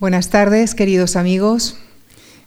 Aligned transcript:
Buenas 0.00 0.30
tardes, 0.30 0.76
queridos 0.76 1.16
amigos. 1.16 1.76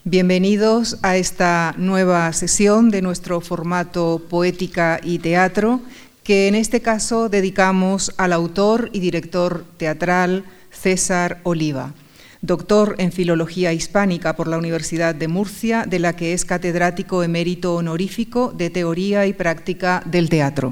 Bienvenidos 0.06 0.98
a 1.02 1.18
esta 1.18 1.76
nueva 1.78 2.32
sesión 2.32 2.92
de 2.92 3.02
nuestro 3.02 3.42
formato 3.42 4.22
Poética 4.30 5.02
y 5.04 5.20
Teatro, 5.20 5.82
que 6.24 6.48
en 6.48 6.56
este 6.56 6.80
caso 6.80 7.28
dedicamos 7.28 8.14
al 8.16 8.32
autor 8.32 8.90
y 8.94 9.02
director 9.02 9.66
teatral 9.76 10.46
César 10.72 11.42
Oliva, 11.44 11.94
doctor 12.42 12.96
en 13.00 13.12
Filología 13.12 13.74
Hispánica 13.74 14.38
por 14.38 14.48
la 14.48 14.58
Universidad 14.58 15.14
de 15.14 15.28
Murcia, 15.28 15.84
de 15.86 16.00
la 16.00 16.16
que 16.16 16.32
es 16.32 16.46
catedrático 16.46 17.22
emérito 17.22 17.76
honorífico 17.76 18.54
de 18.56 18.70
Teoría 18.70 19.28
y 19.28 19.34
Práctica 19.34 20.04
del 20.06 20.30
Teatro. 20.30 20.72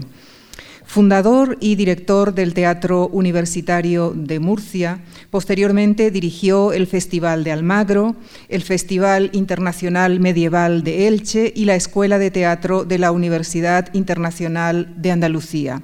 Fundador 0.89 1.55
y 1.59 1.75
director 1.75 2.33
del 2.33 2.55
Teatro 2.55 3.09
Universitario 3.09 4.11
de 4.15 4.39
Murcia, 4.39 5.01
posteriormente 5.29 6.09
dirigió 6.09 6.73
el 6.73 6.87
Festival 6.87 7.43
de 7.43 7.51
Almagro, 7.51 8.15
el 8.47 8.63
Festival 8.63 9.29
Internacional 9.33 10.19
Medieval 10.19 10.83
de 10.83 11.07
Elche 11.07 11.53
y 11.55 11.65
la 11.65 11.75
Escuela 11.75 12.17
de 12.17 12.31
Teatro 12.31 12.85
de 12.85 12.97
la 12.97 13.11
Universidad 13.11 13.93
Internacional 13.93 14.91
de 14.97 15.11
Andalucía. 15.11 15.83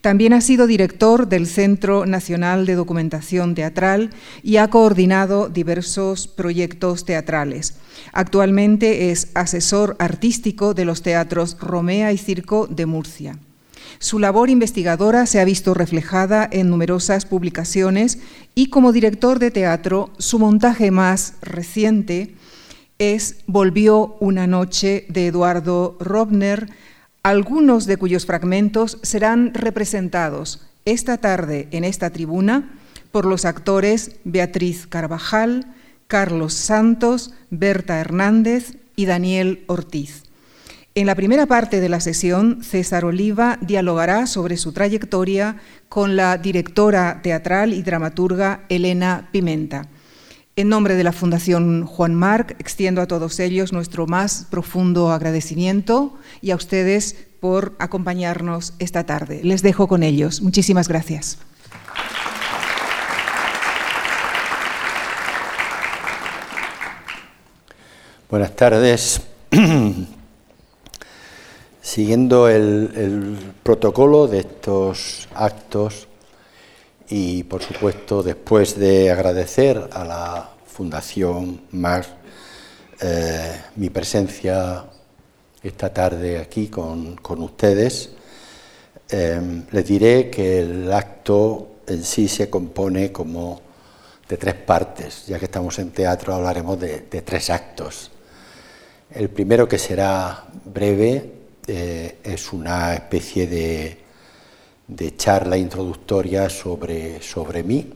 También 0.00 0.32
ha 0.32 0.40
sido 0.40 0.66
director 0.66 1.28
del 1.28 1.46
Centro 1.46 2.06
Nacional 2.06 2.64
de 2.64 2.76
Documentación 2.76 3.54
Teatral 3.54 4.08
y 4.42 4.56
ha 4.56 4.68
coordinado 4.68 5.50
diversos 5.50 6.28
proyectos 6.28 7.04
teatrales. 7.04 7.74
Actualmente 8.14 9.10
es 9.10 9.28
asesor 9.34 9.96
artístico 9.98 10.72
de 10.72 10.86
los 10.86 11.02
teatros 11.02 11.58
Romea 11.60 12.10
y 12.14 12.16
Circo 12.16 12.66
de 12.66 12.86
Murcia. 12.86 13.38
Su 14.02 14.18
labor 14.18 14.48
investigadora 14.48 15.26
se 15.26 15.40
ha 15.40 15.44
visto 15.44 15.74
reflejada 15.74 16.48
en 16.50 16.70
numerosas 16.70 17.26
publicaciones 17.26 18.18
y 18.54 18.70
como 18.70 18.92
director 18.92 19.38
de 19.38 19.50
teatro, 19.50 20.08
su 20.16 20.38
montaje 20.38 20.90
más 20.90 21.34
reciente 21.42 22.34
es 22.98 23.36
Volvió 23.46 24.16
una 24.18 24.46
noche 24.46 25.04
de 25.10 25.26
Eduardo 25.26 25.98
Robner, 26.00 26.70
algunos 27.22 27.84
de 27.84 27.98
cuyos 27.98 28.24
fragmentos 28.24 28.96
serán 29.02 29.52
representados 29.52 30.66
esta 30.86 31.18
tarde 31.18 31.68
en 31.70 31.84
esta 31.84 32.08
tribuna 32.08 32.70
por 33.12 33.26
los 33.26 33.44
actores 33.44 34.12
Beatriz 34.24 34.86
Carvajal, 34.86 35.74
Carlos 36.06 36.54
Santos, 36.54 37.34
Berta 37.50 38.00
Hernández 38.00 38.78
y 38.96 39.04
Daniel 39.04 39.62
Ortiz. 39.66 40.29
En 40.96 41.06
la 41.06 41.14
primera 41.14 41.46
parte 41.46 41.80
de 41.80 41.88
la 41.88 42.00
sesión, 42.00 42.64
César 42.64 43.04
Oliva 43.04 43.58
dialogará 43.60 44.26
sobre 44.26 44.56
su 44.56 44.72
trayectoria 44.72 45.56
con 45.88 46.16
la 46.16 46.36
directora 46.36 47.20
teatral 47.22 47.72
y 47.74 47.82
dramaturga 47.82 48.64
Elena 48.68 49.28
Pimenta. 49.30 49.86
En 50.56 50.68
nombre 50.68 50.96
de 50.96 51.04
la 51.04 51.12
Fundación 51.12 51.86
Juan 51.86 52.16
Marc, 52.16 52.56
extiendo 52.58 53.00
a 53.00 53.06
todos 53.06 53.38
ellos 53.38 53.72
nuestro 53.72 54.08
más 54.08 54.48
profundo 54.50 55.12
agradecimiento 55.12 56.18
y 56.42 56.50
a 56.50 56.56
ustedes 56.56 57.16
por 57.38 57.76
acompañarnos 57.78 58.74
esta 58.80 59.06
tarde. 59.06 59.42
Les 59.44 59.62
dejo 59.62 59.86
con 59.86 60.02
ellos. 60.02 60.42
Muchísimas 60.42 60.88
gracias. 60.88 61.38
Buenas 68.28 68.56
tardes. 68.56 69.22
Siguiendo 71.90 72.48
el, 72.48 73.36
protocolo 73.64 74.28
de 74.28 74.38
estos 74.38 75.26
actos 75.34 76.06
y, 77.08 77.42
por 77.42 77.64
supuesto, 77.64 78.22
después 78.22 78.78
de 78.78 79.10
agradecer 79.10 79.90
a 79.92 80.04
la 80.04 80.50
Fundación 80.66 81.62
MAR 81.72 82.06
eh, 83.00 83.60
mi 83.74 83.90
presencia 83.90 84.84
esta 85.64 85.92
tarde 85.92 86.38
aquí 86.38 86.68
con, 86.68 87.18
ustedes, 87.24 88.10
eh, 89.08 89.64
les 89.72 89.84
diré 89.84 90.30
que 90.30 90.60
el 90.60 90.92
acto 90.92 91.70
en 91.88 92.04
sí 92.04 92.28
se 92.28 92.48
compone 92.48 93.10
como 93.10 93.60
de 94.28 94.36
tres 94.36 94.54
partes, 94.54 95.26
ya 95.26 95.40
que 95.40 95.46
estamos 95.46 95.76
en 95.80 95.90
teatro 95.90 96.36
hablaremos 96.36 96.78
de 96.78 97.00
tres 97.00 97.50
actos. 97.50 98.12
El 99.10 99.28
primero 99.28 99.66
que 99.66 99.76
será 99.76 100.44
breve 100.66 101.39
eh, 101.72 102.18
es 102.24 102.52
una 102.52 102.94
especie 102.94 103.46
de, 103.46 105.16
charla 105.16 105.56
introductoria 105.56 106.50
sobre, 106.50 107.22
sobre 107.22 107.62
mí. 107.62 107.88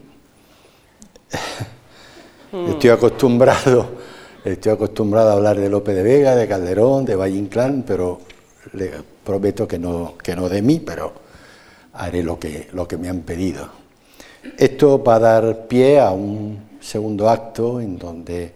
Hmm. 2.52 2.70
estoy 2.70 2.90
acostumbrado, 2.90 3.96
estoy 4.44 4.70
acostumbrado 4.70 5.30
a 5.30 5.32
hablar 5.32 5.58
de 5.58 5.68
López 5.68 5.96
de 5.96 6.04
Vega, 6.04 6.36
de 6.36 6.46
Calderón, 6.46 7.04
de 7.04 7.16
Valle 7.16 7.36
Inclán, 7.36 7.82
pero 7.84 8.20
le 8.74 8.92
prometo 9.24 9.66
que 9.66 9.76
no, 9.76 10.16
que 10.22 10.36
no 10.36 10.48
de 10.48 10.62
mí, 10.62 10.78
pero 10.78 11.12
haré 11.94 12.22
lo 12.22 12.38
que, 12.38 12.68
lo 12.74 12.86
que 12.86 12.96
me 12.96 13.08
han 13.08 13.22
pedido. 13.22 13.68
Esto 14.56 15.02
va 15.02 15.16
a 15.16 15.18
dar 15.18 15.66
pie 15.66 15.98
a 15.98 16.12
un 16.12 16.76
segundo 16.80 17.28
acto 17.28 17.80
en 17.80 17.98
donde 17.98 18.52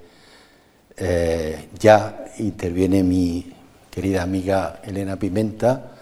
eh, 0.97 1.69
ya 1.77 2.25
interviene 2.39 3.03
mi, 3.03 3.58
querida 3.91 4.23
amiga 4.23 4.81
Elena 4.85 5.17
Pimenta 5.17 5.93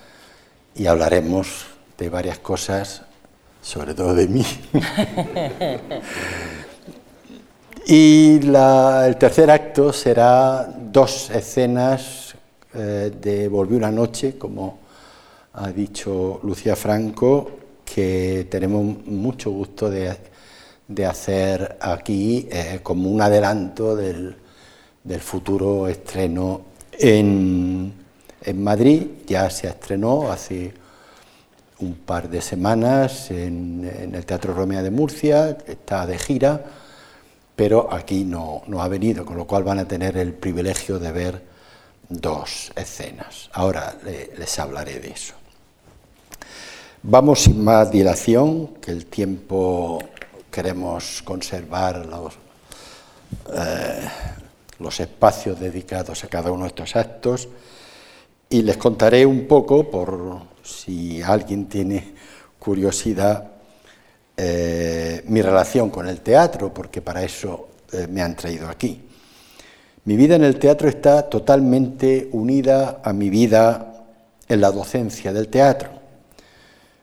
y 0.74 0.86
hablaremos 0.86 1.66
de 1.96 2.08
varias 2.08 2.38
cosas, 2.38 3.02
sobre 3.62 3.94
todo 3.94 4.14
de 4.14 4.28
mí. 4.28 4.44
y 7.86 8.40
el 8.42 9.16
tercer 9.16 9.50
acto 9.50 9.92
será 9.92 10.68
dos 10.92 11.30
escenas 11.30 12.34
eh, 12.74 13.12
de 13.20 13.48
Volví 13.48 13.76
una 13.76 13.90
noche, 13.90 14.36
como 14.36 14.80
ha 15.54 15.70
dicho 15.70 16.40
Lucía 16.42 16.76
Franco, 16.76 17.50
que 17.84 18.46
tenemos 18.50 19.06
mucho 19.06 19.50
gusto 19.50 19.88
de, 19.88 20.16
hacer 21.06 21.78
aquí 21.80 22.46
eh, 22.50 22.80
como 22.82 23.08
un 23.08 23.22
adelanto 23.22 23.96
del, 23.96 24.36
del 25.02 25.20
futuro 25.20 25.88
estreno 25.88 26.65
en, 26.98 27.94
Madrid 28.54 29.02
ya 29.26 29.50
se 29.50 29.68
estrenó 29.68 30.30
hace 30.30 30.72
un 31.80 31.94
par 31.94 32.28
de 32.28 32.40
semanas 32.40 33.30
en, 33.30 34.12
el 34.14 34.24
Teatro 34.24 34.54
Romea 34.54 34.82
de 34.82 34.90
Murcia, 34.90 35.58
está 35.66 36.06
de 36.06 36.18
gira, 36.18 36.64
pero 37.54 37.92
aquí 37.92 38.24
no, 38.24 38.62
no, 38.66 38.82
ha 38.82 38.88
venido, 38.88 39.24
con 39.24 39.36
lo 39.36 39.46
cual 39.46 39.64
van 39.64 39.78
a 39.78 39.88
tener 39.88 40.16
el 40.16 40.32
privilegio 40.32 40.98
de 40.98 41.12
ver 41.12 41.42
dos 42.08 42.72
escenas. 42.76 43.50
Ahora 43.52 43.96
les 44.04 44.58
hablaré 44.58 45.00
de 45.00 45.10
eso. 45.10 45.34
Vamos 47.02 47.42
sin 47.42 47.62
más 47.62 47.90
dilación, 47.90 48.74
que 48.80 48.90
el 48.90 49.06
tiempo 49.06 50.02
queremos 50.50 51.22
conservar 51.22 52.04
los, 52.06 52.34
eh, 53.54 54.08
los 54.78 55.00
espacios 55.00 55.58
dedicados 55.58 56.24
a 56.24 56.28
cada 56.28 56.50
uno 56.50 56.64
de 56.64 56.68
estos 56.68 56.96
actos 56.96 57.48
y 58.48 58.62
les 58.62 58.76
contaré 58.76 59.26
un 59.26 59.46
poco, 59.46 59.90
por 59.90 60.40
si 60.62 61.22
alguien 61.22 61.66
tiene 61.66 62.14
curiosidad, 62.58 63.52
eh, 64.36 65.24
mi 65.26 65.42
relación 65.42 65.90
con 65.90 66.08
el 66.08 66.20
teatro, 66.20 66.72
porque 66.72 67.00
para 67.00 67.24
eso 67.24 67.68
eh, 67.92 68.06
me 68.08 68.22
han 68.22 68.36
traído 68.36 68.68
aquí. 68.68 69.02
Mi 70.04 70.16
vida 70.16 70.36
en 70.36 70.44
el 70.44 70.58
teatro 70.58 70.88
está 70.88 71.28
totalmente 71.28 72.28
unida 72.32 73.00
a 73.02 73.12
mi 73.12 73.30
vida 73.30 74.04
en 74.48 74.60
la 74.60 74.70
docencia 74.70 75.32
del 75.32 75.48
teatro. 75.48 75.90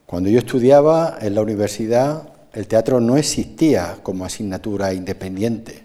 Cuando 0.05 0.29
yo 0.29 0.39
estudiaba 0.39 1.17
en 1.19 1.35
la 1.35 1.41
universidad, 1.41 2.29
el 2.53 2.67
teatro 2.67 3.01
no 3.01 3.17
existía 3.17 3.97
como 4.03 4.23
asignatura 4.23 4.93
independiente. 4.93 5.82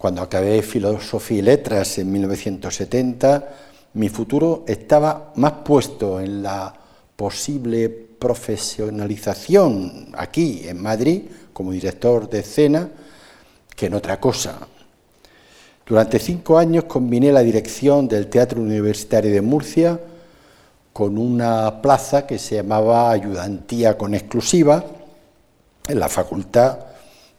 Cuando 0.00 0.22
acabé 0.22 0.62
filosofía 0.62 1.38
y 1.40 1.42
letras 1.42 1.98
en 1.98 2.10
1970, 2.10 3.48
mi 3.92 4.08
futuro 4.08 4.64
estaba 4.66 5.30
más 5.34 5.52
puesto 5.62 6.18
en 6.18 6.42
la 6.42 6.72
posible 7.14 7.90
profesionalización 7.90 10.10
aquí 10.16 10.62
en 10.64 10.80
Madrid 10.80 11.24
como 11.52 11.72
director 11.72 12.30
de 12.30 12.38
escena 12.38 12.88
que 13.76 13.88
en 13.88 13.92
otra 13.92 14.18
cosa. 14.18 14.66
Durante 15.84 16.18
cinco 16.18 16.56
años 16.56 16.84
combiné 16.84 17.30
la 17.30 17.42
dirección 17.42 18.08
del 18.08 18.28
Teatro 18.28 18.62
Universitario 18.62 19.30
de 19.30 19.42
Murcia 19.42 20.00
con 20.94 21.18
una 21.18 21.82
plaza 21.82 22.26
que 22.26 22.38
se 22.38 22.54
llamaba 22.54 23.10
ayudantía 23.10 23.98
con 23.98 24.14
exclusiva 24.14 24.82
en 25.86 26.00
la 26.00 26.08
facultad 26.08 26.78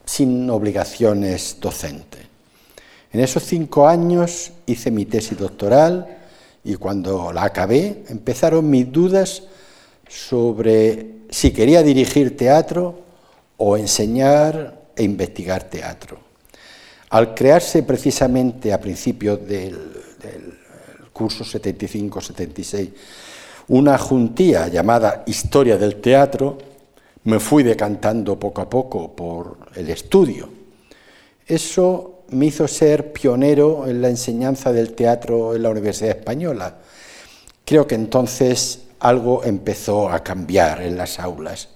sin 0.06 0.48
obligaciones 0.48 1.58
docentes. 1.60 2.30
En 3.14 3.20
esos 3.20 3.44
cinco 3.44 3.88
años 3.88 4.52
hice 4.66 4.90
mi 4.90 5.06
tesis 5.06 5.38
doctoral 5.38 6.18
y 6.64 6.76
cuando 6.76 7.34
la 7.34 7.44
acabé 7.44 8.04
empezaron 8.08 8.70
mis 8.70 8.90
dudas 8.92 9.44
sobre 10.08 11.22
si 11.30 11.52
quería 11.52 11.84
dirigir 11.84 12.38
teatro 12.38 13.02
o 13.58 13.78
enseñar 13.78 14.82
e 14.96 15.04
investigar 15.04 15.64
teatro. 15.66 16.20
Al 17.10 17.34
crearse 17.34 17.84
precisamente 17.84 18.72
a 18.72 18.80
principios 18.80 19.46
del, 19.46 20.00
curso 21.12 21.44
75-76 21.44 22.90
una 23.68 23.98
juntía 23.98 24.68
llamada 24.70 25.24
Historia 25.28 25.78
del 25.78 26.02
Teatro, 26.02 26.58
me 27.26 27.40
fui 27.40 27.64
decantando 27.64 28.40
poco 28.40 28.62
a 28.62 28.70
poco 28.70 29.16
por 29.16 29.58
el 29.76 29.90
estudio. 29.90 30.50
Eso 31.46 32.21
me 32.32 32.48
hizo 32.48 32.68
ser 32.68 33.12
pionero 33.12 33.88
en 33.88 34.02
la 34.02 34.10
enseñanza 34.10 34.72
del 34.72 34.94
teatro 34.94 35.56
en 35.56 35.64
la 35.64 35.70
Universidad 35.70 36.18
Española. 36.18 36.76
Creo 37.66 37.86
que 37.86 37.96
entonces 37.96 38.80
algo 39.00 39.44
empezó 39.44 40.10
a 40.10 40.24
cambiar 40.24 40.82
en 40.82 40.98
las 40.98 41.20
aulas. 41.20 41.70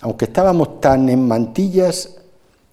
Aunque 0.00 0.26
estábamos 0.26 0.80
tan 0.80 1.08
en 1.08 1.26
mantillas 1.26 2.16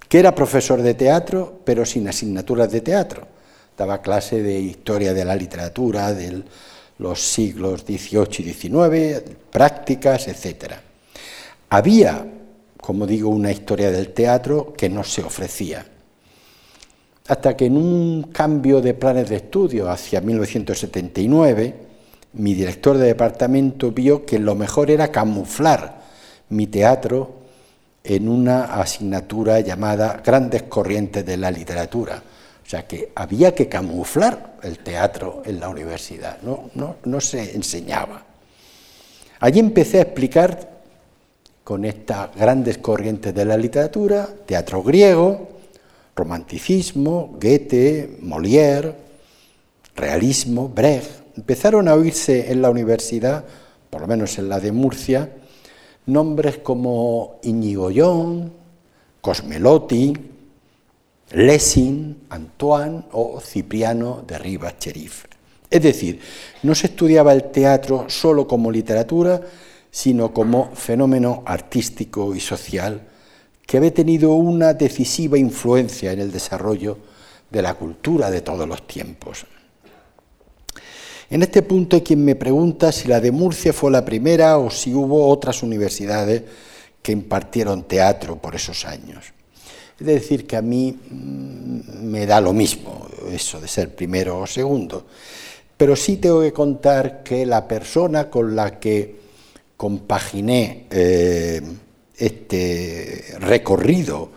que 0.07 0.19
era 0.19 0.35
profesor 0.35 0.81
de 0.81 0.93
teatro, 0.93 1.61
pero 1.63 1.85
sin 1.85 2.07
asignaturas 2.07 2.71
de 2.71 2.81
teatro. 2.81 3.27
Daba 3.77 4.01
clase 4.01 4.41
de 4.41 4.59
historia 4.59 5.13
de 5.13 5.25
la 5.25 5.35
literatura, 5.35 6.13
de 6.13 6.43
los 6.99 7.21
siglos 7.21 7.81
XVIII 7.81 8.27
y 8.39 8.53
XIX, 8.53 9.23
prácticas, 9.51 10.27
etc. 10.27 10.73
Había, 11.69 12.25
como 12.79 13.05
digo, 13.05 13.29
una 13.29 13.51
historia 13.51 13.91
del 13.91 14.13
teatro 14.13 14.73
que 14.77 14.89
no 14.89 15.03
se 15.03 15.23
ofrecía. 15.23 15.85
Hasta 17.27 17.57
que 17.57 17.65
en 17.65 17.77
un 17.77 18.23
cambio 18.31 18.81
de 18.81 18.93
planes 18.93 19.29
de 19.29 19.37
estudio 19.37 19.89
hacia 19.89 20.21
1979, 20.21 21.73
mi 22.33 22.53
director 22.53 22.97
de 22.97 23.07
departamento 23.07 23.91
vio 23.91 24.25
que 24.25 24.37
lo 24.37 24.55
mejor 24.55 24.91
era 24.91 25.11
camuflar 25.11 26.01
mi 26.49 26.67
teatro 26.67 27.45
en 28.03 28.29
una 28.29 28.65
asignatura 28.79 29.59
llamada 29.61 30.21
Grandes 30.23 30.63
Corrientes 30.63 31.25
de 31.25 31.37
la 31.37 31.49
Literatura. 31.49 32.21
O 32.63 32.69
sea 32.69 32.87
que 32.87 33.11
había 33.15 33.53
que 33.53 33.67
camuflar 33.67 34.57
el 34.63 34.79
teatro 34.79 35.41
en 35.45 35.59
la 35.59 35.69
universidad, 35.69 36.41
no, 36.41 36.69
no, 37.03 37.21
se 37.21 37.55
enseñaba. 37.55 38.23
Allí 39.39 39.59
empecé 39.59 39.99
a 39.99 40.03
explicar 40.03 40.75
con 41.63 41.85
estas 41.85 42.35
grandes 42.35 42.77
corrientes 42.79 43.33
de 43.33 43.45
la 43.45 43.57
literatura, 43.57 44.27
teatro 44.45 44.81
griego, 44.81 45.54
romanticismo, 46.15 47.35
Goethe, 47.39 48.17
Molière, 48.21 48.95
realismo, 49.95 50.69
Brecht, 50.69 51.37
empezaron 51.37 51.87
a 51.87 51.95
oírse 51.95 52.51
en 52.51 52.61
la 52.61 52.69
universidad, 52.69 53.43
por 53.89 54.01
lo 54.01 54.07
menos 54.07 54.37
en 54.39 54.49
la 54.49 54.59
de 54.59 54.71
Murcia, 54.71 55.29
nombres 56.05 56.59
como 56.59 57.39
Íñigo 57.43 57.89
Llon, 57.89 58.53
Cosmelotti, 59.21 60.13
Lessing, 61.31 62.27
Antoine 62.29 63.03
o 63.11 63.41
Cipriano 63.41 64.23
de 64.25 64.37
Rivas 64.37 64.77
Cherif. 64.79 65.25
Es 65.69 65.81
decir, 65.81 66.19
no 66.63 66.75
se 66.75 66.87
estudiaba 66.87 67.33
el 67.33 67.45
teatro 67.51 68.05
solo 68.07 68.47
como 68.47 68.71
literatura, 68.71 69.41
sino 69.89 70.31
como 70.31 70.71
fenómeno 70.75 71.43
artístico 71.45 72.35
y 72.35 72.39
social 72.39 73.01
que 73.65 73.77
había 73.77 73.93
tenido 73.93 74.33
una 74.33 74.73
decisiva 74.73 75.37
influencia 75.37 76.11
en 76.11 76.19
el 76.19 76.31
desarrollo 76.31 76.97
de 77.49 77.61
la 77.61 77.73
cultura 77.73 78.29
de 78.29 78.41
todos 78.41 78.67
los 78.67 78.85
tiempos. 78.85 79.45
En 81.29 81.41
este 81.41 81.63
punto 81.63 82.03
quien 82.03 82.23
me 82.23 82.35
pregunta 82.35 82.91
si 82.91 83.07
la 83.07 83.19
de 83.19 83.31
Murcia 83.31 83.73
fue 83.73 83.91
la 83.91 84.05
primera 84.05 84.57
o 84.59 84.69
si 84.69 84.93
hubo 84.93 85.27
otras 85.27 85.63
universidades 85.63 86.43
que 87.01 87.11
impartieron 87.11 87.83
teatro 87.83 88.35
por 88.37 88.55
esos 88.55 88.85
años. 88.85 89.33
Es 89.99 90.05
decir, 90.05 90.45
que 90.45 90.57
a 90.57 90.61
mí 90.61 90.91
mm, 90.91 92.03
me 92.03 92.25
da 92.25 92.41
lo 92.41 92.53
mismo 92.53 93.07
eso 93.31 93.59
de 93.59 93.67
ser 93.67 93.95
primero 93.95 94.39
o 94.39 94.47
segundo, 94.47 95.05
pero 95.77 95.95
sí 95.95 96.17
tengo 96.17 96.41
que 96.41 96.53
contar 96.53 97.23
que 97.23 97.45
la 97.45 97.67
persona 97.67 98.29
con 98.29 98.55
la 98.55 98.79
que 98.79 99.15
compaginé 99.77 100.85
eh, 100.89 101.61
este 102.17 103.35
recorrido 103.39 104.29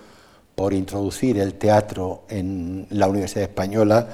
por 0.54 0.72
introducir 0.72 1.38
el 1.38 1.54
teatro 1.54 2.22
en 2.28 2.86
la 2.90 3.06
Universidad 3.06 3.44
Española 3.44 4.08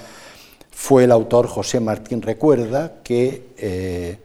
fue 0.71 1.05
el 1.05 1.13
autor 1.13 1.47
José 1.47 1.81
Martín 1.81 2.21
Recuerda, 2.21 2.95
que 3.03 3.49
eh, 3.57 4.19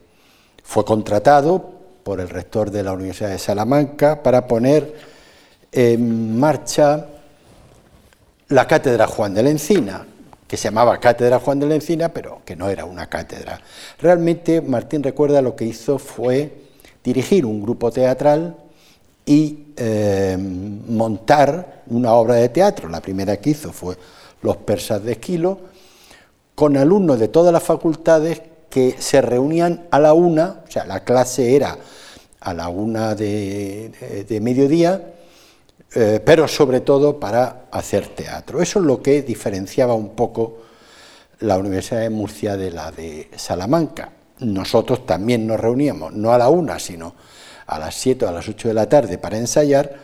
fue 0.64 0.84
contratado 0.84 1.72
por 2.04 2.20
el 2.20 2.28
rector 2.28 2.72
de 2.72 2.84
la 2.84 2.92
Universidad 2.92 3.30
de 3.30 3.40
Salamanca 3.40 4.22
para 4.24 4.48
poner 4.48 4.94
en 5.72 6.38
marcha 6.38 7.06
la 8.50 8.68
cátedra 8.68 9.08
Juan 9.08 9.34
de 9.34 9.44
la 9.44 9.52
Encina, 9.52 10.06
que 10.48 10.58
se 10.58 10.66
llamaba 10.66 11.00
Cátedra 11.00 11.40
Juan 11.40 11.60
de 11.60 11.68
la 11.68 11.76
Encina, 11.76 12.10
pero 12.10 12.42
que 12.44 12.56
no 12.56 12.68
era 12.68 12.84
una 12.84 13.08
cátedra. 13.08 13.62
Realmente 14.00 14.60
Martín 14.62 15.04
Recuerda 15.04 15.42
lo 15.44 15.56
que 15.56 15.66
hizo 15.66 16.00
fue 16.00 16.52
dirigir 17.04 17.46
un 17.46 17.62
grupo 17.62 17.92
teatral 17.92 18.58
y 19.30 19.74
eh, 19.78 20.36
montar 20.40 21.84
una 21.86 22.14
obra 22.14 22.34
de 22.34 22.50
teatro. 22.50 22.90
La 22.90 23.00
primera 23.00 23.38
que 23.38 23.52
hizo 23.52 23.72
fue 23.72 23.96
Los 24.42 24.58
persas 24.58 25.04
de 25.04 25.12
Esquilo, 25.12 25.60
con 26.56 26.76
alumnos 26.76 27.20
de 27.20 27.28
todas 27.28 27.54
las 27.54 27.62
facultades 27.62 28.42
que 28.72 28.96
se 28.98 29.22
reunían 29.22 29.86
a 29.92 30.00
la 30.00 30.14
una, 30.14 30.64
o 30.68 30.72
sea, 30.72 30.84
la 30.88 31.04
clase 31.04 31.56
era 31.56 31.78
a 32.40 32.54
la 32.56 32.70
una 32.70 33.14
de, 33.14 34.40
mediodía, 34.42 35.14
eh, 35.94 36.20
pero 36.26 36.48
sobre 36.48 36.80
todo 36.80 37.20
para 37.20 37.68
hacer 37.70 38.08
teatro. 38.08 38.64
Eso 38.64 38.80
es 38.80 38.86
lo 38.86 39.00
que 39.00 39.22
diferenciaba 39.22 39.94
un 39.94 40.16
poco 40.16 40.58
la 41.42 41.60
Universidad 41.60 42.02
de 42.02 42.10
Murcia 42.10 42.58
de 42.58 42.72
la 42.72 42.92
de 42.92 43.30
Salamanca. 43.36 44.12
Nosotros 44.40 45.06
también 45.06 45.46
nos 45.46 45.60
reuníamos, 45.60 46.14
no 46.14 46.34
a 46.34 46.40
la 46.40 46.50
una, 46.50 46.80
sino 46.80 47.14
a 47.70 47.78
las 47.78 47.96
siete 47.96 48.26
o 48.26 48.30
a 48.30 48.32
las 48.32 48.50
ocho 48.50 48.68
de 48.68 48.74
la 48.74 48.90
tarde 48.90 49.18
para 49.18 49.38
ensayar, 49.38 49.96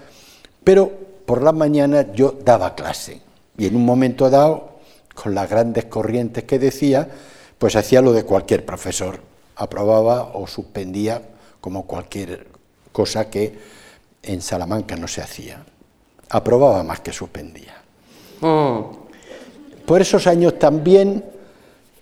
pero 0.63 0.91
por 1.25 1.41
la 1.41 1.51
mañana 1.51 2.13
yo 2.13 2.35
daba 2.43 2.75
clase 2.75 3.21
y 3.57 3.65
en 3.65 3.75
un 3.75 3.83
momento 3.83 4.29
dado 4.29 4.75
con 5.15 5.33
las 5.33 5.49
grandes 5.49 5.85
corrientes 5.85 6.43
que 6.43 6.59
decía, 6.59 7.09
pues 7.57 7.75
hacía 7.75 8.01
lo 8.01 8.13
de 8.13 8.23
cualquier 8.23 8.65
profesor, 8.65 9.19
aprobaba 9.55 10.31
o 10.33 10.45
suspendía 10.45 11.21
como 11.59 11.87
cualquier 11.87 12.47
cosa 12.91 13.29
que 13.29 13.57
en 14.21 14.41
Salamanca 14.41 14.95
no 14.95 15.07
se 15.07 15.21
hacía. 15.21 15.63
Aprobaba 16.29 16.83
más 16.83 16.99
que 16.99 17.13
suspendía. 17.13 17.81
Mm. 18.41 18.81
Por 19.85 20.01
esos 20.01 20.27
años 20.27 20.59
también, 20.59 21.23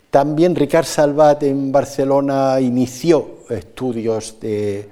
también 0.09 0.55
Ricard 0.55 0.85
Salvat 0.85 1.43
en 1.43 1.71
Barcelona 1.71 2.59
inició 2.59 3.45
estudios 3.49 4.39
de, 4.39 4.89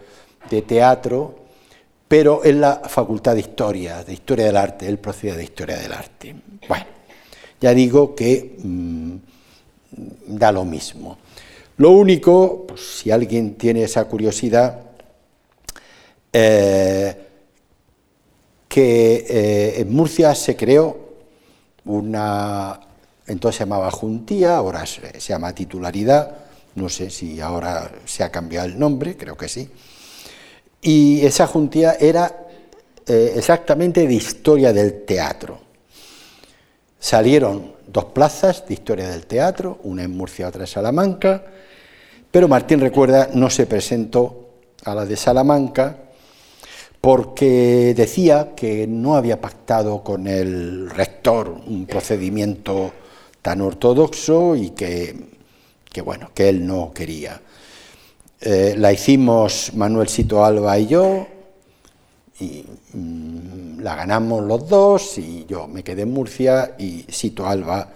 de 0.50 0.62
teatro, 0.64 1.36
pero 2.08 2.44
en 2.44 2.62
la 2.62 2.82
Facultad 2.88 3.36
de 3.36 3.42
Historia, 3.42 4.04
de 4.04 4.14
Historia 4.14 4.46
del 4.46 4.58
Arte, 4.58 4.88
él 4.88 4.98
procedía 4.98 5.36
de 5.36 5.44
Historia 5.44 5.78
del 5.78 5.94
Arte. 5.94 6.36
Bueno, 6.68 6.86
ya 7.60 7.74
digo 7.74 8.16
que 8.16 8.58
mm, 8.62 9.16
da 10.28 10.52
lo 10.52 10.66
mismo. 10.66 11.18
Lo 11.78 11.92
único, 11.92 12.68
pues, 12.68 12.82
si 13.00 13.12
alguien 13.12 13.56
tiene 13.56 13.84
esa 13.84 14.06
curiosidad, 14.06 14.82
eh, 16.34 17.28
que 18.68 19.26
eh, 19.28 19.82
en 19.82 19.92
Murcia 19.92 20.34
se 20.34 20.56
creó 20.56 20.98
una, 21.86 22.80
entonces 23.28 23.58
se 23.58 23.64
llamaba 23.66 23.92
Juntía, 23.92 24.56
ahora 24.56 24.86
se, 24.86 25.20
llama 25.20 25.54
titularidad, 25.54 26.38
no 26.76 26.88
sé 26.88 27.10
si 27.10 27.42
ahora 27.42 27.92
se 28.06 28.24
ha 28.24 28.32
cambiado 28.32 28.68
el 28.68 28.80
nombre, 28.80 29.18
creo 29.18 29.36
que 29.36 29.50
sí, 29.50 29.70
y 30.82 31.26
esa 31.26 31.48
Juntía 31.48 31.96
era 32.00 32.48
eh, 33.06 33.34
exactamente 33.36 34.08
de 34.08 34.14
historia 34.14 34.74
del 34.74 35.04
teatro. 35.04 35.60
Salieron 37.00 37.74
dos 37.88 38.06
plazas 38.06 38.68
de 38.68 38.74
historia 38.74 39.10
del 39.10 39.26
teatro, 39.26 39.80
una 39.84 40.04
en 40.04 40.16
Murcia, 40.16 40.48
otra 40.48 40.62
en 40.62 40.68
Salamanca, 40.68 41.44
pero 42.30 42.48
Martín 42.48 42.80
recuerda 42.80 43.30
no 43.34 43.50
se 43.50 43.66
presentó 43.66 44.50
a 44.86 44.96
la 44.96 45.06
de 45.06 45.18
Salamanca 45.18 45.98
porque 47.02 47.94
decía 47.98 48.54
que 48.56 48.86
no 48.88 49.16
había 49.16 49.42
pactado 49.42 50.04
con 50.04 50.28
el 50.28 50.90
rector 50.90 51.50
un 51.66 51.88
procedimiento 51.88 52.94
tan 53.42 53.62
ortodoxo 53.62 54.56
y 54.56 54.70
que, 54.70 55.16
bueno, 56.04 56.30
que 56.34 56.50
él 56.50 56.66
no 56.66 56.94
quería. 56.94 57.42
Eh, 58.44 58.74
la 58.76 58.92
hicimos 58.92 59.72
Manuel 59.76 60.10
Sito 60.10 60.44
Alba 60.44 60.80
y 60.80 60.88
yo, 60.88 61.28
y 62.40 62.66
mm, 62.94 63.82
la 63.82 63.96
ganamos 63.96 64.44
los 64.44 64.68
dos 64.68 65.20
y 65.20 65.46
yo 65.48 65.68
me 65.68 65.84
quedé 65.84 66.02
en 66.02 66.12
Murcia 66.12 66.76
y 66.80 67.06
Sito 67.08 67.46
Alba 67.46 67.88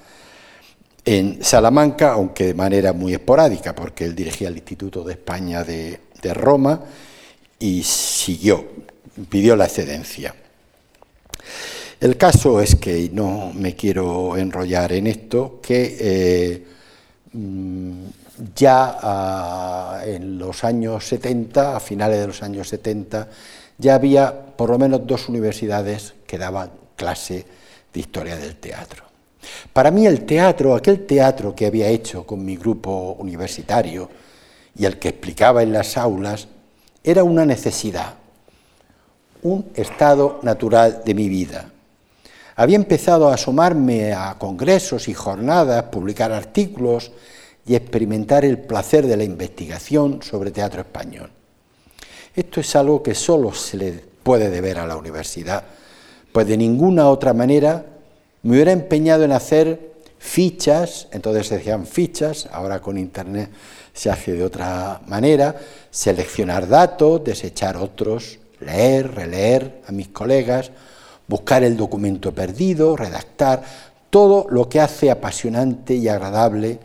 en 1.03 1.43
Salamanca, 1.43 2.13
aunque 2.13 2.45
de 2.45 2.53
manera 2.53 2.93
muy 2.93 3.15
esporádica, 3.15 3.73
porque 3.73 4.05
él 4.05 4.13
dirigía 4.13 4.49
el 4.49 4.57
Instituto 4.57 5.03
de 5.03 5.13
España 5.13 5.63
de, 5.63 5.99
Roma 6.33 6.81
y 7.59 7.83
siguió, 7.83 8.65
pidió 9.29 9.55
la 9.55 9.65
excedencia. 9.65 10.33
El 11.99 12.17
caso 12.17 12.59
es 12.59 12.75
que, 12.75 12.99
y 12.99 13.09
no 13.09 13.51
me 13.53 13.75
quiero 13.75 14.35
enrollar 14.35 14.91
en 14.93 15.05
esto, 15.05 15.59
que 15.61 15.97
eh, 15.99 16.65
ya 18.55 18.97
ah, 19.01 20.01
en 20.05 20.37
los 20.37 20.63
años 20.63 21.05
70, 21.07 21.75
a 21.75 21.79
finales 21.79 22.19
de 22.19 22.27
los 22.27 22.43
años 22.43 22.69
70, 22.69 23.27
ya 23.77 23.95
había 23.95 24.33
por 24.55 24.69
lo 24.69 24.77
menos 24.77 25.05
dos 25.05 25.27
universidades 25.29 26.13
que 26.25 26.37
daban 26.37 26.71
clase 26.95 27.45
de 27.93 27.99
historia 27.99 28.37
del 28.37 28.55
teatro. 28.55 29.03
Para 29.73 29.91
mí 29.91 30.07
el 30.07 30.25
teatro, 30.25 30.75
aquel 30.75 31.05
teatro 31.05 31.55
que 31.55 31.65
había 31.65 31.87
hecho 31.87 32.25
con 32.25 32.43
mi 32.43 32.57
grupo 32.57 33.15
universitario 33.19 34.09
y 34.77 34.85
el 34.85 34.97
que 34.97 35.09
explicaba 35.09 35.63
en 35.63 35.73
las 35.73 35.97
aulas, 35.97 36.47
era 37.03 37.23
una 37.23 37.45
necesidad, 37.45 38.15
un 39.43 39.71
estado 39.75 40.39
natural 40.41 41.03
de 41.05 41.13
mi 41.13 41.29
vida. 41.29 41.69
Había 42.57 42.77
empezado 42.77 43.27
a 43.27 43.33
asomarme 43.33 44.13
a 44.13 44.37
congresos 44.39 45.09
y 45.09 45.13
jornadas, 45.13 45.83
publicar 45.91 46.31
artículos 46.31 47.11
y 47.65 47.75
experimentar 47.75 48.45
el 48.45 48.59
placer 48.59 49.07
de 49.07 49.17
la 49.17 49.25
investigación 49.25 50.21
sobre 50.21 50.51
teatro 50.51 50.81
español. 50.81 51.29
Esto 52.33 52.61
es 52.61 52.75
algo 52.75 53.03
que 53.03 53.13
solo 53.13 53.53
se 53.53 53.77
le 53.77 53.91
puede 54.23 54.49
deber 54.49 54.79
a 54.79 54.87
la 54.87 54.95
universidad, 54.95 55.63
pues 56.31 56.47
de 56.47 56.57
ninguna 56.57 57.09
otra 57.09 57.33
manera 57.33 57.85
me 58.43 58.51
hubiera 58.51 58.71
empeñado 58.71 59.23
en 59.23 59.31
hacer 59.31 59.93
fichas, 60.17 61.07
entonces 61.11 61.47
se 61.47 61.57
decían 61.57 61.85
fichas, 61.85 62.47
ahora 62.51 62.79
con 62.79 62.97
Internet 62.97 63.49
se 63.93 64.09
hace 64.09 64.33
de 64.33 64.43
otra 64.43 65.01
manera, 65.07 65.55
seleccionar 65.91 66.67
datos, 66.67 67.23
desechar 67.23 67.77
otros, 67.77 68.39
leer, 68.59 69.13
releer 69.13 69.81
a 69.87 69.91
mis 69.91 70.09
colegas, 70.09 70.71
buscar 71.27 71.63
el 71.63 71.77
documento 71.77 72.33
perdido, 72.33 72.95
redactar, 72.95 73.63
todo 74.09 74.47
lo 74.49 74.69
que 74.69 74.79
hace 74.79 75.11
apasionante 75.11 75.95
y 75.95 76.07
agradable 76.07 76.79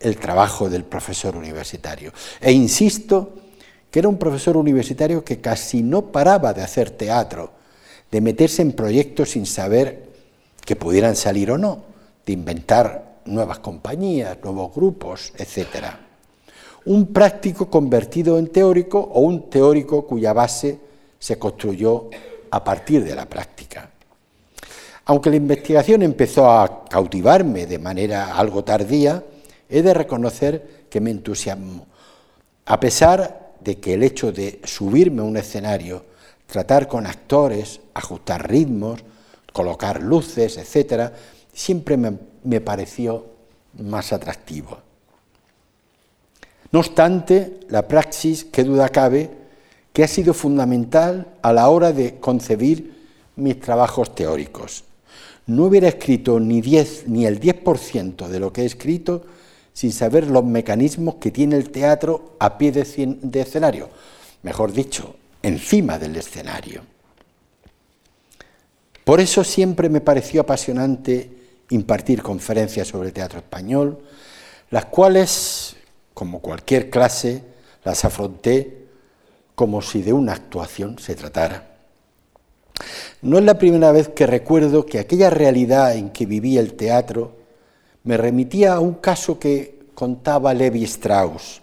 el 0.00 0.16
trabajo 0.16 0.70
del 0.70 0.84
profesor 0.84 1.36
universitario. 1.36 2.12
E 2.40 2.52
insisto 2.52 3.34
que 3.90 3.98
era 3.98 4.08
un 4.08 4.18
profesor 4.18 4.56
universitario 4.56 5.24
que 5.24 5.40
casi 5.40 5.82
no 5.82 6.12
paraba 6.12 6.54
de 6.54 6.62
hacer 6.62 6.90
teatro, 6.90 7.50
de 8.10 8.20
meterse 8.20 8.62
en 8.62 8.72
proyectos 8.72 9.30
sin 9.30 9.46
saber 9.46 10.08
que 10.64 10.76
pudieran 10.76 11.16
salir 11.16 11.50
o 11.50 11.58
no, 11.58 11.82
de 12.24 12.32
inventar 12.32 13.20
nuevas 13.24 13.58
compañías, 13.58 14.38
nuevos 14.42 14.74
grupos, 14.74 15.32
etc. 15.36 15.86
Un 16.86 17.08
práctico 17.12 17.68
convertido 17.68 18.38
en 18.38 18.48
teórico 18.48 18.98
o 19.00 19.20
un 19.20 19.50
teórico 19.50 20.06
cuya 20.06 20.32
base 20.32 20.78
se 21.18 21.38
construyó 21.38 22.08
a 22.50 22.64
partir 22.64 23.04
de 23.04 23.14
la 23.14 23.26
práctica. 23.26 23.90
Aunque 25.06 25.30
la 25.30 25.36
investigación 25.36 26.02
empezó 26.02 26.50
a 26.50 26.84
cautivarme 26.84 27.66
de 27.66 27.78
manera 27.78 28.36
algo 28.36 28.62
tardía, 28.64 29.24
he 29.68 29.82
de 29.82 29.94
reconocer 29.94 30.86
que 30.88 31.00
me 31.00 31.10
entusiasmó, 31.10 31.86
a 32.66 32.78
pesar 32.78 33.52
de 33.60 33.78
que 33.78 33.94
el 33.94 34.02
hecho 34.02 34.32
de 34.32 34.60
subirme 34.64 35.22
a 35.22 35.24
un 35.24 35.36
escenario, 35.36 36.04
tratar 36.46 36.88
con 36.88 37.06
actores, 37.06 37.80
ajustar 37.94 38.48
ritmos, 38.50 39.00
colocar 39.52 40.02
luces, 40.02 40.56
etcétera, 40.56 41.12
siempre 41.52 41.96
me, 41.96 42.60
pareció 42.60 43.26
más 43.78 44.12
atractivo. 44.12 44.78
No 46.72 46.80
obstante, 46.80 47.60
la 47.68 47.86
praxis, 47.86 48.44
qué 48.44 48.64
duda 48.64 48.88
cabe, 48.88 49.30
que 49.92 50.04
ha 50.04 50.08
sido 50.08 50.34
fundamental 50.34 51.34
a 51.42 51.52
la 51.52 51.68
hora 51.68 51.92
de 51.92 52.20
concebir 52.20 52.94
mis 53.36 53.58
trabajos 53.58 54.14
teóricos. 54.14 54.84
No 55.46 55.64
hubiera 55.64 55.88
escrito 55.88 56.38
ni, 56.38 56.60
10, 56.60 57.08
ni 57.08 57.26
el 57.26 57.40
10% 57.40 58.28
de 58.28 58.40
lo 58.40 58.52
que 58.52 58.62
he 58.62 58.66
escrito 58.66 59.24
sin 59.72 59.92
saber 59.92 60.26
los 60.26 60.44
mecanismos 60.44 61.16
que 61.16 61.30
tiene 61.30 61.56
el 61.56 61.70
teatro 61.70 62.36
a 62.38 62.58
pie 62.58 62.72
de 62.72 63.40
escenario, 63.40 63.88
mejor 64.42 64.72
dicho, 64.72 65.16
encima 65.42 65.98
del 65.98 66.16
escenario. 66.16 66.82
Por 69.04 69.20
eso 69.20 69.42
siempre 69.42 69.88
me 69.88 70.00
pareció 70.00 70.42
apasionante 70.42 71.30
impartir 71.70 72.22
conferencias 72.22 72.88
sobre 72.88 73.12
teatro 73.12 73.38
español, 73.38 74.00
las 74.70 74.86
cuales, 74.86 75.76
como 76.14 76.40
cualquier 76.40 76.90
clase, 76.90 77.42
las 77.84 78.04
afronté 78.04 78.79
como 79.60 79.82
si 79.82 80.00
de 80.00 80.14
una 80.14 80.32
actuación 80.32 80.98
se 80.98 81.14
tratara. 81.14 81.68
No 83.20 83.36
es 83.36 83.44
la 83.44 83.58
primera 83.58 83.92
vez 83.92 84.08
que 84.08 84.26
recuerdo 84.26 84.86
que 84.86 84.98
aquella 84.98 85.28
realidad 85.28 85.94
en 85.96 86.08
que 86.08 86.24
vivía 86.24 86.60
el 86.60 86.72
teatro 86.72 87.36
me 88.04 88.16
remitía 88.16 88.72
a 88.72 88.80
un 88.80 88.94
caso 88.94 89.38
que 89.38 89.90
contaba 89.94 90.54
Levi 90.54 90.84
Strauss, 90.84 91.60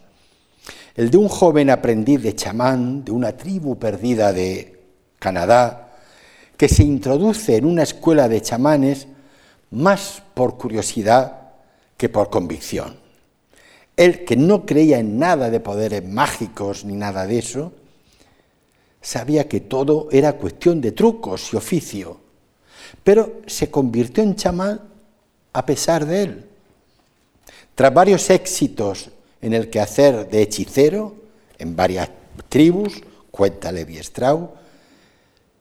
el 0.94 1.10
de 1.10 1.18
un 1.18 1.28
joven 1.28 1.72
aprendiz 1.72 2.22
de 2.22 2.36
chamán 2.36 3.04
de 3.04 3.12
una 3.12 3.36
tribu 3.36 3.80
perdida 3.80 4.32
de 4.32 4.80
Canadá, 5.18 5.98
que 6.56 6.70
se 6.70 6.84
introduce 6.84 7.56
en 7.56 7.66
una 7.66 7.82
escuela 7.82 8.30
de 8.30 8.44
chamanes 8.44 9.08
más 9.72 10.22
por 10.36 10.60
curiosidad 10.60 11.48
que 11.98 12.10
por 12.10 12.30
convicción. 12.30 12.96
Él, 13.96 14.24
que 14.24 14.36
no 14.36 14.68
creía 14.68 15.00
en 15.00 15.18
nada 15.18 15.50
de 15.50 15.60
poderes 15.60 16.08
mágicos 16.08 16.86
ni 16.86 16.94
nada 16.94 17.26
de 17.26 17.40
eso, 17.40 17.74
sabía 19.08 19.48
que 19.48 19.62
todo 19.62 20.10
era 20.12 20.34
cuestión 20.34 20.82
de 20.82 20.92
trucos 20.92 21.54
y 21.54 21.56
oficio, 21.56 22.20
pero 23.06 23.40
se 23.48 23.72
convirtió 23.72 24.22
en 24.22 24.36
chamán 24.36 24.82
a 25.54 25.66
pesar 25.66 26.06
de 26.06 26.24
él. 26.24 26.46
Tras 27.74 27.94
varios 27.94 28.30
éxitos 28.30 29.10
en 29.42 29.54
el 29.54 29.70
quehacer 29.70 30.30
de 30.30 30.42
hechicero, 30.42 31.16
en 31.58 31.74
varias 31.74 32.10
tribus, 32.50 33.02
cuenta 33.32 33.72
Levi 33.72 33.98
Strauss, 34.00 34.50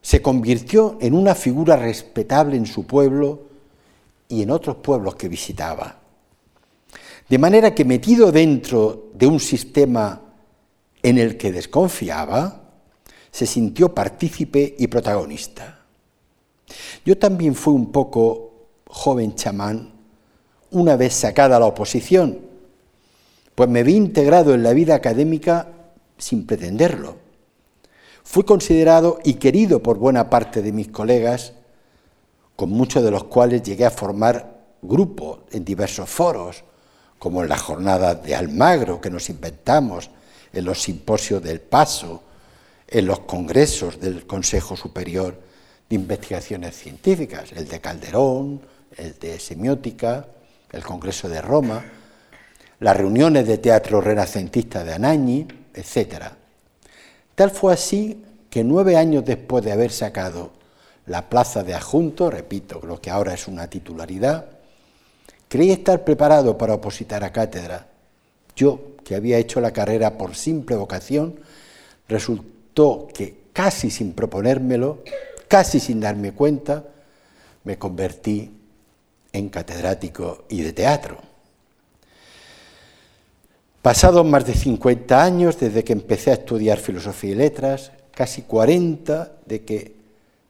se 0.03 0.21
convirtió 0.21 0.99
en 1.01 1.15
una 1.15 1.37
figura 1.37 1.77
respetable 1.77 2.57
en 2.57 2.67
su 2.67 2.85
pueblo 2.85 3.43
y 4.29 4.43
en 4.43 4.51
otros 4.51 4.79
pueblos 4.79 5.15
que 5.15 5.29
visitaba. 5.29 6.01
De 7.29 7.39
manera 7.39 7.73
que 7.73 7.85
metido 7.85 8.33
dentro 8.33 9.11
de 9.15 9.29
un 9.29 9.39
sistema 9.39 10.21
en 11.01 11.19
el 11.19 11.37
que 11.37 11.53
desconfiaba, 11.53 12.66
se 13.37 13.45
sintió 13.45 13.95
partícipe 13.95 14.77
y 14.79 14.87
protagonista. 14.87 15.81
Yo 17.05 17.19
también 17.19 17.55
fui 17.55 17.75
un 17.75 17.93
poco 17.93 18.69
joven 18.87 19.35
chamán 19.35 19.93
una 20.71 20.97
vez 20.97 21.13
sacada 21.13 21.61
la 21.61 21.67
oposición, 21.67 22.41
pues 23.55 23.69
me 23.69 23.83
vi 23.83 23.95
integrado 23.95 24.55
en 24.55 24.63
la 24.63 24.73
vida 24.73 24.95
académica 24.95 25.69
sin 26.17 26.47
pretenderlo. 26.47 27.17
Fui 28.25 28.43
considerado 28.43 29.19
y 29.23 29.35
querido 29.35 29.83
por 29.83 29.99
buena 29.99 30.31
parte 30.31 30.63
de 30.63 30.73
mis 30.73 30.89
colegas, 30.89 31.53
con 32.57 32.71
muchos 32.71 33.05
de 33.05 33.11
los 33.11 33.25
cuales 33.25 33.63
llegué 33.63 33.85
a 33.85 33.91
formar 33.91 34.65
grupos 34.81 35.41
en 35.51 35.63
diversos 35.63 36.09
foros, 36.09 36.65
como 37.19 37.43
en 37.43 37.51
las 37.51 37.61
jornadas 37.61 38.23
de 38.23 38.35
Almagro 38.35 38.99
que 38.99 39.11
nos 39.11 39.29
inventamos, 39.29 40.09
en 40.55 40.65
los 40.65 40.81
simposios 40.81 41.43
del 41.43 41.61
Paso, 41.61 42.23
en 42.89 43.07
los 43.07 43.21
congresos 43.21 44.01
del 44.01 44.27
Consejo 44.27 44.77
Superior 44.77 45.41
de 45.89 45.97
Investigaciones 45.97 46.77
Científicas, 46.77 47.53
el 47.53 47.69
de 47.69 47.81
Calderón, 47.81 48.61
el 48.97 49.19
de 49.19 49.39
Semiótica, 49.39 50.27
el 50.73 50.83
Congreso 50.83 51.29
de 51.29 51.41
Roma, 51.41 51.85
las 52.81 52.97
reuniones 52.97 53.47
de 53.47 53.59
teatro 53.59 54.01
renacentista 54.01 54.85
de 54.85 54.95
Anañi, 54.95 55.47
etcétera. 55.75 56.37
Tal 57.35 57.51
fue 57.51 57.73
así 57.73 58.25
que 58.51 58.65
nueve 58.65 58.97
años 58.97 59.25
después 59.25 59.65
de 59.65 59.73
haber 59.73 59.91
sacado 59.91 60.53
la 61.07 61.29
plaza 61.29 61.63
de 61.63 61.75
adjunto, 61.75 62.31
repito, 62.31 62.81
lo 62.85 63.01
que 63.01 63.11
ahora 63.11 63.35
es 63.35 63.47
una 63.47 63.69
titularidad, 63.69 64.47
creí 65.49 65.71
estar 65.71 66.05
preparado 66.05 66.59
para 66.59 66.75
opositar 66.75 67.23
a 67.23 67.33
cátedra. 67.33 67.87
Yo, 68.57 68.97
que 69.05 69.15
había 69.15 69.39
hecho 69.39 69.61
la 69.61 69.73
carrera 69.73 70.19
por 70.19 70.35
simple 70.35 70.75
vocación, 70.77 71.39
que 72.77 73.49
casi 73.55 73.91
sin 73.91 74.13
proponérmelo, 74.13 75.03
casi 75.49 75.81
sin 75.81 75.99
darme 75.99 76.33
cuenta, 76.33 76.85
me 77.65 77.79
convertí 77.79 78.53
en 79.33 79.49
catedrático 79.49 80.45
y 80.51 80.61
de 80.61 80.75
teatro. 80.75 81.17
Pasados 83.81 84.27
más 84.27 84.45
de 84.45 84.55
50 84.55 85.23
años 85.23 85.59
desde 85.59 85.85
que 85.85 85.95
empecé 85.95 86.31
a 86.33 86.35
estudiar 86.35 86.79
filosofía 86.79 87.31
y 87.31 87.35
letras, 87.37 87.93
casi 88.11 88.43
40 88.43 89.33
de 89.47 89.65
que 89.65 89.97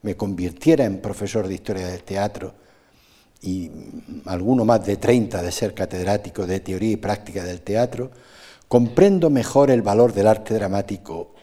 me 0.03 0.17
convirtiera 0.17 0.85
en 0.85 1.01
profesor 1.01 1.47
de 1.47 1.55
historia 1.55 1.87
del 1.87 2.03
teatro 2.03 2.55
y 3.43 3.71
alguno 4.25 4.65
más 4.65 4.85
de 4.85 4.97
30 4.97 5.43
de 5.43 5.53
ser 5.53 5.75
catedrático 5.75 6.45
de 6.45 6.59
teoría 6.59 6.93
y 6.93 6.97
práctica 6.97 7.45
del 7.45 7.61
teatro, 7.61 8.11
comprendo 8.67 9.31
mejor 9.31 9.71
el 9.71 9.83
valor 9.83 10.13
del 10.13 10.27
arte 10.27 10.55
dramático 10.55 11.36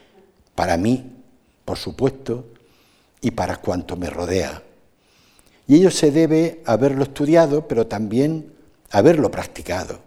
para 0.54 0.76
mí, 0.76 1.12
por 1.64 1.78
supuesto, 1.78 2.46
y 3.20 3.30
para 3.30 3.56
cuanto 3.56 3.96
me 3.96 4.10
rodea. 4.10 4.62
Y 5.66 5.76
ello 5.76 5.90
se 5.90 6.10
debe 6.10 6.62
haberlo 6.66 7.04
estudiado, 7.04 7.66
pero 7.66 7.86
también 7.86 8.52
haberlo 8.90 9.30
practicado. 9.30 10.00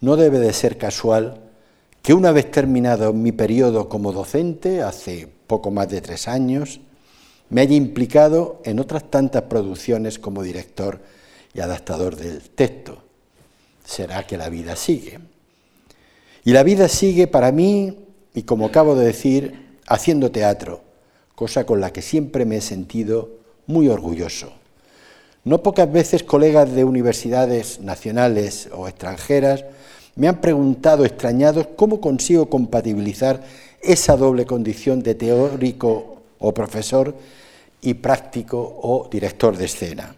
No 0.00 0.16
debe 0.16 0.38
de 0.38 0.52
ser 0.52 0.78
casual 0.78 1.40
que 2.02 2.14
una 2.14 2.32
vez 2.32 2.50
terminado 2.50 3.12
mi 3.12 3.32
periodo 3.32 3.88
como 3.88 4.12
docente, 4.12 4.82
hace 4.82 5.28
poco 5.46 5.70
más 5.70 5.88
de 5.88 6.00
tres 6.00 6.26
años, 6.26 6.80
me 7.50 7.60
haya 7.60 7.76
implicado 7.76 8.60
en 8.64 8.80
otras 8.80 9.10
tantas 9.10 9.42
producciones 9.42 10.18
como 10.18 10.42
director 10.42 11.00
y 11.54 11.60
adaptador 11.60 12.16
del 12.16 12.40
texto. 12.50 13.02
Será 13.84 14.26
que 14.26 14.38
la 14.38 14.48
vida 14.48 14.74
sigue. 14.74 15.20
Y 16.44 16.52
la 16.52 16.62
vida 16.62 16.88
sigue 16.88 17.26
para 17.26 17.52
mí, 17.52 17.98
y 18.34 18.42
como 18.42 18.66
acabo 18.66 18.94
de 18.94 19.06
decir, 19.06 19.78
haciendo 19.86 20.30
teatro, 20.30 20.82
cosa 21.34 21.64
con 21.64 21.80
la 21.80 21.92
que 21.92 22.02
siempre 22.02 22.44
me 22.44 22.56
he 22.56 22.60
sentido 22.60 23.30
muy 23.66 23.88
orgulloso. 23.88 24.52
No 25.44 25.62
pocas 25.62 25.90
veces 25.90 26.22
colegas 26.22 26.72
de 26.72 26.84
universidades 26.84 27.80
nacionales 27.80 28.68
o 28.72 28.86
extranjeras 28.86 29.64
me 30.14 30.28
han 30.28 30.40
preguntado 30.40 31.04
extrañados 31.04 31.68
cómo 31.74 32.00
consigo 32.00 32.48
compatibilizar 32.48 33.42
esa 33.80 34.16
doble 34.16 34.46
condición 34.46 35.02
de 35.02 35.14
teórico 35.14 36.22
o 36.38 36.54
profesor 36.54 37.14
y 37.80 37.94
práctico 37.94 38.78
o 38.82 39.08
director 39.10 39.56
de 39.56 39.64
escena. 39.64 40.14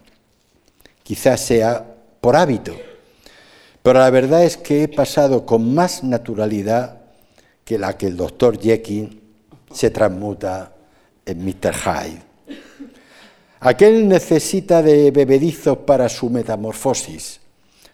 Quizás 1.01 1.41
sea 1.41 1.95
por 2.21 2.35
hábito, 2.35 2.75
pero 3.81 3.99
la 3.99 4.09
verdad 4.09 4.43
es 4.43 4.57
que 4.57 4.83
he 4.83 4.87
pasado 4.87 5.45
con 5.45 5.73
más 5.73 6.03
naturalidad 6.03 7.04
que 7.65 7.79
la 7.79 7.97
que 7.97 8.05
el 8.05 8.15
doctor 8.15 8.59
Jekyll 8.59 9.21
se 9.73 9.89
transmuta 9.89 10.73
en 11.25 11.43
Mr. 11.43 11.73
Hyde. 11.73 12.21
Aquel 13.59 14.07
necesita 14.07 14.83
de 14.83 15.09
bebedizos 15.09 15.79
para 15.79 16.07
su 16.07 16.29
metamorfosis. 16.29 17.39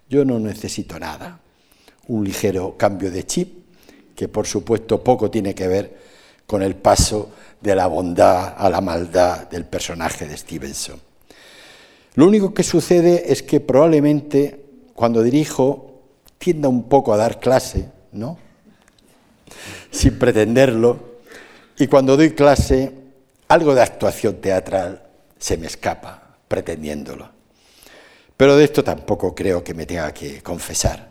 Yo 0.09 0.25
no 0.25 0.37
necesito 0.37 0.99
nada. 0.99 1.39
Un 2.09 2.25
ligero 2.25 2.75
cambio 2.77 3.09
de 3.09 3.25
chip, 3.25 3.61
que 4.13 4.27
por 4.27 4.45
supuesto 4.45 5.01
poco 5.01 5.31
tiene 5.31 5.55
que 5.55 5.67
ver 5.67 5.97
con 6.45 6.61
el 6.61 6.75
paso 6.75 7.31
de 7.61 7.73
la 7.73 7.87
bondad 7.87 8.53
a 8.57 8.69
la 8.69 8.81
maldad 8.81 9.49
del 9.49 9.63
personaje 9.63 10.27
de 10.27 10.35
Stevenson. 10.35 10.99
Lo 12.15 12.27
único 12.27 12.53
que 12.53 12.63
sucede 12.63 13.31
es 13.31 13.41
que 13.41 13.61
probablemente 13.61 14.65
cuando 14.93 15.23
dirijo 15.23 16.01
tienda 16.37 16.67
un 16.67 16.89
poco 16.89 17.13
a 17.13 17.17
dar 17.17 17.39
clase, 17.39 17.89
¿no? 18.11 18.37
Sin 19.91 20.17
pretenderlo, 20.17 21.11
y 21.77 21.87
cuando 21.87 22.15
doy 22.17 22.31
clase 22.31 22.91
algo 23.47 23.73
de 23.75 23.81
actuación 23.81 24.35
teatral 24.41 25.03
se 25.39 25.57
me 25.57 25.67
escapa 25.67 26.37
pretendiéndolo. 26.47 27.29
Pero 28.37 28.55
de 28.55 28.63
esto 28.63 28.83
tampoco 28.83 29.35
creo 29.35 29.63
que 29.63 29.73
me 29.73 29.85
tenga 29.85 30.13
que 30.13 30.41
confesar, 30.41 31.09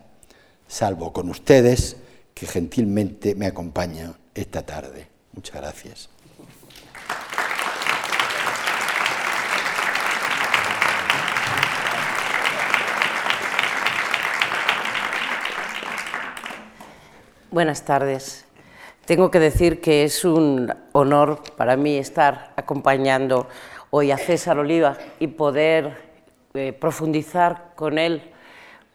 salvo 0.67 1.13
con 1.13 1.29
ustedes 1.29 1.97
que 2.35 2.47
gentilmente 2.47 3.35
me 3.35 3.47
acompañan 3.47 4.17
esta 4.35 4.63
tarde. 4.65 5.09
Muchas 5.33 5.57
gracias. 5.57 6.09
Buenas 17.53 17.85
tardes. 17.85 18.45
Tengo 19.07 19.33
que 19.33 19.41
decir 19.41 19.81
que 19.81 20.05
es 20.05 20.25
un 20.25 20.73
honor 20.93 21.43
para 21.57 21.77
mí 21.77 21.99
estar 21.99 22.53
acompañando 22.55 23.49
hoy 23.91 24.13
a 24.13 24.19
César 24.19 24.57
Oliva 24.61 24.97
y 25.19 25.27
poder 25.27 25.97
eh, 26.55 26.73
profundizar 26.73 27.73
con 27.75 27.99
él 27.99 28.23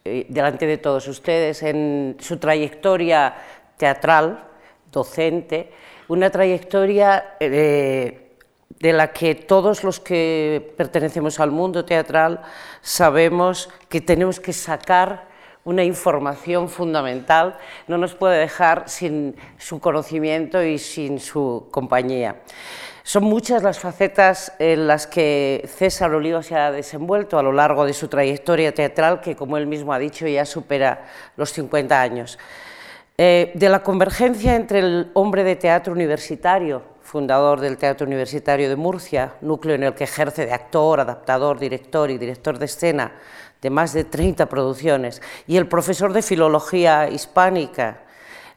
eh, 0.06 0.24
delante 0.30 0.64
de 0.64 0.78
todos 0.78 1.06
ustedes 1.06 1.62
en 1.62 2.16
su 2.18 2.38
trayectoria 2.38 3.34
teatral, 3.76 4.48
docente, 4.90 5.70
una 6.08 6.30
trayectoria 6.30 7.36
eh, 7.38 8.38
de 8.70 8.92
la 8.94 9.12
que 9.12 9.34
todos 9.34 9.84
los 9.84 10.00
que 10.00 10.72
pertenecemos 10.78 11.40
al 11.40 11.50
mundo 11.50 11.84
teatral 11.84 12.40
sabemos 12.80 13.68
que 13.90 14.00
tenemos 14.00 14.40
que 14.40 14.54
sacar 14.54 15.35
una 15.66 15.82
información 15.82 16.68
fundamental, 16.68 17.58
no 17.88 17.98
nos 17.98 18.14
puede 18.14 18.38
dejar 18.38 18.84
sin 18.86 19.36
su 19.58 19.80
conocimiento 19.80 20.62
y 20.62 20.78
sin 20.78 21.18
su 21.18 21.66
compañía. 21.72 22.36
Son 23.02 23.24
muchas 23.24 23.64
las 23.64 23.78
facetas 23.78 24.52
en 24.60 24.86
las 24.86 25.08
que 25.08 25.68
César 25.76 26.14
Oliva 26.14 26.42
se 26.42 26.54
ha 26.54 26.70
desenvuelto 26.70 27.36
a 27.38 27.42
lo 27.42 27.52
largo 27.52 27.84
de 27.84 27.92
su 27.94 28.06
trayectoria 28.06 28.72
teatral, 28.72 29.20
que 29.20 29.34
como 29.34 29.56
él 29.56 29.66
mismo 29.66 29.92
ha 29.92 29.98
dicho 29.98 30.26
ya 30.26 30.44
supera 30.44 31.04
los 31.36 31.52
50 31.52 32.00
años. 32.00 32.38
Eh, 33.18 33.50
de 33.54 33.68
la 33.68 33.82
convergencia 33.82 34.54
entre 34.54 34.78
el 34.78 35.10
hombre 35.14 35.42
de 35.42 35.56
teatro 35.56 35.92
universitario, 35.92 36.82
fundador 37.06 37.60
del 37.60 37.78
Teatro 37.78 38.06
Universitario 38.06 38.68
de 38.68 38.76
Murcia, 38.76 39.34
núcleo 39.40 39.76
en 39.76 39.84
el 39.84 39.94
que 39.94 40.04
ejerce 40.04 40.44
de 40.44 40.52
actor, 40.52 41.00
adaptador, 41.00 41.58
director 41.58 42.10
y 42.10 42.18
director 42.18 42.58
de 42.58 42.66
escena, 42.66 43.12
de 43.62 43.70
más 43.70 43.92
de 43.92 44.04
30 44.04 44.46
producciones, 44.46 45.22
y 45.46 45.56
el 45.56 45.68
profesor 45.68 46.12
de 46.12 46.22
Filología 46.22 47.08
Hispánica 47.08 48.02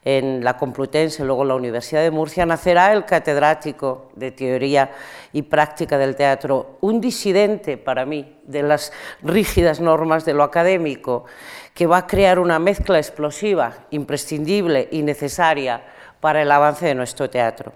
en 0.04 0.44
la 0.44 0.58
Complutense, 0.58 1.24
luego 1.26 1.44
en 1.44 1.50
la 1.50 1.56
Universidad 1.56 2.02
de 2.02 2.12
Murcia, 2.12 2.46
nacerá 2.46 2.92
el 2.94 3.06
catedrático 3.06 4.10
de 4.16 4.32
Teoría 4.32 4.92
y 5.32 5.44
Práctica 5.44 5.98
del 5.98 6.16
Teatro, 6.16 6.78
un 6.82 7.00
disidente 7.00 7.78
para 7.78 8.06
mí 8.06 8.40
de 8.44 8.64
las 8.64 8.92
rígidas 9.22 9.80
normas 9.80 10.26
de 10.26 10.34
lo 10.34 10.44
académico, 10.44 11.26
que 11.74 11.86
va 11.86 11.98
a 11.98 12.08
crear 12.08 12.40
una 12.40 12.60
mezcla 12.60 12.98
explosiva, 12.98 13.86
imprescindible 13.92 14.88
y 14.92 15.04
necesaria 15.04 15.84
para 16.20 16.42
el 16.42 16.52
avance 16.52 16.86
de 16.86 16.96
nuestro 16.96 17.30
teatro. 17.30 17.74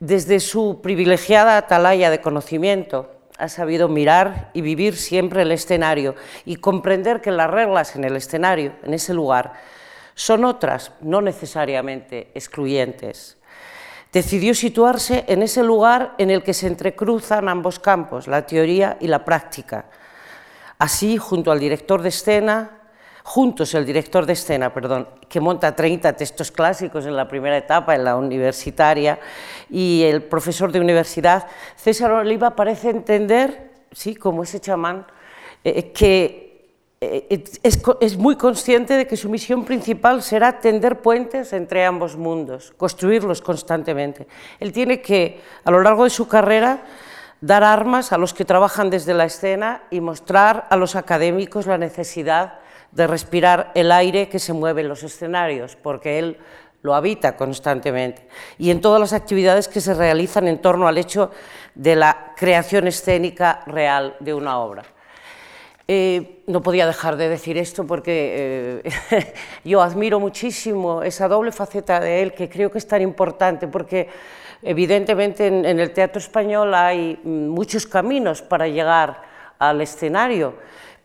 Desde 0.00 0.40
su 0.40 0.80
privilegiada 0.82 1.56
atalaya 1.56 2.10
de 2.10 2.20
conocimiento, 2.20 3.10
ha 3.38 3.48
sabido 3.48 3.88
mirar 3.88 4.50
y 4.54 4.60
vivir 4.60 4.96
siempre 4.96 5.42
el 5.42 5.52
escenario 5.52 6.14
y 6.44 6.56
comprender 6.56 7.20
que 7.20 7.30
las 7.30 7.50
reglas 7.50 7.96
en 7.96 8.04
el 8.04 8.16
escenario, 8.16 8.74
en 8.84 8.94
ese 8.94 9.12
lugar, 9.12 9.54
son 10.14 10.44
otras, 10.44 10.92
no 11.00 11.20
necesariamente 11.20 12.30
excluyentes. 12.34 13.36
Decidió 14.12 14.54
situarse 14.54 15.24
en 15.26 15.42
ese 15.42 15.64
lugar 15.64 16.14
en 16.18 16.30
el 16.30 16.44
que 16.44 16.54
se 16.54 16.68
entrecruzan 16.68 17.48
ambos 17.48 17.80
campos, 17.80 18.28
la 18.28 18.46
teoría 18.46 18.96
y 19.00 19.08
la 19.08 19.24
práctica. 19.24 19.86
Así, 20.78 21.16
junto 21.16 21.50
al 21.50 21.58
director 21.58 22.00
de 22.00 22.10
escena, 22.10 22.83
juntos 23.24 23.74
el 23.74 23.86
director 23.86 24.26
de 24.26 24.34
escena, 24.34 24.72
perdón, 24.72 25.08
que 25.28 25.40
monta 25.40 25.74
30 25.74 26.12
textos 26.12 26.52
clásicos 26.52 27.06
en 27.06 27.16
la 27.16 27.26
primera 27.26 27.56
etapa, 27.56 27.94
en 27.94 28.04
la 28.04 28.16
universitaria, 28.16 29.18
y 29.70 30.02
el 30.02 30.22
profesor 30.22 30.70
de 30.70 30.78
universidad, 30.78 31.46
César 31.74 32.12
Oliva 32.12 32.54
parece 32.54 32.90
entender, 32.90 33.70
sí, 33.92 34.14
como 34.14 34.42
ese 34.42 34.60
chamán, 34.60 35.06
eh, 35.64 35.90
que 35.90 36.68
eh, 37.00 37.44
es, 37.62 37.80
es, 38.00 38.16
muy 38.18 38.36
consciente 38.36 38.92
de 38.92 39.06
que 39.06 39.16
su 39.16 39.30
misión 39.30 39.64
principal 39.64 40.22
será 40.22 40.60
tender 40.60 41.00
puentes 41.00 41.54
entre 41.54 41.86
ambos 41.86 42.16
mundos, 42.16 42.74
construirlos 42.76 43.40
constantemente. 43.40 44.28
Él 44.60 44.70
tiene 44.70 45.00
que, 45.00 45.40
a 45.64 45.70
lo 45.70 45.82
largo 45.82 46.04
de 46.04 46.10
su 46.10 46.28
carrera, 46.28 46.84
dar 47.40 47.64
armas 47.64 48.12
a 48.12 48.18
los 48.18 48.34
que 48.34 48.44
trabajan 48.44 48.90
desde 48.90 49.14
la 49.14 49.24
escena 49.24 49.82
y 49.90 50.02
mostrar 50.02 50.66
a 50.68 50.76
los 50.76 50.94
académicos 50.94 51.66
la 51.66 51.78
necesidad 51.78 52.58
de 52.94 53.06
respirar 53.06 53.72
el 53.74 53.90
aire 53.92 54.28
que 54.28 54.38
se 54.38 54.52
mueve 54.52 54.82
en 54.82 54.88
los 54.88 55.02
escenarios, 55.02 55.76
porque 55.76 56.18
él 56.18 56.38
lo 56.82 56.94
habita 56.94 57.36
constantemente, 57.36 58.28
y 58.58 58.70
en 58.70 58.80
todas 58.80 59.00
las 59.00 59.12
actividades 59.12 59.68
que 59.68 59.80
se 59.80 59.94
realizan 59.94 60.46
en 60.48 60.60
torno 60.60 60.86
al 60.86 60.98
hecho 60.98 61.30
de 61.74 61.96
la 61.96 62.34
creación 62.36 62.86
escénica 62.86 63.62
real 63.66 64.16
de 64.20 64.34
una 64.34 64.58
obra. 64.58 64.84
Eh, 65.86 66.42
no 66.46 66.62
podía 66.62 66.86
dejar 66.86 67.16
de 67.16 67.28
decir 67.28 67.58
esto 67.58 67.86
porque 67.86 68.80
eh, 68.82 69.32
yo 69.64 69.82
admiro 69.82 70.18
muchísimo 70.18 71.02
esa 71.02 71.28
doble 71.28 71.52
faceta 71.52 72.00
de 72.00 72.22
él 72.22 72.32
que 72.32 72.48
creo 72.48 72.70
que 72.70 72.78
es 72.78 72.88
tan 72.88 73.02
importante 73.02 73.68
porque 73.68 74.08
evidentemente 74.62 75.46
en, 75.46 75.66
el 75.78 75.92
teatro 75.92 76.20
español 76.20 76.72
hay 76.72 77.20
muchos 77.24 77.86
caminos 77.86 78.40
para 78.40 78.66
llegar 78.66 79.20
al 79.58 79.82
escenario, 79.82 80.54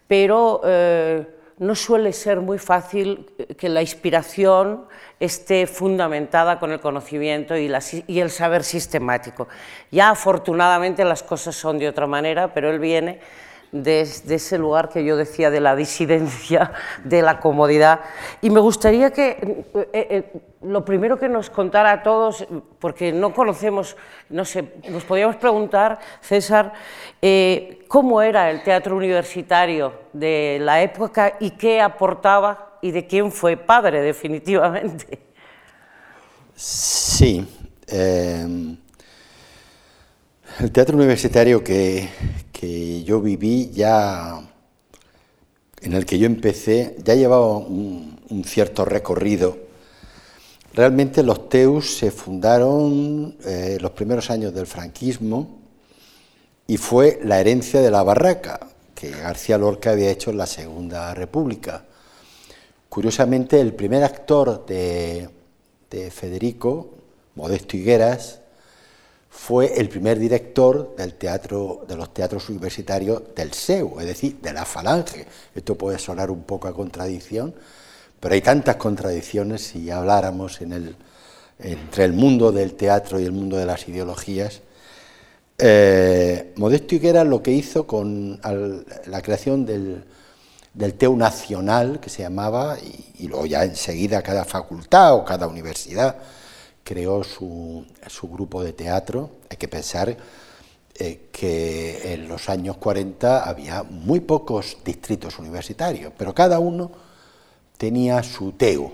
pero 0.07 0.61
eh, 0.63 1.27
no 1.59 1.75
suele 1.75 2.13
ser 2.13 2.39
muy 2.39 2.57
fácil 2.57 3.29
que 3.57 3.67
la 3.67 3.81
inspiración 3.81 4.85
esté 5.19 5.67
fundamentada 5.67 6.57
con 6.57 6.71
el 6.71 6.79
conocimiento 6.79 7.55
y, 7.57 7.69
el 8.19 8.29
saber 8.29 8.63
sistemático. 8.63 9.49
Ya 9.91 10.09
afortunadamente 10.09 11.03
las 11.03 11.21
cosas 11.21 11.55
son 11.55 11.77
de 11.77 11.89
otra 11.89 12.07
manera, 12.07 12.53
pero 12.53 12.69
él 12.69 12.79
viene 12.79 13.19
de, 13.73 14.01
ese 14.01 14.57
lugar 14.57 14.87
que 14.87 15.03
yo 15.03 15.17
decía 15.17 15.51
de 15.51 15.59
la 15.59 15.75
disidencia, 15.75 16.71
de 17.03 17.21
la 17.21 17.41
comodidad. 17.41 17.99
Y 18.41 18.49
me 18.49 18.61
gustaría 18.61 19.11
que 19.11 19.65
eh, 19.73 19.89
eh, 19.93 20.41
lo 20.61 20.85
primero 20.85 21.19
que 21.19 21.27
nos 21.27 21.49
contara 21.49 21.91
a 21.91 22.03
todos, 22.03 22.47
porque 22.79 23.11
no 23.11 23.33
conocemos, 23.33 23.97
no 24.29 24.45
sé, 24.45 24.73
nos 24.89 25.03
podríamos 25.03 25.35
preguntar, 25.35 25.99
César, 26.21 26.71
eh, 27.21 27.78
cómo 27.89 28.21
era 28.21 28.51
el 28.51 28.61
teatro 28.61 28.95
universitario 28.95 29.91
de 30.13 30.59
la 30.61 30.81
época 30.83 31.37
y 31.39 31.49
qué 31.51 31.81
aportaba 31.81 32.77
y 32.83 32.91
de 32.91 33.07
quién 33.07 33.31
fue 33.31 33.57
padre, 33.57 33.99
definitivamente. 34.01 35.19
Sí. 36.55 37.45
El 37.87 38.77
teatro 40.71 40.97
universitario 40.97 41.63
que, 41.63 42.09
yo 43.03 43.21
viví 43.21 43.71
ya, 43.71 44.39
en 45.81 45.93
el 45.93 46.05
que 46.05 46.19
yo 46.19 46.27
empecé, 46.27 46.95
ya 47.03 47.15
llevaba 47.15 47.57
un, 47.57 48.43
cierto 48.45 48.85
recorrido. 48.85 49.57
Realmente 50.75 51.23
los 51.23 51.49
TEUS 51.49 51.97
se 51.97 52.11
fundaron 52.11 53.35
eh, 53.43 53.79
los 53.81 53.89
primeros 53.91 54.29
años 54.29 54.53
del 54.53 54.67
franquismo 54.67 55.58
y 56.69 56.77
fue 56.77 57.19
la 57.23 57.39
herencia 57.39 57.81
de 57.81 57.89
la 57.89 58.03
barraca 58.03 58.59
que 58.93 59.09
García 59.09 59.57
Lorca 59.57 59.89
había 59.89 60.11
hecho 60.11 60.29
en 60.29 60.37
la 60.37 60.45
Segunda 60.45 61.15
República. 61.15 61.83
Curiosamente, 62.87 63.59
el 63.59 63.73
primer 63.73 64.03
actor 64.03 64.67
de, 64.67 65.27
de 65.89 66.11
Federico, 66.11 66.91
Modesto 67.33 67.75
Higueras, 67.75 68.41
fue 69.31 69.79
el 69.79 69.89
primer 69.89 70.19
director 70.19 70.95
del 70.95 71.15
teatro, 71.15 71.85
de 71.87 71.95
los 71.95 72.13
teatros 72.13 72.47
universitarios 72.49 73.23
del 73.35 73.51
SEU, 73.51 73.99
es 73.99 74.05
decir, 74.05 74.37
de 74.39 74.53
la 74.53 74.63
Falange. 74.63 75.25
Esto 75.55 75.73
puede 75.73 75.97
sonar 75.97 76.29
un 76.29 76.43
poco 76.43 76.67
a 76.67 76.73
contradicción, 76.75 77.55
pero 78.19 78.35
hay 78.35 78.41
tantas 78.41 78.75
contradicciones 78.75 79.63
si 79.63 79.89
habláramos 79.89 80.61
entre 80.61 82.03
el 82.05 82.13
mundo 82.13 82.51
del 82.51 82.75
teatro 82.75 83.19
y 83.19 83.25
el 83.25 83.31
mundo 83.31 83.57
de 83.57 83.65
las 83.65 83.87
ideologías. 83.87 84.61
Eh, 85.61 86.53
Modesto 86.55 86.95
Higuera 86.95 87.23
lo 87.23 87.43
que 87.43 87.51
hizo 87.51 87.85
con 87.85 88.39
la 89.05 89.21
creación 89.21 89.65
del, 89.65 90.05
TEU 90.97 91.17
nacional, 91.17 91.99
que 91.99 92.09
se 92.09 92.23
llamaba, 92.23 92.77
y 93.17 93.27
luego 93.27 93.45
ya 93.45 93.63
enseguida 93.65 94.21
cada 94.21 94.45
facultad 94.45 95.13
o 95.15 95.25
cada 95.25 95.47
universidad, 95.47 96.15
creó 96.89 97.23
su, 97.23 97.85
grupo 98.23 98.63
de 98.63 98.73
teatro. 98.73 99.29
Hay 99.49 99.57
que 99.57 99.67
pensar 99.67 100.17
eh, 100.95 101.27
que 101.31 102.13
en 102.13 102.27
los 102.27 102.49
años 102.49 102.77
40 102.77 103.43
había 103.43 103.83
muy 103.83 104.21
pocos 104.21 104.77
distritos 104.83 105.37
universitarios, 105.37 106.11
pero 106.17 106.33
cada 106.33 106.57
uno 106.59 106.91
tenía 107.77 108.23
su 108.23 108.53
TEU. 108.53 108.91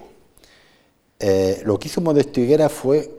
Eh, 1.19 1.61
lo 1.63 1.79
que 1.79 1.87
hizo 1.87 2.01
Modesto 2.01 2.41
Higuera 2.41 2.67
fue, 2.67 3.09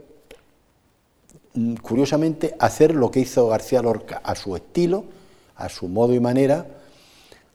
curiosamente, 1.81 2.55
hacer 2.59 2.95
lo 2.95 3.11
que 3.11 3.21
hizo 3.21 3.47
García 3.47 3.81
Lorca 3.81 4.21
a 4.23 4.35
su 4.35 4.55
estilo, 4.55 5.05
a 5.55 5.69
su 5.69 5.87
modo 5.87 6.13
y 6.13 6.19
manera. 6.19 6.65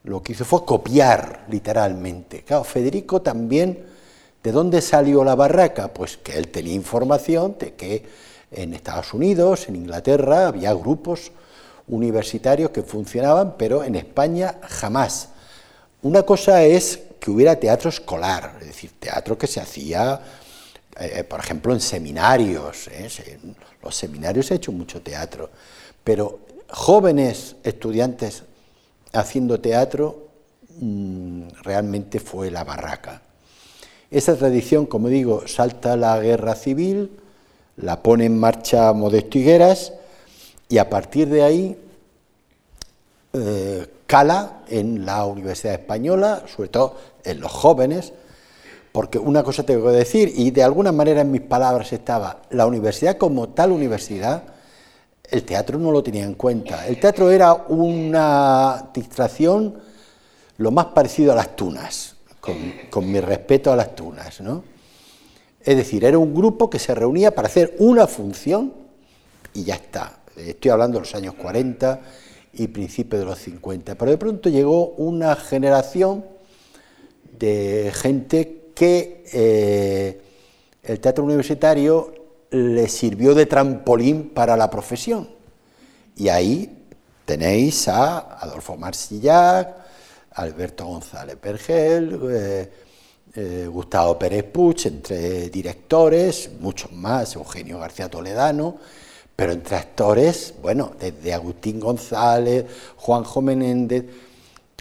Lo 0.03 0.21
que 0.21 0.33
hizo 0.33 0.45
fue 0.45 0.65
copiar 0.65 1.45
literalmente. 1.49 2.43
Claro, 2.43 2.63
Federico 2.63 3.21
también 3.21 3.93
¿De 4.43 4.51
dónde 4.51 4.81
salió 4.81 5.23
la 5.23 5.35
barraca? 5.35 5.93
Pues 5.93 6.17
que 6.17 6.37
él 6.37 6.49
tenía 6.49 6.73
información 6.73 7.55
de 7.57 7.75
que 7.75 8.03
en 8.51 8.73
Estados 8.73 9.13
Unidos, 9.13 9.69
en 9.69 9.77
Inglaterra, 9.77 10.47
había 10.47 10.73
grupos 10.73 11.31
universitarios 11.87 12.71
que 12.71 12.83
funcionaban, 12.83 13.55
pero 13.57 13.85
en 13.85 13.95
España 13.95 14.55
jamás. 14.63 15.29
Una 16.01 16.23
cosa 16.23 16.61
es 16.63 16.99
que 17.21 17.31
hubiera 17.31 17.57
teatro 17.57 17.89
escolar, 17.89 18.57
es 18.59 18.67
decir, 18.67 18.91
teatro 18.99 19.37
que 19.37 19.47
se 19.47 19.61
hacía, 19.61 20.19
eh, 20.99 21.23
por 21.23 21.39
ejemplo, 21.39 21.73
en 21.73 21.79
seminarios. 21.79 22.89
¿eh? 22.89 23.07
Los 23.83 23.95
seminarios 23.95 24.47
se 24.47 24.53
ha 24.53 24.57
hecho 24.57 24.71
mucho 24.71 25.01
teatro, 25.01 25.49
pero 26.03 26.39
jóvenes 26.69 27.55
estudiantes 27.63 28.43
haciendo 29.11 29.59
teatro 29.59 30.27
mm, 30.79 31.47
realmente 31.63 32.19
fue 32.19 32.49
la 32.49 32.63
barraca. 32.63 33.21
Esa 34.09 34.35
tradición, 34.35 34.85
como 34.85 35.07
digo, 35.07 35.47
salta 35.47 35.95
la 35.97 36.19
guerra 36.19 36.55
civil, 36.55 37.19
la 37.77 38.03
pone 38.03 38.25
en 38.25 38.39
marcha 38.39 38.93
Modesto 38.93 39.37
Higueras 39.37 39.93
y 40.69 40.77
a 40.77 40.89
partir 40.89 41.29
de 41.29 41.43
ahí 41.43 41.77
eh, 43.33 43.87
cala 44.05 44.61
en 44.67 45.05
la 45.05 45.25
Universidad 45.25 45.73
Española, 45.73 46.43
sobre 46.55 46.69
todo 46.69 46.95
en 47.23 47.39
los 47.39 47.51
jóvenes, 47.51 48.13
porque 48.93 49.17
una 49.17 49.43
cosa 49.43 49.63
tengo 49.63 49.87
que 49.87 49.97
decir, 49.97 50.31
y 50.35 50.51
de 50.51 50.63
alguna 50.63 50.91
manera 50.91 51.21
en 51.21 51.31
mis 51.31 51.41
palabras 51.41 51.91
estaba, 51.91 52.43
la 52.51 52.67
universidad 52.67 53.17
como 53.17 53.49
tal 53.49 53.71
universidad, 53.71 54.43
el 55.31 55.43
teatro 55.43 55.79
no 55.79 55.91
lo 55.91 56.03
tenía 56.03 56.23
en 56.23 56.35
cuenta. 56.35 56.87
El 56.87 56.99
teatro 56.99 57.31
era 57.31 57.53
una 57.55 58.91
distracción 58.93 59.73
lo 60.57 60.69
más 60.69 60.85
parecido 60.87 61.31
a 61.31 61.35
las 61.35 61.55
tunas 61.55 62.15
con, 62.91 63.11
mi 63.11 63.19
respeto 63.19 63.73
a 63.73 63.75
las 63.75 63.95
tunas. 63.95 64.41
¿no? 64.41 64.63
Es 65.59 65.75
decir, 65.75 66.05
era 66.05 66.19
un 66.19 66.35
grupo 66.35 66.69
que 66.69 66.77
se 66.77 66.93
reunía 66.93 67.33
para 67.33 67.47
hacer 67.47 67.75
una 67.79 68.05
función 68.05 68.73
y 69.55 69.63
ya 69.63 69.73
está. 69.73 70.19
Estoy 70.35 70.69
hablando 70.69 70.99
de 70.99 71.05
los 71.05 71.15
años 71.15 71.33
40 71.33 71.99
y 72.53 72.67
principios 72.67 73.21
de 73.21 73.25
los 73.25 73.39
50. 73.39 73.95
Pero 73.95 74.11
de 74.11 74.17
pronto 74.17 74.49
llegó 74.49 74.89
una 74.89 75.35
generación 75.35 76.25
de 77.39 77.91
gente 77.95 78.62
que 78.75 79.23
eh, 79.33 80.21
el 80.83 80.99
teatro 80.99 81.23
universitario 81.23 82.13
le 82.51 82.87
sirvió 82.87 83.33
de 83.33 83.45
trampolín 83.45 84.29
para 84.29 84.55
la 84.55 84.69
profesión. 84.69 85.29
Y 86.15 86.29
ahí 86.29 86.85
tenéis 87.25 87.87
a 87.87 88.37
Adolfo 88.39 88.77
Marsillac, 88.77 89.75
Alberto 90.31 90.85
González 90.85 91.35
Pergel, 91.37 92.19
eh, 92.29 92.71
eh, 93.35 93.67
Gustavo 93.71 94.17
Pérez 94.19 94.43
Puch, 94.43 94.85
entre 94.85 95.49
directores, 95.49 96.51
muchos 96.59 96.91
más, 96.91 97.35
Eugenio 97.35 97.79
García 97.79 98.09
Toledano, 98.09 98.77
pero 99.35 99.53
entre 99.53 99.75
actores, 99.77 100.53
bueno, 100.61 100.93
desde 100.99 101.33
Agustín 101.33 101.79
González, 101.79 102.65
Juanjo 102.97 103.41
Menéndez, 103.41 104.05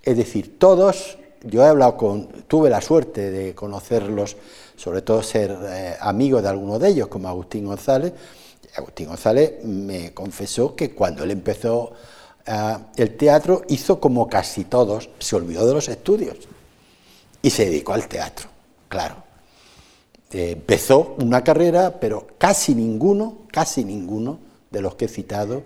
es 0.02 0.16
decir, 0.16 0.58
todos, 0.58 1.16
yo 1.44 1.62
he 1.62 1.68
hablado 1.68 1.96
con, 1.96 2.28
tuve 2.48 2.70
la 2.70 2.80
suerte 2.80 3.30
de 3.30 3.54
conocerlos, 3.54 4.36
sobre 4.76 5.02
todo 5.02 5.22
ser 5.22 5.56
eh, 5.64 5.96
amigo 6.00 6.40
de 6.42 6.48
algunos 6.48 6.80
de 6.80 6.88
ellos, 6.88 7.08
como 7.08 7.28
Agustín 7.28 7.66
González. 7.66 8.12
Agustín 8.76 9.08
González 9.08 9.64
me 9.64 10.14
confesó 10.14 10.74
que 10.74 10.94
cuando 10.94 11.24
él 11.24 11.30
empezó 11.30 11.92
Ah, 12.46 12.80
el 12.96 13.16
teatro 13.16 13.62
hizo 13.68 14.00
como 14.00 14.28
casi 14.28 14.64
todos, 14.64 15.10
se 15.20 15.36
olvidó 15.36 15.66
de 15.66 15.74
los 15.74 15.88
estudios 15.88 16.36
y 17.40 17.50
se 17.50 17.66
dedicó 17.66 17.92
al 17.92 18.08
teatro, 18.08 18.48
claro. 18.88 19.16
Eh, 20.32 20.52
empezó 20.52 21.14
una 21.18 21.44
carrera, 21.44 22.00
pero 22.00 22.26
casi 22.38 22.74
ninguno, 22.74 23.42
casi 23.52 23.84
ninguno 23.84 24.38
de 24.70 24.80
los 24.80 24.96
que 24.96 25.04
he 25.04 25.08
citado 25.08 25.62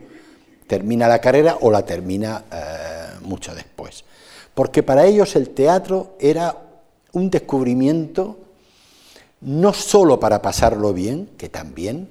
termina 0.66 1.08
la 1.08 1.20
carrera 1.20 1.56
o 1.60 1.70
la 1.70 1.86
termina 1.86 2.44
eh, 2.52 3.20
mucho 3.22 3.54
después. 3.54 4.04
Porque 4.56 4.82
para 4.82 5.04
ellos 5.04 5.36
el 5.36 5.50
teatro 5.50 6.14
era 6.18 6.56
un 7.12 7.28
descubrimiento 7.28 8.38
no 9.42 9.74
solo 9.74 10.18
para 10.18 10.40
pasarlo 10.40 10.94
bien, 10.94 11.28
que 11.36 11.50
también, 11.50 12.08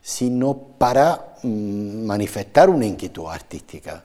sino 0.00 0.56
para 0.78 1.34
mm, 1.42 2.04
manifestar 2.06 2.70
una 2.70 2.86
inquietud 2.86 3.26
artística. 3.26 4.04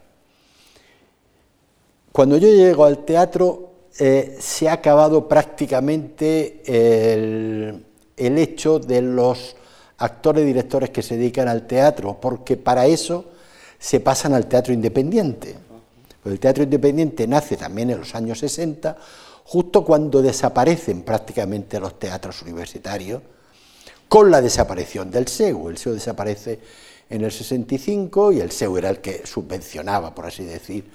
Cuando 2.11 2.37
yo 2.37 2.47
llego 2.47 2.85
al 2.85 3.05
teatro 3.05 3.69
eh, 3.99 4.35
se 4.39 4.67
ha 4.67 4.73
acabado 4.73 5.27
prácticamente 5.27 6.63
el, 6.65 7.85
hecho 8.17 8.79
de 8.79 9.03
los 9.03 9.55
actores 9.99 10.41
y 10.41 10.47
directores 10.47 10.89
que 10.89 11.03
se 11.03 11.17
dedican 11.17 11.47
al 11.47 11.67
teatro, 11.67 12.17
porque 12.19 12.57
para 12.57 12.87
eso 12.87 13.25
se 13.77 13.99
pasan 13.99 14.33
al 14.33 14.47
teatro 14.47 14.73
independiente. 14.73 15.64
El 16.25 16.39
teatro 16.39 16.63
independiente 16.63 17.27
nace 17.27 17.55
también 17.55 17.91
en 17.91 17.99
los 17.99 18.15
años 18.15 18.39
60, 18.39 18.97
justo 19.45 19.85
cuando 19.85 20.21
desaparecen 20.21 21.03
prácticamente 21.03 21.79
los 21.79 21.99
teatros 21.99 22.41
universitarios, 22.41 23.21
con 24.09 24.31
la 24.31 24.41
desaparición 24.41 25.11
del 25.11 25.27
SEU. 25.27 25.69
El 25.69 25.77
SEU 25.77 25.93
desaparece 25.93 26.59
en 27.09 27.23
el 27.23 27.31
65 27.31 28.31
y 28.31 28.39
el 28.39 28.51
SEU 28.51 28.77
era 28.77 28.89
el 28.89 28.99
que 28.99 29.25
subvencionaba, 29.25 30.13
por 30.15 30.25
así 30.25 30.43
decir, 30.43 30.85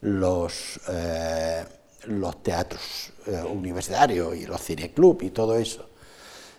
los, 0.00 0.80
eh, 0.88 1.64
los 2.06 2.42
teatros 2.42 3.12
eh, 3.26 3.42
universitarios 3.48 4.36
y 4.36 4.46
los 4.46 4.60
cineclub 4.60 5.22
y 5.22 5.30
todo 5.30 5.56
eso. 5.56 5.86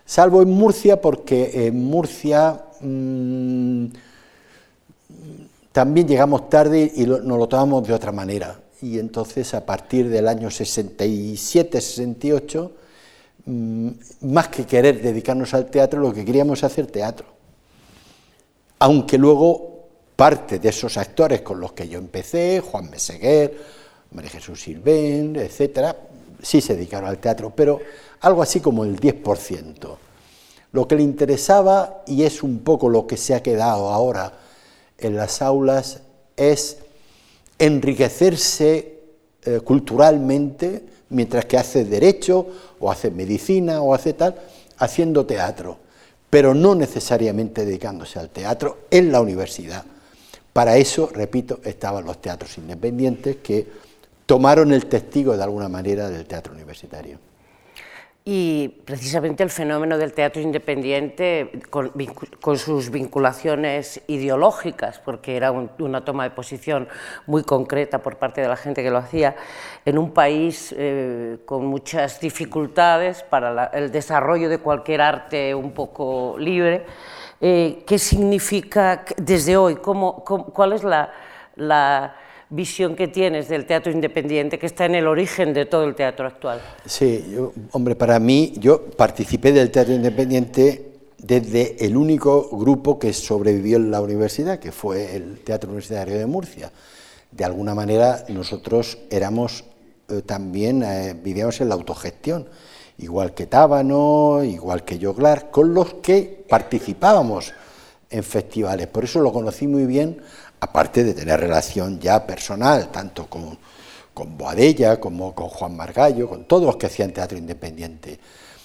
Salvo 0.04 0.40
en 0.40 0.50
Murcia, 0.50 1.00
porque 1.00 1.66
en 1.66 1.84
Murcia, 1.84 2.64
mm, 2.80 3.86
también 5.78 6.08
llegamos 6.08 6.50
tarde 6.50 6.90
y 6.92 7.06
nos 7.06 7.22
lo 7.22 7.46
tomamos 7.46 7.86
de 7.86 7.94
otra 7.94 8.10
manera. 8.10 8.60
Y 8.82 8.98
entonces 8.98 9.54
a 9.54 9.64
partir 9.64 10.08
del 10.08 10.26
año 10.26 10.50
67, 10.50 11.80
68, 11.80 12.72
mm, 13.44 13.88
más 14.22 14.48
que 14.48 14.66
querer 14.66 15.00
dedicarnos 15.00 15.54
al 15.54 15.66
teatro, 15.66 16.00
lo 16.00 16.12
que 16.12 16.24
queríamos 16.24 16.64
hacer 16.64 16.88
teatro. 16.88 17.26
Aunque 18.80 19.18
luego 19.18 19.86
parte 20.16 20.58
de 20.58 20.68
esos 20.68 20.96
actores 20.96 21.42
con 21.42 21.60
los 21.60 21.74
que 21.74 21.88
yo 21.88 22.00
empecé, 22.00 22.58
Juan 22.58 22.90
Meseguer, 22.90 23.56
María 24.10 24.30
Jesús 24.30 24.60
Silvén, 24.60 25.36
etcétera, 25.36 25.94
sí 26.42 26.60
se 26.60 26.74
dedicaron 26.74 27.08
al 27.08 27.18
teatro, 27.18 27.52
pero 27.54 27.78
algo 28.22 28.42
así 28.42 28.58
como 28.58 28.82
el 28.82 28.98
10%. 28.98 29.96
Lo 30.72 30.88
que 30.88 30.96
le 30.96 31.04
interesaba, 31.04 32.02
y 32.04 32.24
es 32.24 32.42
un 32.42 32.64
poco 32.64 32.88
lo 32.88 33.06
que 33.06 33.16
se 33.16 33.36
ha 33.36 33.44
quedado 33.44 33.90
ahora 33.90 34.47
en 34.98 35.16
las 35.16 35.42
aulas, 35.42 36.00
es 36.36 36.78
enriquecerse 37.58 38.98
eh, 39.44 39.60
culturalmente 39.60 40.82
mientras 41.10 41.46
que 41.46 41.56
hace 41.56 41.84
derecho 41.84 42.46
o 42.80 42.90
hace 42.90 43.10
medicina 43.10 43.80
o 43.80 43.94
hace 43.94 44.12
tal, 44.12 44.36
haciendo 44.78 45.26
teatro, 45.26 45.78
pero 46.30 46.54
no 46.54 46.74
necesariamente 46.74 47.64
dedicándose 47.64 48.18
al 48.18 48.30
teatro 48.30 48.78
en 48.90 49.10
la 49.10 49.20
universidad. 49.20 49.84
Para 50.52 50.76
eso, 50.76 51.08
repito, 51.12 51.60
estaban 51.64 52.04
los 52.04 52.20
teatros 52.20 52.58
independientes 52.58 53.36
que 53.36 53.66
tomaron 54.26 54.72
el 54.72 54.86
testigo 54.86 55.36
de 55.36 55.42
alguna 55.42 55.68
manera 55.68 56.10
del 56.10 56.26
teatro 56.26 56.52
universitario. 56.52 57.18
Y 58.30 58.68
precisamente 58.84 59.42
el 59.42 59.48
fenómeno 59.48 59.96
del 59.96 60.12
teatro 60.12 60.42
independiente, 60.42 61.50
con, 61.70 62.58
sus 62.58 62.90
vinculaciones 62.90 64.02
ideológicas, 64.06 64.98
porque 64.98 65.34
era 65.34 65.50
una 65.50 66.04
toma 66.04 66.24
de 66.24 66.30
posición 66.32 66.88
muy 67.24 67.42
concreta 67.42 68.02
por 68.02 68.18
parte 68.18 68.42
de 68.42 68.48
la 68.48 68.56
gente 68.56 68.82
que 68.82 68.90
lo 68.90 68.98
hacía, 68.98 69.34
en 69.82 69.96
un 69.96 70.12
país 70.12 70.74
eh, 70.76 71.38
con 71.46 71.64
muchas 71.64 72.20
dificultades 72.20 73.22
para 73.22 73.64
el 73.72 73.90
desarrollo 73.90 74.50
de 74.50 74.58
cualquier 74.58 75.00
arte 75.00 75.54
un 75.54 75.72
poco 75.72 76.36
libre, 76.38 76.84
eh, 77.40 77.82
¿qué 77.86 77.98
significa 77.98 79.06
desde 79.16 79.56
hoy? 79.56 79.76
¿Cómo, 79.76 80.22
cuál 80.22 80.74
es 80.74 80.84
la 80.84 82.14
visión 82.50 82.96
que 82.96 83.08
tienes 83.08 83.48
del 83.48 83.66
teatro 83.66 83.92
independiente 83.92 84.58
que 84.58 84.66
está 84.66 84.86
en 84.86 84.94
el 84.94 85.06
origen 85.06 85.52
de 85.52 85.66
todo 85.66 85.84
el 85.84 85.94
teatro 85.94 86.26
actual. 86.26 86.60
Sí, 86.86 87.36
hombre, 87.72 87.94
para 87.94 88.18
mí, 88.18 88.54
yo 88.58 88.86
participé 88.90 89.52
del 89.52 89.70
teatro 89.70 89.94
independiente 89.94 90.88
desde 91.18 91.84
el 91.84 91.96
único 91.96 92.48
grupo 92.56 92.98
que 92.98 93.12
sobrevivió 93.12 93.76
en 93.76 93.90
la 93.90 94.00
universidad, 94.00 94.58
que 94.58 94.72
fue 94.72 95.16
el 95.16 95.40
Teatro 95.40 95.68
Universitario 95.68 96.16
de 96.18 96.26
Murcia. 96.26 96.70
De 97.30 97.44
alguna 97.44 97.74
manera 97.74 98.24
nosotros 98.28 98.98
éramos 99.10 99.64
eh, 100.08 100.22
también, 100.22 100.82
eh, 100.82 101.14
vivíamos 101.20 101.60
en 101.60 101.68
la 101.68 101.74
autogestión, 101.74 102.48
igual 102.98 103.34
que 103.34 103.46
Tábano, 103.46 104.42
igual 104.44 104.84
que 104.84 104.98
Joglar, 104.98 105.50
con 105.50 105.74
los 105.74 105.94
que 105.94 106.44
participábamos 106.48 107.52
en 108.10 108.22
festivales. 108.22 108.86
Por 108.86 109.04
eso 109.04 109.20
lo 109.20 109.32
conocí 109.32 109.66
muy 109.66 109.84
bien 109.84 110.22
aparte 110.60 111.04
de 111.04 111.14
tener 111.14 111.40
relación 111.40 112.00
ya 112.00 112.26
personal, 112.26 112.90
tanto 112.90 113.26
con, 113.26 113.58
con 114.14 114.36
Boadella 114.36 114.98
como 114.98 115.34
con 115.34 115.48
Juan 115.48 115.76
Margallo, 115.76 116.28
con 116.28 116.44
todos 116.44 116.64
los 116.64 116.76
que 116.76 116.86
hacían 116.86 117.12
teatro 117.12 117.38
independiente. 117.38 118.18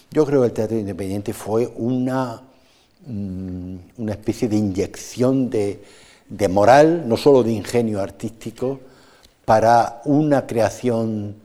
Yo 0.10 0.26
creo 0.26 0.42
que 0.42 0.48
el 0.48 0.54
teatro 0.54 0.78
independiente 0.78 1.34
fue 1.34 1.72
una, 1.76 2.42
mm, 3.06 3.76
una 3.98 4.12
especie 4.12 4.48
de 4.48 4.56
inyección 4.56 5.50
de, 5.50 5.80
moral, 6.50 7.08
no 7.08 7.18
solo 7.18 7.44
de 7.44 7.52
ingenio 7.52 8.02
artístico, 8.02 8.80
para 9.46 10.02
una 10.06 10.48
creación 10.48 11.36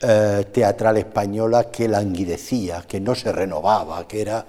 eh, 0.00 0.44
teatral 0.52 0.96
española 0.96 1.70
que 1.70 1.88
languidecía, 1.88 2.82
que 2.88 3.00
no 3.00 3.14
se 3.14 3.30
renovaba, 3.32 4.06
que 4.08 4.20
era 4.20 4.44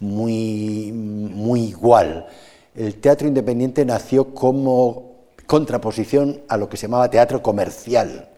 muy, 0.00 0.90
muy 0.92 1.60
igual 1.66 2.26
el 2.74 2.96
teatro 2.96 3.28
independiente 3.28 3.84
nació 3.84 4.34
como 4.34 5.12
contraposición 5.46 6.42
a 6.48 6.56
lo 6.56 6.68
que 6.68 6.76
se 6.76 6.86
llamaba 6.86 7.10
teatro 7.10 7.42
comercial. 7.42 8.28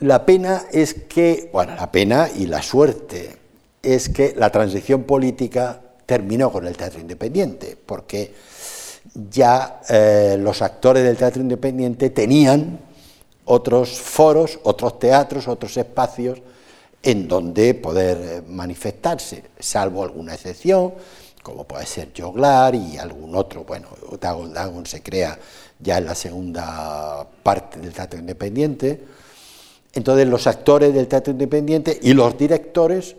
La 0.00 0.24
pena 0.24 0.64
es 0.72 0.94
que, 0.94 1.50
bueno, 1.52 1.74
la 1.74 1.90
pena 1.90 2.28
y 2.34 2.46
la 2.46 2.62
suerte 2.62 3.36
es 3.82 4.08
que 4.08 4.34
la 4.36 4.50
transición 4.50 5.04
política 5.04 5.80
terminó 6.06 6.50
con 6.50 6.66
el 6.66 6.76
teatro 6.76 7.00
independiente, 7.00 7.76
porque 7.84 8.32
ya 9.30 9.80
eh, 9.88 10.36
los 10.38 10.62
actores 10.62 11.02
del 11.02 11.16
teatro 11.16 11.42
independiente 11.42 12.10
tenían 12.10 12.80
otros 13.44 13.98
foros, 13.98 14.58
otros 14.62 14.98
teatros, 14.98 15.48
otros 15.48 15.76
espacios 15.76 16.40
en 17.02 17.28
donde 17.28 17.74
poder 17.74 18.18
eh, 18.20 18.42
manifestarse, 18.48 19.44
salvo 19.58 20.02
alguna 20.02 20.34
excepción, 20.34 20.92
como 21.42 21.64
puede 21.64 21.86
ser 21.86 22.12
Joglar 22.16 22.74
y 22.74 22.98
algún 22.98 23.34
otro. 23.34 23.64
Bueno, 23.64 23.88
Dagon 24.20 24.52
Dagon 24.52 24.86
se 24.86 25.02
crea 25.02 25.38
ya 25.78 25.98
en 25.98 26.06
la 26.06 26.14
segunda 26.14 27.26
parte 27.42 27.80
del 27.80 27.92
teatro 27.92 28.18
independiente. 28.18 29.04
Entonces 29.92 30.26
los 30.28 30.46
actores 30.46 30.92
del 30.92 31.08
teatro 31.08 31.32
independiente 31.32 31.98
y 32.02 32.12
los 32.12 32.36
directores 32.36 33.16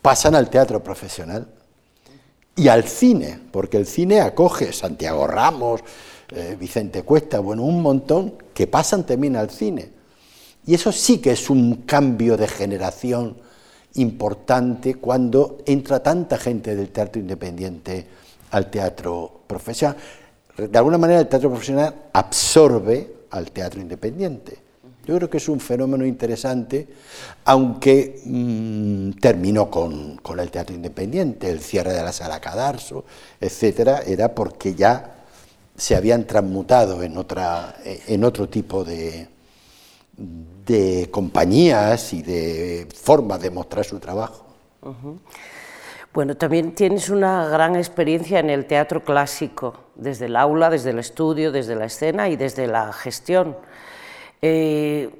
pasan 0.00 0.34
al 0.34 0.48
teatro 0.48 0.82
profesional 0.82 1.46
y 2.56 2.68
al 2.68 2.84
cine, 2.84 3.38
porque 3.50 3.76
el 3.76 3.86
cine 3.86 4.20
acoge 4.20 4.72
Santiago 4.72 5.26
Ramos, 5.26 5.80
eh, 6.30 6.56
Vicente 6.58 7.02
Cuesta, 7.02 7.40
bueno, 7.40 7.62
un 7.62 7.80
montón 7.82 8.34
que 8.54 8.66
pasan 8.66 9.04
también 9.04 9.36
al 9.36 9.50
cine. 9.50 9.90
Y 10.66 10.74
eso 10.74 10.92
sí 10.92 11.18
que 11.18 11.32
es 11.32 11.48
un 11.48 11.82
cambio 11.86 12.36
de 12.36 12.46
generación 12.46 13.36
importante 13.94 14.94
cuando 14.96 15.58
entra 15.66 16.02
tanta 16.02 16.38
gente 16.38 16.76
del 16.76 16.90
teatro 16.90 17.20
independiente 17.20 18.06
al 18.50 18.70
teatro 18.70 19.42
profesional. 19.46 19.96
De 20.56 20.78
alguna 20.78 20.98
manera 20.98 21.20
el 21.20 21.28
teatro 21.28 21.50
profesional 21.50 21.94
absorbe 22.12 23.14
al 23.30 23.50
teatro 23.50 23.80
independiente. 23.80 24.58
Yo 25.06 25.16
creo 25.16 25.30
que 25.30 25.38
es 25.38 25.48
un 25.48 25.58
fenómeno 25.58 26.04
interesante, 26.04 26.86
aunque 27.44 28.20
mm, 28.24 29.12
terminó 29.12 29.70
con, 29.70 30.16
con, 30.16 30.38
el 30.38 30.50
teatro 30.50 30.74
independiente, 30.74 31.50
el 31.50 31.60
cierre 31.60 31.92
de 31.92 32.02
la 32.02 32.12
sala 32.12 32.40
Cadarso, 32.40 33.04
etcétera, 33.40 34.02
era 34.06 34.34
porque 34.34 34.74
ya 34.74 35.24
se 35.74 35.96
habían 35.96 36.26
transmutado 36.26 37.02
en, 37.02 37.16
otra, 37.16 37.76
en 37.84 38.22
otro 38.22 38.48
tipo 38.48 38.84
de, 38.84 39.28
de 40.70 41.10
compañías 41.10 42.12
y 42.12 42.22
de 42.22 42.86
formas 42.94 43.40
de 43.40 43.50
mostrar 43.50 43.84
su 43.84 43.98
trabajo. 43.98 44.46
Bueno, 46.12 46.36
también 46.36 46.74
tienes 46.74 47.10
una 47.10 47.48
gran 47.48 47.76
experiencia 47.76 48.38
en 48.38 48.50
el 48.50 48.66
teatro 48.66 49.02
clásico, 49.02 49.74
desde 49.96 50.26
el 50.26 50.36
aula, 50.36 50.70
desde 50.70 50.90
el 50.90 50.98
estudio, 50.98 51.50
desde 51.50 51.74
la 51.74 51.86
escena 51.86 52.28
y 52.28 52.36
desde 52.36 52.66
la 52.66 52.92
gestión. 52.92 53.56
Eh, 54.42 55.10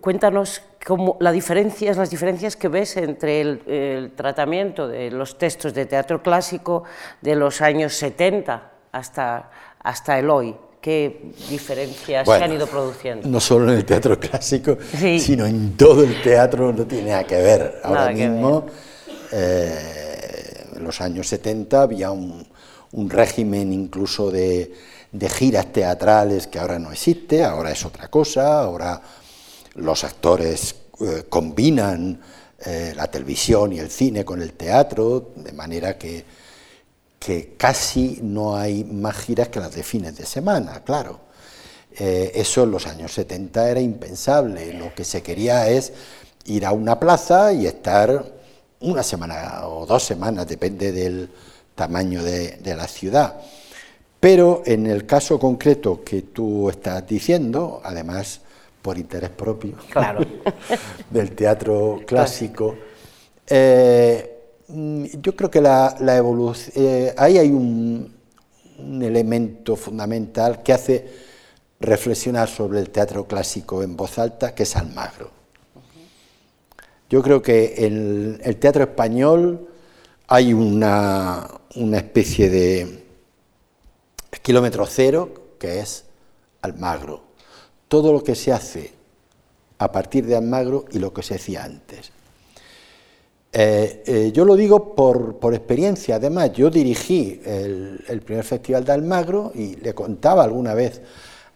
cuéntanos 0.00 0.62
cómo, 0.86 1.16
la 1.20 1.32
diferencias, 1.32 1.96
las 1.96 2.10
diferencias 2.10 2.56
que 2.56 2.68
ves 2.68 2.96
entre 2.96 3.40
el, 3.40 3.62
el, 3.66 4.12
tratamiento 4.12 4.88
de 4.88 5.10
los 5.10 5.36
textos 5.36 5.74
de 5.74 5.86
teatro 5.86 6.22
clásico 6.22 6.84
de 7.20 7.34
los 7.34 7.60
años 7.60 7.94
70 7.94 8.70
hasta, 8.92 9.50
hasta 9.80 10.18
el 10.18 10.30
hoy 10.30 10.56
qué 10.88 11.20
diferencias 11.50 12.26
se 12.26 12.32
han 12.32 12.50
ido 12.50 12.66
produciendo. 12.66 13.28
No 13.28 13.40
solo 13.40 13.70
en 13.70 13.76
el 13.76 13.84
teatro 13.84 14.18
clásico, 14.18 14.78
sino 15.18 15.44
en 15.44 15.76
todo 15.76 16.02
el 16.02 16.22
teatro 16.22 16.72
no 16.72 16.86
tiene 16.86 17.10
nada 17.10 17.24
que 17.24 17.36
ver. 17.36 17.82
Ahora 17.84 18.10
mismo, 18.10 18.64
eh, 19.30 20.64
en 20.74 20.82
los 20.82 20.98
años 21.02 21.28
70 21.28 21.82
había 21.82 22.10
un, 22.10 22.46
régimen 23.10 23.70
incluso 23.70 24.30
de, 24.30 24.72
giras 25.28 25.74
teatrales 25.74 26.46
que 26.46 26.58
ahora 26.58 26.78
no 26.78 26.90
existe, 26.90 27.44
ahora 27.44 27.70
es 27.70 27.84
otra 27.84 28.08
cosa, 28.08 28.62
ahora 28.62 29.02
los 29.74 30.04
actores 30.04 30.74
eh, 31.00 31.24
combinan 31.28 32.18
eh, 32.64 32.94
la 32.96 33.08
televisión 33.08 33.74
y 33.74 33.78
el 33.78 33.90
cine 33.90 34.24
con 34.24 34.40
el 34.40 34.54
teatro, 34.54 35.32
de 35.36 35.52
manera 35.52 35.98
que 35.98 36.24
que 37.18 37.54
casi 37.56 38.20
no 38.22 38.56
hay 38.56 38.84
más 38.84 39.16
giras 39.16 39.48
que 39.48 39.60
las 39.60 39.74
de 39.74 39.82
fines 39.82 40.16
de 40.16 40.24
semana, 40.24 40.82
claro. 40.84 41.20
Eh, 41.98 42.32
eso 42.34 42.62
en 42.62 42.70
los 42.70 42.86
años 42.86 43.12
70 43.12 43.70
era 43.70 43.80
impensable. 43.80 44.72
Lo 44.74 44.94
que 44.94 45.04
se 45.04 45.22
quería 45.22 45.68
es 45.68 45.92
ir 46.44 46.64
a 46.64 46.72
una 46.72 46.98
plaza 46.98 47.52
y 47.52 47.66
estar 47.66 48.24
una 48.80 49.02
semana 49.02 49.66
o 49.66 49.84
dos 49.84 50.04
semanas, 50.04 50.46
depende 50.46 50.92
del 50.92 51.28
tamaño 51.74 52.22
de, 52.22 52.74
la 52.76 52.86
ciudad. 52.86 53.40
Pero 54.20 54.62
en 54.64 54.86
el 54.86 55.06
caso 55.06 55.38
concreto 55.38 56.02
que 56.04 56.22
tú 56.22 56.70
estás 56.70 57.06
diciendo, 57.06 57.80
además 57.84 58.40
por 58.82 58.96
interés 58.96 59.30
propio 59.30 59.74
claro. 59.90 60.24
del 61.10 61.32
teatro 61.32 62.00
clásico, 62.06 62.76
eh, 63.46 64.37
yo 64.68 65.34
creo 65.34 65.50
que 65.50 65.60
la, 65.60 65.96
evolución, 66.16 66.72
eh, 66.76 67.14
ahí 67.16 67.38
hay 67.38 67.50
un, 67.50 68.16
elemento 68.78 69.74
fundamental 69.74 70.62
que 70.62 70.72
hace 70.72 71.08
reflexionar 71.80 72.48
sobre 72.48 72.78
el 72.78 72.90
teatro 72.90 73.26
clásico 73.26 73.82
en 73.82 73.96
voz 73.96 74.18
alta, 74.18 74.54
que 74.54 74.62
es 74.62 74.76
Almagro. 74.76 75.30
Yo 77.10 77.22
creo 77.22 77.42
que 77.42 77.86
en 77.86 78.38
el 78.44 78.56
teatro 78.58 78.84
español 78.84 79.68
hay 80.28 80.52
una 80.52 81.48
especie 81.74 82.50
de 82.50 83.04
kilómetro 84.42 84.86
cero, 84.86 85.56
que 85.58 85.80
es 85.80 86.04
Almagro. 86.62 87.22
Todo 87.88 88.12
lo 88.12 88.22
que 88.22 88.34
se 88.34 88.52
hace 88.52 88.92
a 89.78 89.90
partir 89.90 90.26
de 90.26 90.36
Almagro 90.36 90.84
y 90.90 90.98
lo 90.98 91.12
que 91.12 91.22
se 91.22 91.34
hacía 91.34 91.64
antes. 91.64 92.12
Eh, 93.50 94.02
eh, 94.06 94.32
yo 94.32 94.44
lo 94.44 94.56
digo 94.56 94.94
por, 94.94 95.38
experiencia, 95.54 96.16
además, 96.16 96.52
yo 96.52 96.68
dirigí 96.68 97.40
el, 97.44 98.22
primer 98.24 98.44
festival 98.44 98.84
de 98.84 98.92
Almagro 98.92 99.52
y 99.54 99.76
le 99.76 99.94
contaba 99.94 100.44
alguna 100.44 100.74
vez 100.74 101.00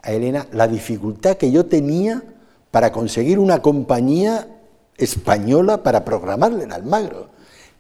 a 0.00 0.12
Elena 0.12 0.46
la 0.52 0.66
dificultad 0.66 1.36
que 1.36 1.50
yo 1.52 1.66
tenía 1.66 2.22
para 2.70 2.90
conseguir 2.90 3.38
una 3.38 3.60
compañía 3.60 4.48
española 4.96 5.82
para 5.82 6.04
programarle 6.04 6.64
en 6.64 6.72
Almagro. 6.72 7.28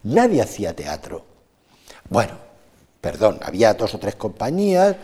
Nadie 0.02 0.42
hacía 0.42 0.76
teatro. 0.76 1.24
Bueno, 2.10 2.32
perdón, 3.00 3.40
había 3.42 3.72
dos 3.74 3.94
o 3.94 3.98
tres 3.98 4.16
compañías, 4.16 4.96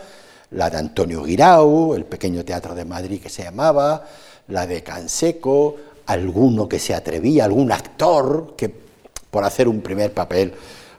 la 0.51 0.69
de 0.69 0.77
Antonio 0.77 1.23
Guirao, 1.23 1.95
el 1.95 2.05
pequeño 2.05 2.45
teatro 2.45 2.75
de 2.75 2.85
Madrid 2.85 3.21
que 3.21 3.29
se 3.29 3.43
llamaba, 3.43 4.05
la 4.49 4.67
de 4.67 4.83
Canseco, 4.83 5.75
alguno 6.05 6.69
que 6.69 6.79
se 6.79 6.93
atrevía, 6.93 7.45
algún 7.45 7.71
actor 7.71 8.53
que 8.55 8.88
por 9.31 9.43
hacer 9.43 9.67
un 9.67 9.81
primer 9.81 10.13
papel 10.13 10.53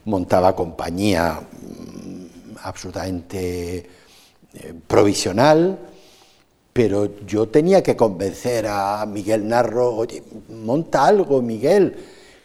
montaba 0.04 0.56
compañía 0.56 1.40
mm, 1.40 2.56
absolutamente 2.62 3.78
eh, 4.54 4.74
provisional, 4.86 5.78
pero 6.72 7.24
yo 7.26 7.48
tenía 7.48 7.82
que 7.82 7.96
convencer 7.96 8.66
a 8.68 9.04
Miguel 9.06 9.46
Narro, 9.46 9.96
oye, 9.96 10.22
monta 10.48 11.06
algo, 11.06 11.42
Miguel. 11.42 11.96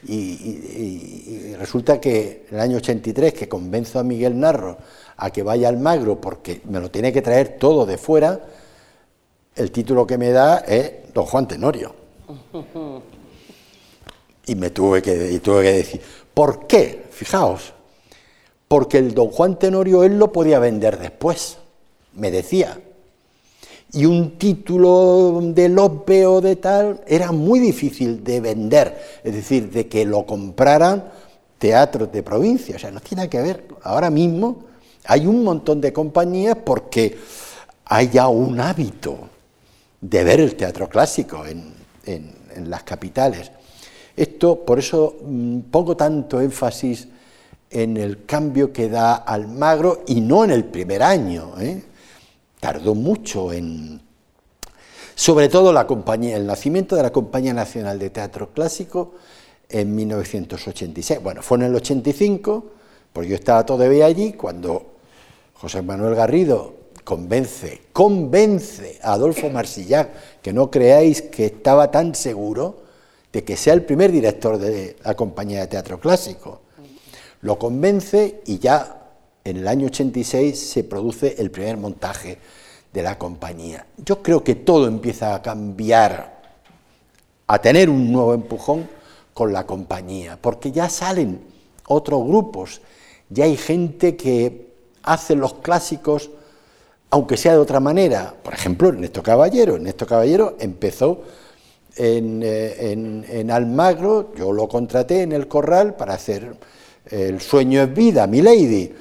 Y, 0.08 1.56
resulta 1.58 2.00
que 2.00 2.46
en 2.50 2.56
el 2.56 2.62
año 2.62 2.78
83 2.78 3.34
que 3.34 3.50
convenzo 3.50 3.98
a 3.98 4.04
Miguel 4.04 4.40
Narro 4.40 4.78
a 5.18 5.32
que 5.32 5.42
vaya 5.42 5.68
al 5.68 5.78
Magro 5.78 6.22
porque 6.22 6.62
me 6.66 6.80
lo 6.80 6.92
tiene 6.92 7.12
que 7.12 7.24
traer 7.24 7.58
todo 7.58 7.86
de 7.88 7.98
fuera, 7.98 8.40
el 9.56 9.72
título 9.72 10.06
que 10.06 10.18
me 10.18 10.30
da 10.30 10.58
es 10.60 11.14
Don 11.14 11.26
Juan 11.26 11.48
Tenorio. 11.48 11.96
Y 14.46 14.56
me 14.56 14.70
tuve 14.70 15.02
que, 15.02 15.40
tuve 15.40 15.64
que 15.64 15.72
decir, 15.74 16.02
¿por 16.34 16.68
qué? 16.68 17.06
Fijaos, 17.12 17.74
porque 18.68 18.98
el 18.98 19.14
Don 19.14 19.30
Juan 19.30 19.58
Tenorio 19.58 20.04
él 20.04 20.18
lo 20.20 20.32
podía 20.32 20.60
vender 20.60 21.00
después, 21.00 21.58
me 22.14 22.32
decía. 22.32 22.80
Y 23.94 24.06
un 24.06 24.38
título 24.38 25.40
de 25.42 25.70
Lope 25.70 26.26
o 26.26 26.42
de 26.42 26.58
tal 26.58 27.02
era 27.08 27.32
muy 27.32 27.60
difícil 27.60 28.24
de 28.24 28.42
vender, 28.42 29.02
es 29.24 29.34
decir, 29.34 29.72
de 29.72 29.88
que 29.88 30.06
lo 30.06 30.26
compraran 30.26 31.06
teatros 31.58 32.12
de 32.12 32.22
provincia, 32.22 32.76
o 32.76 32.80
sea, 32.80 32.92
no 32.92 33.00
tiene 33.00 33.30
que 33.30 33.42
ver. 33.42 33.68
Ahora 33.84 34.10
mismo 34.10 34.66
hay 35.06 35.26
un 35.26 35.44
montón 35.44 35.82
de 35.82 35.94
compañías 35.94 36.58
porque 36.64 37.18
hay 37.86 38.10
ya 38.10 38.28
un 38.28 38.60
hábito 38.60 39.30
de 40.02 40.24
ver 40.24 40.40
el 40.40 40.56
teatro 40.56 40.90
clásico 40.90 41.46
en, 41.46 41.74
las 42.70 42.84
capitales. 42.84 43.52
Esto, 44.16 44.64
por 44.66 44.80
eso 44.80 45.18
mm, 45.22 45.60
pongo 45.72 45.98
tanto 45.98 46.40
énfasis 46.40 47.08
en 47.70 47.98
el 47.98 48.26
cambio 48.26 48.72
que 48.72 48.88
da 48.88 49.16
Almagro 49.16 50.04
y 50.08 50.22
no 50.22 50.46
en 50.46 50.52
el 50.52 50.64
primer 50.66 51.04
año. 51.04 51.54
¿eh? 51.60 51.84
Tardó 52.60 52.96
mucho 52.96 53.52
en, 53.52 54.00
sobre 55.14 55.50
todo 55.50 55.74
la 55.74 55.86
el 56.22 56.48
nacimiento 56.48 56.96
de 56.96 57.04
la 57.04 57.12
Compañía 57.12 57.54
Nacional 57.54 58.00
de 58.00 58.10
Teatro 58.10 58.52
Clásico 58.52 59.16
en 59.68 59.94
1986. 59.94 61.22
Bueno, 61.22 61.42
fue 61.42 61.58
en 61.58 61.64
el 61.66 61.76
85, 61.76 62.66
porque 63.12 63.30
yo 63.30 63.36
estaba 63.36 63.66
todavía 63.66 64.06
allí 64.06 64.34
cuando 64.34 64.94
José 65.56 65.82
Manuel 65.82 66.16
Garrido 66.16 66.74
convence, 67.04 67.82
convence 67.92 69.00
a 69.04 69.14
Adolfo 69.14 69.50
Marsillac, 69.50 70.42
que 70.42 70.54
no 70.54 70.72
creáis 70.72 71.22
que 71.24 71.46
estaba 71.46 71.92
tan 71.92 72.16
seguro 72.16 72.85
de 73.36 73.44
que 73.44 73.58
sea 73.58 73.74
el 73.74 73.84
primer 73.84 74.14
director 74.14 74.58
de 74.58 74.96
la 75.04 75.14
compañía 75.14 75.60
de 75.60 75.68
teatro 75.68 76.00
clásico. 76.00 76.62
Lo 77.42 77.60
convence 77.60 78.42
y 78.46 78.60
ya 78.60 79.10
en 79.44 79.58
el 79.58 79.68
año 79.68 79.88
86 79.88 80.58
se 80.58 80.86
produce 80.86 81.36
el 81.38 81.52
primer 81.52 81.76
montaje 81.76 82.38
de 82.94 83.04
la 83.04 83.18
compañía. 83.18 83.88
Yo 83.98 84.24
creo 84.24 84.42
que 84.42 84.56
todo 84.56 84.88
empieza 84.88 85.36
a 85.36 85.42
cambiar, 85.42 86.44
a 87.46 87.60
tener 87.60 87.90
un 87.90 88.10
nuevo 88.10 88.34
empujón 88.34 88.88
con 89.34 89.52
la 89.52 89.66
compañía, 89.66 90.40
porque 90.42 90.72
ya 90.72 90.88
salen 90.88 91.42
otros 91.90 92.26
grupos, 92.26 92.80
ya 93.30 93.44
hay 93.44 93.58
gente 93.58 94.16
que 94.16 94.76
hace 95.04 95.36
los 95.36 95.56
clásicos 95.56 96.30
aunque 97.10 97.36
sea 97.36 97.52
de 97.52 97.60
otra 97.60 97.82
manera. 97.82 98.34
Por 98.42 98.54
ejemplo, 98.54 98.88
Ernesto 98.88 99.22
Caballero. 99.22 99.76
Ernesto 99.76 100.06
Caballero 100.06 100.56
empezó 100.58 101.22
eh, 101.98 103.24
en, 103.30 103.52
Almagro, 103.52 104.34
yo 104.36 104.52
lo 104.52 104.68
contraté 104.68 105.22
en 105.22 105.32
el 105.32 105.48
Corral 105.48 105.96
para 105.96 106.16
hacer 106.16 106.56
El 107.10 107.40
sueño 107.40 107.82
es 107.84 107.94
vida, 107.94 108.28
mi 108.28 108.42
lady. 108.42 108.92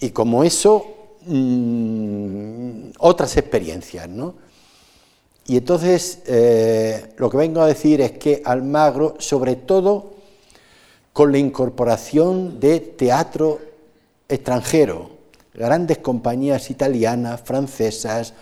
Y 0.00 0.10
como 0.10 0.44
eso, 0.44 1.14
mm, 1.26 2.90
otras 2.98 3.36
experiencias, 3.36 4.08
¿no? 4.08 4.34
Y 5.46 5.56
entonces 5.56 6.20
eh, 6.26 7.14
lo 7.16 7.30
que 7.30 7.36
vengo 7.36 7.60
a 7.60 7.66
decir 7.66 8.00
es 8.00 8.12
que 8.12 8.42
Almagro, 8.44 9.14
sobre 9.18 9.56
todo 9.56 10.14
con 11.12 11.30
la 11.32 11.38
incorporación 11.38 12.58
de 12.58 12.80
teatro 12.80 13.60
extranjero, 14.28 15.10
grandes 15.54 15.98
compañías 15.98 16.68
italianas, 16.70 17.40
francesas, 17.42 18.34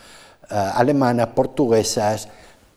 eh, 0.51 0.55
alemanas, 0.55 1.29
portuguesas, 1.29 2.29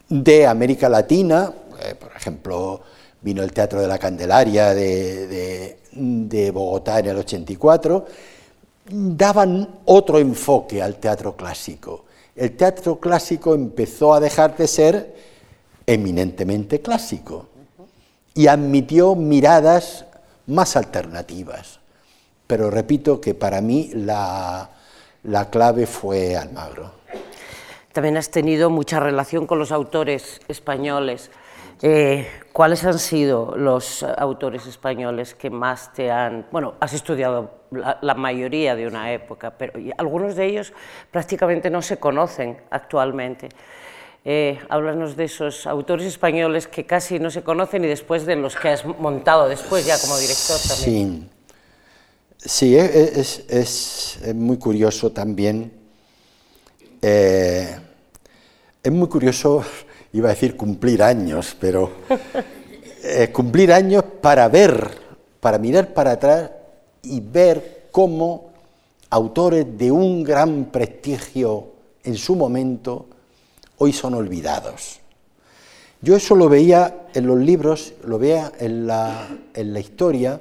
de 0.10 0.46
América 0.46 0.90
Latina, 0.90 1.54
eh, 1.82 1.96
por 1.96 2.12
ejemplo, 2.16 2.82
vino 3.22 3.44
el 3.44 3.52
Teatro 3.52 3.82
de 3.82 3.88
la 3.88 3.98
Candelaria 3.98 4.74
de, 4.74 6.52
Bogotá 6.54 7.00
en 7.00 7.08
el 7.08 7.18
84, 7.18 8.06
daban 8.90 9.68
otro 9.86 10.20
enfoque 10.20 10.82
al 10.82 10.96
teatro 10.96 11.36
clásico. 11.36 12.06
El 12.36 12.56
teatro 12.56 13.00
clásico 13.00 13.56
empezó 13.56 14.14
a 14.14 14.20
dejar 14.20 14.56
de 14.56 14.68
ser 14.68 15.16
eminentemente 15.86 16.82
clásico 16.82 17.48
y 18.34 18.48
admitió 18.48 19.16
miradas 19.16 20.06
más 20.46 20.76
alternativas. 20.76 21.80
Pero 22.46 22.70
repito 22.70 23.20
que 23.20 23.34
para 23.34 23.60
mí 23.62 23.92
la, 23.94 24.70
clave 25.50 25.86
fue 25.86 26.38
Almagro. 26.38 26.97
También 27.94 28.18
has 28.18 28.30
tenido 28.30 28.70
mucha 28.70 29.00
relación 29.00 29.48
con 29.48 29.60
los 29.60 29.72
autores 29.72 30.40
españoles. 30.48 31.32
Eh, 31.82 32.28
¿Cuáles 32.54 32.84
han 32.86 33.00
sido 33.00 33.56
los 33.56 34.04
autores 34.04 34.66
españoles 34.66 35.36
que 35.36 35.50
más 35.50 35.94
te 35.94 36.12
han... 36.12 36.46
Bueno, 36.52 36.76
has 36.80 36.94
estudiado 36.94 37.52
la, 37.72 38.14
mayoría 38.14 38.76
de 38.76 38.88
una 38.88 39.12
época, 39.14 39.52
pero 39.52 39.74
algunos 39.98 40.36
de 40.36 40.46
ellos 40.46 40.74
prácticamente 41.12 41.70
no 41.70 41.82
se 41.82 41.98
conocen 41.98 42.58
actualmente. 42.70 43.50
Eh, 44.26 44.60
háblanos 44.70 45.16
de 45.16 45.26
esos 45.26 45.68
autores 45.68 46.06
españoles 46.06 46.68
que 46.68 46.86
casi 46.86 47.20
no 47.20 47.30
se 47.30 47.44
conocen 47.44 47.86
y 47.86 47.88
después 47.88 48.26
de 48.26 48.36
los 48.36 48.56
que 48.56 48.70
has 48.70 48.86
montado 48.86 49.48
después 49.48 49.86
ya 49.86 49.98
como 50.00 50.18
director 50.18 50.58
también. 50.68 51.30
Sí. 51.30 51.38
Sí, 52.38 52.78
es, 52.78 54.20
muy 54.36 54.58
curioso 54.58 55.12
también. 55.12 55.72
Eh, 57.02 57.78
es 58.84 58.92
muy 58.92 59.08
curioso, 59.08 59.64
iba 60.14 60.30
a 60.30 60.34
decir 60.34 60.56
cumplir 60.56 61.04
años, 61.04 61.56
pero 61.60 61.92
eh, 63.04 63.30
cumplir 63.32 63.72
años 63.72 64.04
para 64.22 64.48
ver, 64.48 64.90
para 65.40 65.58
mirar 65.58 65.94
para 65.94 66.12
atrás 66.12 66.52
y 67.04 67.20
ver 67.20 67.88
cómo 67.92 68.52
autores 69.10 69.66
de 69.78 69.92
un 69.92 70.24
gran 70.24 70.66
prestigio 70.66 71.68
en 72.04 72.16
su 72.16 72.36
momento 72.36 73.06
hoy 73.78 73.94
son 73.94 74.14
olvidados. 74.14 75.00
Yo 76.02 76.16
eso 76.16 76.36
lo 76.36 76.48
veía 76.48 77.08
en 77.14 77.26
los 77.26 77.40
libros, 77.40 77.94
lo 78.06 78.20
veía 78.20 78.52
en 78.60 78.86
la, 78.86 79.28
en 79.54 79.74
la 79.74 79.80
historia, 79.80 80.40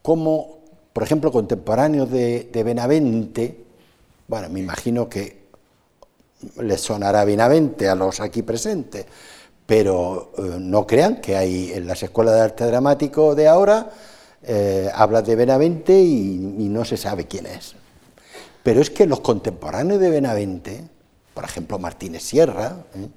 como 0.00 0.56
por 0.96 1.02
ejemplo, 1.02 1.30
contemporáneos 1.30 2.10
de, 2.10 2.62
Benavente, 2.64 3.54
bueno, 4.28 4.48
me 4.48 4.60
imagino 4.60 5.10
que 5.10 5.35
les 6.60 6.80
sonará 6.80 7.24
Benavente 7.24 7.88
a 7.88 7.94
los 7.94 8.20
aquí 8.20 8.42
presentes, 8.42 9.06
pero 9.64 10.32
eh, 10.38 10.42
no 10.58 10.86
crean 10.86 11.20
que 11.20 11.36
hay 11.36 11.72
en 11.72 11.86
las 11.86 12.02
escuelas 12.02 12.34
de 12.34 12.40
arte 12.40 12.64
dramático 12.64 13.34
de 13.34 13.48
ahora, 13.48 13.90
eh, 14.42 14.90
habla 14.94 15.22
de 15.22 15.34
Benavente 15.34 15.98
y, 15.98 16.36
no 16.68 16.84
se 16.84 16.96
sabe 16.96 17.26
quién 17.26 17.46
es. 17.46 17.74
Pero 18.62 18.80
es 18.80 18.90
que 18.90 19.06
los 19.06 19.20
contemporáneos 19.20 20.00
de 20.00 20.10
Benavente, 20.10 20.84
por 21.32 21.44
ejemplo 21.44 21.78
Martínez 21.78 22.22
Sierra, 22.22 22.76
¿eh? 22.94 23.08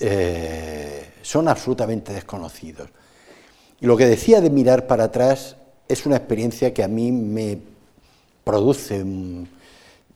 Eh, 0.00 1.10
son 1.22 1.48
absolutamente 1.48 2.12
desconocidos. 2.12 2.88
Y 3.80 3.86
lo 3.86 3.96
que 3.96 4.06
decía 4.06 4.40
de 4.40 4.50
mirar 4.50 4.86
para 4.86 5.04
atrás 5.04 5.56
es 5.88 6.04
una 6.06 6.16
experiencia 6.16 6.74
que 6.74 6.82
a 6.82 6.88
mí 6.88 7.12
me 7.12 7.58
produce, 8.42 9.04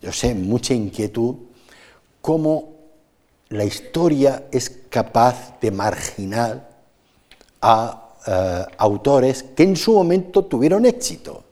yo 0.02 0.12
sé, 0.12 0.34
mucha 0.34 0.74
inquietud, 0.74 1.36
cómo 2.20 2.78
la 3.48 3.64
historia 3.64 4.44
es 4.50 4.70
capaz 4.88 5.58
de 5.60 5.70
marginar 5.70 6.68
a 7.60 8.08
eh, 8.26 8.64
autores 8.78 9.42
que 9.42 9.62
en 9.62 9.76
su 9.76 9.94
momento 9.94 10.44
tuvieron 10.44 10.84
éxito. 10.84 11.44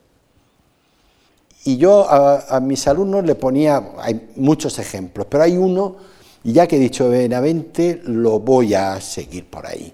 Y 1.64 1.78
yo 1.78 2.06
a, 2.08 2.60
mis 2.60 2.86
alumnos 2.86 3.24
le 3.24 3.34
ponía, 3.34 3.92
hay 3.98 4.30
muchos 4.36 4.78
ejemplos, 4.78 5.26
pero 5.28 5.42
hay 5.42 5.56
uno, 5.56 5.96
ya 6.44 6.66
que 6.68 6.76
he 6.76 6.78
dicho 6.78 7.08
Benavente, 7.08 8.00
lo 8.04 8.38
voy 8.38 8.74
a 8.74 9.00
seguir 9.00 9.50
por 9.50 9.66
ahí. 9.66 9.92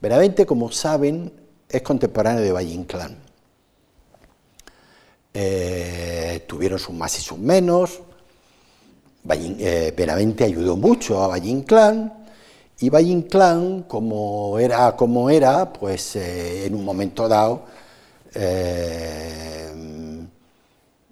Benavente, 0.00 0.46
como 0.46 0.72
saben, 0.72 1.30
es 1.68 1.82
contemporáneo 1.82 2.42
de 2.42 2.52
Valle 2.52 2.72
Inclán. 2.72 3.18
Eh, 5.34 6.44
tuvieron 6.46 6.78
sus 6.78 6.94
más 6.94 7.18
y 7.18 7.22
sus 7.22 7.38
menos. 7.38 8.00
Eh, 9.26 9.94
Benavente 9.96 10.44
ayudó 10.44 10.76
mucho 10.76 11.22
a 11.22 11.28
Valle 11.28 11.48
Inclán 11.48 12.12
y 12.80 12.90
Valle 12.90 13.10
Inclán, 13.10 13.84
como 13.84 14.58
era 14.58 14.94
como 14.96 15.30
era, 15.30 15.72
pues 15.72 16.16
eh, 16.16 16.66
en 16.66 16.74
un 16.74 16.84
momento 16.84 17.28
dado 17.28 17.64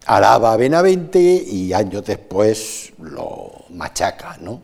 alaba 0.06 0.52
a 0.52 0.56
Benavente 0.56 1.20
y 1.20 1.72
años 1.72 2.04
después 2.04 2.92
lo 2.98 3.52
machaca, 3.70 4.36
¿no? 4.40 4.60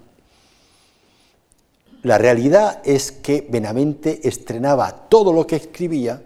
La 2.02 2.18
realidad 2.18 2.80
es 2.84 3.12
que 3.12 3.46
Benavente 3.48 4.26
estrenaba 4.28 5.08
todo 5.08 5.32
lo 5.32 5.46
que 5.46 5.56
escribía 5.56 6.22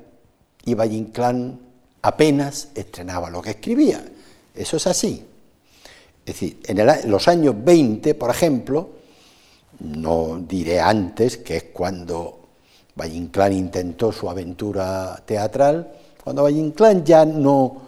y 0.65 0.75
Valle 0.75 0.97
Inclán 0.97 1.61
apenas 2.03 2.69
estrenaba 2.75 3.31
lo 3.31 3.41
que 3.41 3.51
escribía. 3.51 4.05
Eso 4.55 4.77
es 4.77 4.87
así. 4.87 5.27
Es 6.25 6.35
decir, 6.35 6.61
en, 6.67 7.11
los 7.11 7.27
años 7.27 7.55
20, 7.59 8.15
por 8.15 8.31
ejemplo, 8.31 8.91
no 9.81 10.39
diré 10.39 10.81
antes, 10.81 11.39
que 11.39 11.57
es 11.57 11.65
cuando 11.73 12.41
Valle 12.95 13.17
Inclán 13.17 13.53
intentó 13.53 14.13
su 14.13 14.31
aventura 14.31 15.21
teatral, 15.27 15.93
cuando 16.23 16.45
Valle 16.45 16.61
Inclán 16.61 17.05
ya 17.05 17.25
no 17.25 17.83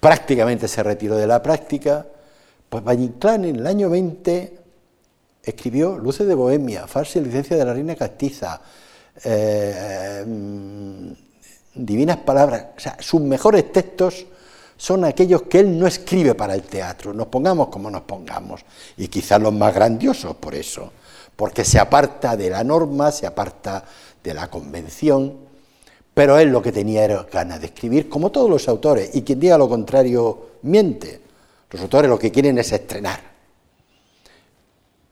prácticamente 0.00 0.68
se 0.68 0.82
retiró 0.82 1.16
de 1.16 1.26
la 1.26 1.42
práctica, 1.42 2.06
pues 2.68 2.84
Valle 2.84 3.04
Inclán 3.04 3.46
en 3.46 3.56
el 3.56 3.66
año 3.66 3.88
20 3.88 4.58
escribió 5.42 5.96
Luces 5.96 6.26
de 6.26 6.34
Bohemia, 6.34 6.86
Farsa 6.86 7.18
y 7.18 7.22
Licencia 7.22 7.56
de 7.56 7.64
la 7.64 7.72
Reina 7.72 7.94
Castiza, 7.94 8.60
eh, 9.24 10.24
divinas 11.74 12.18
palabras, 12.18 12.66
o 12.76 12.80
sea, 12.80 12.96
sus 13.00 13.22
mejores 13.22 13.72
textos 13.72 14.26
son 14.76 15.04
aquellos 15.04 15.42
que 15.42 15.60
él 15.60 15.78
no 15.78 15.86
escribe 15.86 16.34
para 16.34 16.54
el 16.54 16.62
teatro, 16.62 17.12
nos 17.12 17.28
pongamos 17.28 17.68
como 17.68 17.90
nos 17.90 18.02
pongamos, 18.02 18.64
y 18.96 19.08
quizás 19.08 19.40
los 19.40 19.52
más 19.52 19.74
grandiosos 19.74 20.36
por 20.36 20.54
eso, 20.54 20.92
porque 21.34 21.64
se 21.64 21.78
aparta 21.78 22.36
de 22.36 22.50
la 22.50 22.64
norma, 22.64 23.10
se 23.10 23.26
aparta 23.26 23.84
de 24.22 24.34
la 24.34 24.48
convención, 24.48 25.34
pero 26.12 26.38
él 26.38 26.48
lo 26.48 26.62
que 26.62 26.72
tenía 26.72 27.04
era 27.04 27.26
ganas 27.30 27.60
de 27.60 27.66
escribir, 27.66 28.08
como 28.08 28.30
todos 28.30 28.48
los 28.48 28.68
autores, 28.68 29.14
y 29.14 29.22
quien 29.22 29.40
diga 29.40 29.58
lo 29.58 29.68
contrario 29.68 30.50
miente. 30.62 31.20
Los 31.70 31.82
autores 31.82 32.08
lo 32.08 32.18
que 32.18 32.32
quieren 32.32 32.56
es 32.58 32.72
estrenar. 32.72 33.20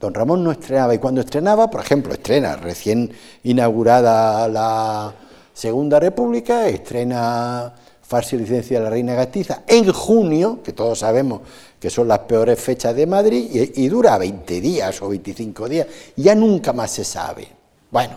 Don 0.00 0.14
Ramón 0.14 0.42
no 0.42 0.52
estrenaba, 0.52 0.94
y 0.94 0.98
cuando 0.98 1.20
estrenaba, 1.20 1.70
por 1.70 1.80
ejemplo, 1.80 2.14
estrena 2.14 2.56
recién 2.56 3.12
inaugurada 3.42 4.48
la, 4.48 5.14
Segunda 5.54 6.00
República, 6.00 6.66
estrena 6.66 7.72
Farsi 8.14 8.36
Licencia 8.36 8.78
de 8.78 8.84
la 8.84 8.90
Reina 8.90 9.14
Gastiza 9.14 9.64
en 9.66 9.92
junio, 9.92 10.62
que 10.62 10.72
todos 10.72 11.00
sabemos 11.00 11.40
que 11.80 11.90
son 11.90 12.06
las 12.06 12.20
peores 12.20 12.60
fechas 12.60 12.94
de 12.94 13.08
Madrid, 13.08 13.72
y, 13.74 13.88
dura 13.88 14.16
20 14.16 14.60
días 14.60 15.02
o 15.02 15.08
25 15.08 15.68
días, 15.68 15.88
ya 16.14 16.36
nunca 16.36 16.72
más 16.72 16.92
se 16.92 17.02
sabe. 17.02 17.48
Bueno, 17.90 18.16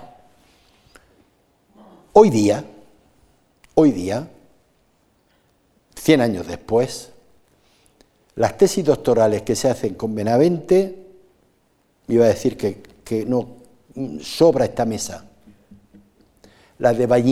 hoy 2.13 2.29
día, 2.29 2.63
hoy 3.73 3.91
día, 3.91 4.27
100 5.95 6.21
años 6.21 6.45
después, 6.45 7.09
las 8.35 8.55
tesis 8.55 8.85
doctorales 8.85 9.41
que 9.41 9.55
se 9.55 9.67
hacen 9.67 9.95
con 9.95 10.13
Benavente, 10.13 11.07
iba 12.07 12.25
a 12.25 12.27
decir 12.27 12.55
que, 12.55 12.83
que 13.03 13.25
no 13.25 13.47
sobra 14.21 14.65
esta 14.65 14.85
mesa, 14.85 15.25
la 16.77 16.93
de 16.93 17.07
Valle 17.07 17.31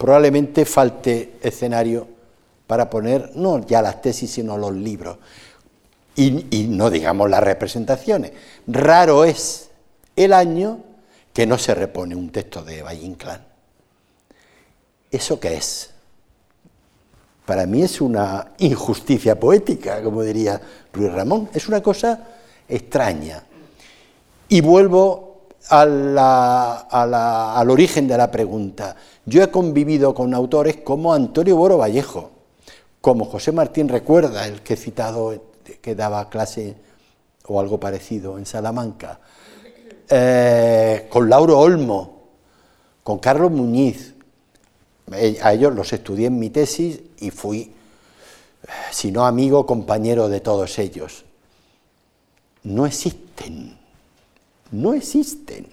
probablemente 0.00 0.64
falte 0.64 1.36
escenario 1.42 2.08
para 2.66 2.88
poner 2.88 3.32
no 3.34 3.66
ya 3.66 3.82
las 3.82 4.00
tesis, 4.00 4.30
sino 4.30 4.56
los 4.56 4.72
libros. 4.72 5.18
Y, 6.16 6.68
no 6.70 6.88
digamos 6.88 7.28
las 7.28 7.42
representaciones. 7.42 8.32
Raro 8.66 9.24
es 9.24 9.68
el 10.16 10.32
año 10.32 10.78
que 11.34 11.46
no 11.46 11.58
se 11.58 11.74
repone 11.74 12.14
un 12.14 12.30
texto 12.30 12.62
de 12.62 12.82
Valle 12.82 13.14
¿Eso 15.10 15.38
qué 15.38 15.56
es? 15.56 15.90
Para 17.44 17.66
mí 17.66 17.82
es 17.82 18.00
una 18.00 18.52
injusticia 18.56 19.38
poética, 19.38 20.02
como 20.02 20.22
diría 20.22 20.58
Ruiz 20.94 21.12
Ramón. 21.12 21.50
Es 21.52 21.68
una 21.68 21.82
cosa 21.82 22.26
extraña. 22.68 23.44
Y 24.48 24.62
vuelvo 24.62 25.29
al 25.70 27.70
origen 27.70 28.08
de 28.08 28.16
la 28.16 28.30
pregunta. 28.30 28.96
Yo 29.24 29.42
he 29.42 29.50
convivido 29.50 30.14
con 30.14 30.34
autores 30.34 30.78
como 30.78 31.14
Antonio 31.14 31.56
Boro 31.56 31.78
Vallejo, 31.78 32.30
como 33.00 33.24
José 33.24 33.52
Martín 33.52 33.88
recuerda, 33.88 34.46
el 34.46 34.62
que 34.62 34.74
he 34.74 34.76
citado, 34.76 35.42
que 35.80 35.94
daba 35.94 36.28
clase 36.28 36.76
o 37.46 37.60
algo 37.60 37.78
parecido 37.78 38.38
en 38.38 38.46
Salamanca, 38.46 39.20
eh, 40.08 41.06
con 41.08 41.30
Lauro 41.30 41.58
Olmo, 41.58 42.20
con 43.02 43.18
Carlos 43.18 43.50
Muñiz. 43.50 44.14
Eh, 45.12 45.38
a 45.42 45.52
ellos 45.52 45.74
los 45.74 45.92
estudié 45.92 46.26
en 46.26 46.38
mi 46.38 46.50
tesis 46.50 47.00
y 47.20 47.30
fui, 47.30 47.72
si 48.90 49.10
no 49.10 49.24
amigo, 49.24 49.66
compañero 49.66 50.28
de 50.28 50.40
todos 50.40 50.78
ellos. 50.78 51.24
No 52.62 52.86
existen 52.86 53.79
no 54.72 54.94
existen. 54.94 55.66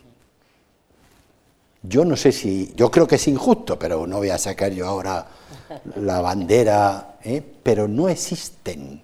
Yo 1.84 2.04
no 2.04 2.16
sé 2.16 2.32
si, 2.32 2.74
yo 2.76 2.92
creo 2.92 3.08
que 3.08 3.16
es 3.16 3.28
injusto, 3.28 3.78
pero 3.80 4.08
no 4.08 4.18
voy 4.18 4.30
a 4.30 4.38
sacar 4.38 4.72
yo 4.74 4.88
ahora 4.88 5.26
la 5.96 6.22
bandera, 6.22 7.18
¿eh? 7.24 7.42
pero 7.64 7.88
no 7.88 8.10
existen. 8.10 9.02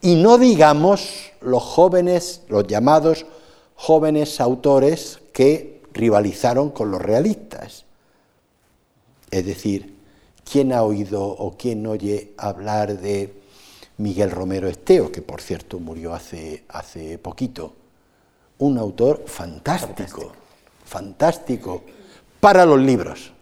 Y 0.00 0.16
no 0.16 0.38
digamos 0.38 1.32
los 1.40 1.62
jóvenes, 1.62 2.42
los 2.48 2.66
llamados 2.66 3.26
jóvenes 3.74 4.40
autores 4.40 5.20
que 5.32 5.82
rivalizaron 5.92 6.70
con 6.70 6.90
los 6.90 7.00
realistas. 7.00 7.84
Es 9.30 9.44
decir, 9.44 9.96
¿quién 10.50 10.72
ha 10.72 10.82
oído 10.82 11.24
o 11.24 11.56
quién 11.56 11.86
oye 11.86 12.32
hablar 12.36 12.98
de 12.98 13.34
Miguel 13.98 14.30
Romero 14.30 14.68
Esteo, 14.68 15.10
que 15.12 15.22
por 15.22 15.40
cierto 15.40 15.78
murió 15.78 16.14
hace, 16.14 16.64
hace 16.68 17.18
poquito? 17.18 17.74
Un 18.58 18.78
autor 18.78 19.24
fantástico, 19.26 20.32
fantástico, 20.84 21.82
para 22.40 22.64
los 22.64 22.80
libros. 22.80 23.32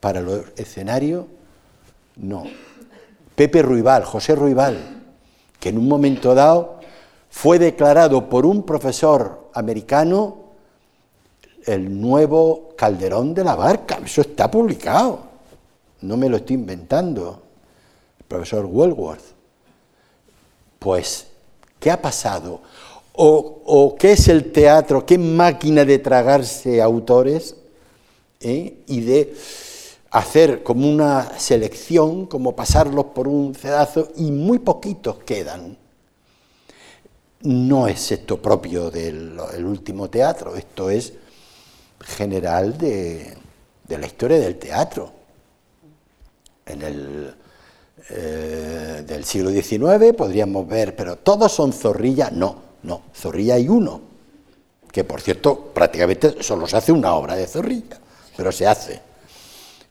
Para 0.00 0.20
los 0.20 0.46
escenarios, 0.56 1.26
no. 2.16 2.44
Pepe 3.34 3.62
Ruibal, 3.62 4.04
José 4.04 4.34
Ruibal, 4.34 5.02
que 5.58 5.70
en 5.70 5.78
un 5.78 5.88
momento 5.88 6.34
dado 6.34 6.80
fue 7.30 7.58
declarado 7.58 8.28
por 8.28 8.44
un 8.44 8.64
profesor 8.64 9.50
americano 9.54 10.42
el 11.64 12.00
nuevo 12.00 12.74
Calderón 12.76 13.32
de 13.32 13.44
la 13.44 13.54
Barca. 13.54 14.00
Eso 14.04 14.20
está 14.20 14.50
publicado. 14.50 15.20
No 16.02 16.16
me 16.16 16.28
lo 16.28 16.38
estoy 16.38 16.56
inventando. 16.56 17.42
El 18.18 18.26
profesor 18.26 18.66
Wellworth. 18.66 19.24
Pues, 20.78 21.28
¿qué 21.78 21.90
ha 21.90 22.02
pasado? 22.02 22.60
O, 23.14 23.96
qué 23.98 24.12
es 24.12 24.28
el 24.28 24.52
teatro, 24.52 25.04
qué 25.04 25.18
máquina 25.18 25.84
de 25.84 25.98
tragarse 25.98 26.80
autores 26.80 27.56
¿eh? 28.40 28.82
y 28.86 29.00
de 29.00 29.34
hacer 30.10 30.62
como 30.62 30.88
una 30.90 31.38
selección, 31.38 32.26
como 32.26 32.54
pasarlos 32.54 33.06
por 33.06 33.28
un 33.28 33.54
cedazo 33.54 34.08
y 34.16 34.30
muy 34.30 34.58
poquitos 34.58 35.18
quedan. 35.24 35.76
No 37.42 37.88
es 37.88 38.12
esto 38.12 38.40
propio 38.40 38.90
del 38.90 39.36
último 39.64 40.08
teatro, 40.08 40.54
esto 40.54 40.90
es 40.90 41.12
general 42.00 42.78
de, 42.78 43.36
la 43.88 44.06
historia 44.06 44.38
del 44.38 44.58
teatro. 44.58 45.12
En 46.64 46.82
el, 46.82 47.34
eh, 48.10 49.04
del 49.06 49.24
siglo 49.24 49.50
XIX, 49.50 50.14
podríamos 50.16 50.66
ver, 50.68 50.94
pero 50.94 51.16
todos 51.16 51.50
son 51.50 51.72
zorrilla, 51.72 52.30
no, 52.30 52.71
no, 52.82 53.02
zorrilla 53.14 53.54
hay 53.54 53.68
uno, 53.68 54.00
que 54.90 55.04
por 55.04 55.20
cierto 55.20 55.72
prácticamente 55.72 56.42
solo 56.42 56.66
se 56.66 56.76
hace 56.76 56.92
una 56.92 57.14
obra 57.14 57.36
de 57.36 57.46
zorrilla, 57.46 57.98
pero 58.36 58.52
se 58.52 58.66
hace. 58.66 59.00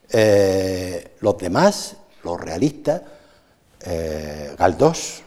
Eh, 0.09 1.15
los 1.21 1.37
demás, 1.37 1.95
los 2.23 2.39
realistas, 2.39 3.01
eh, 3.81 4.53
Galdós, 4.57 5.21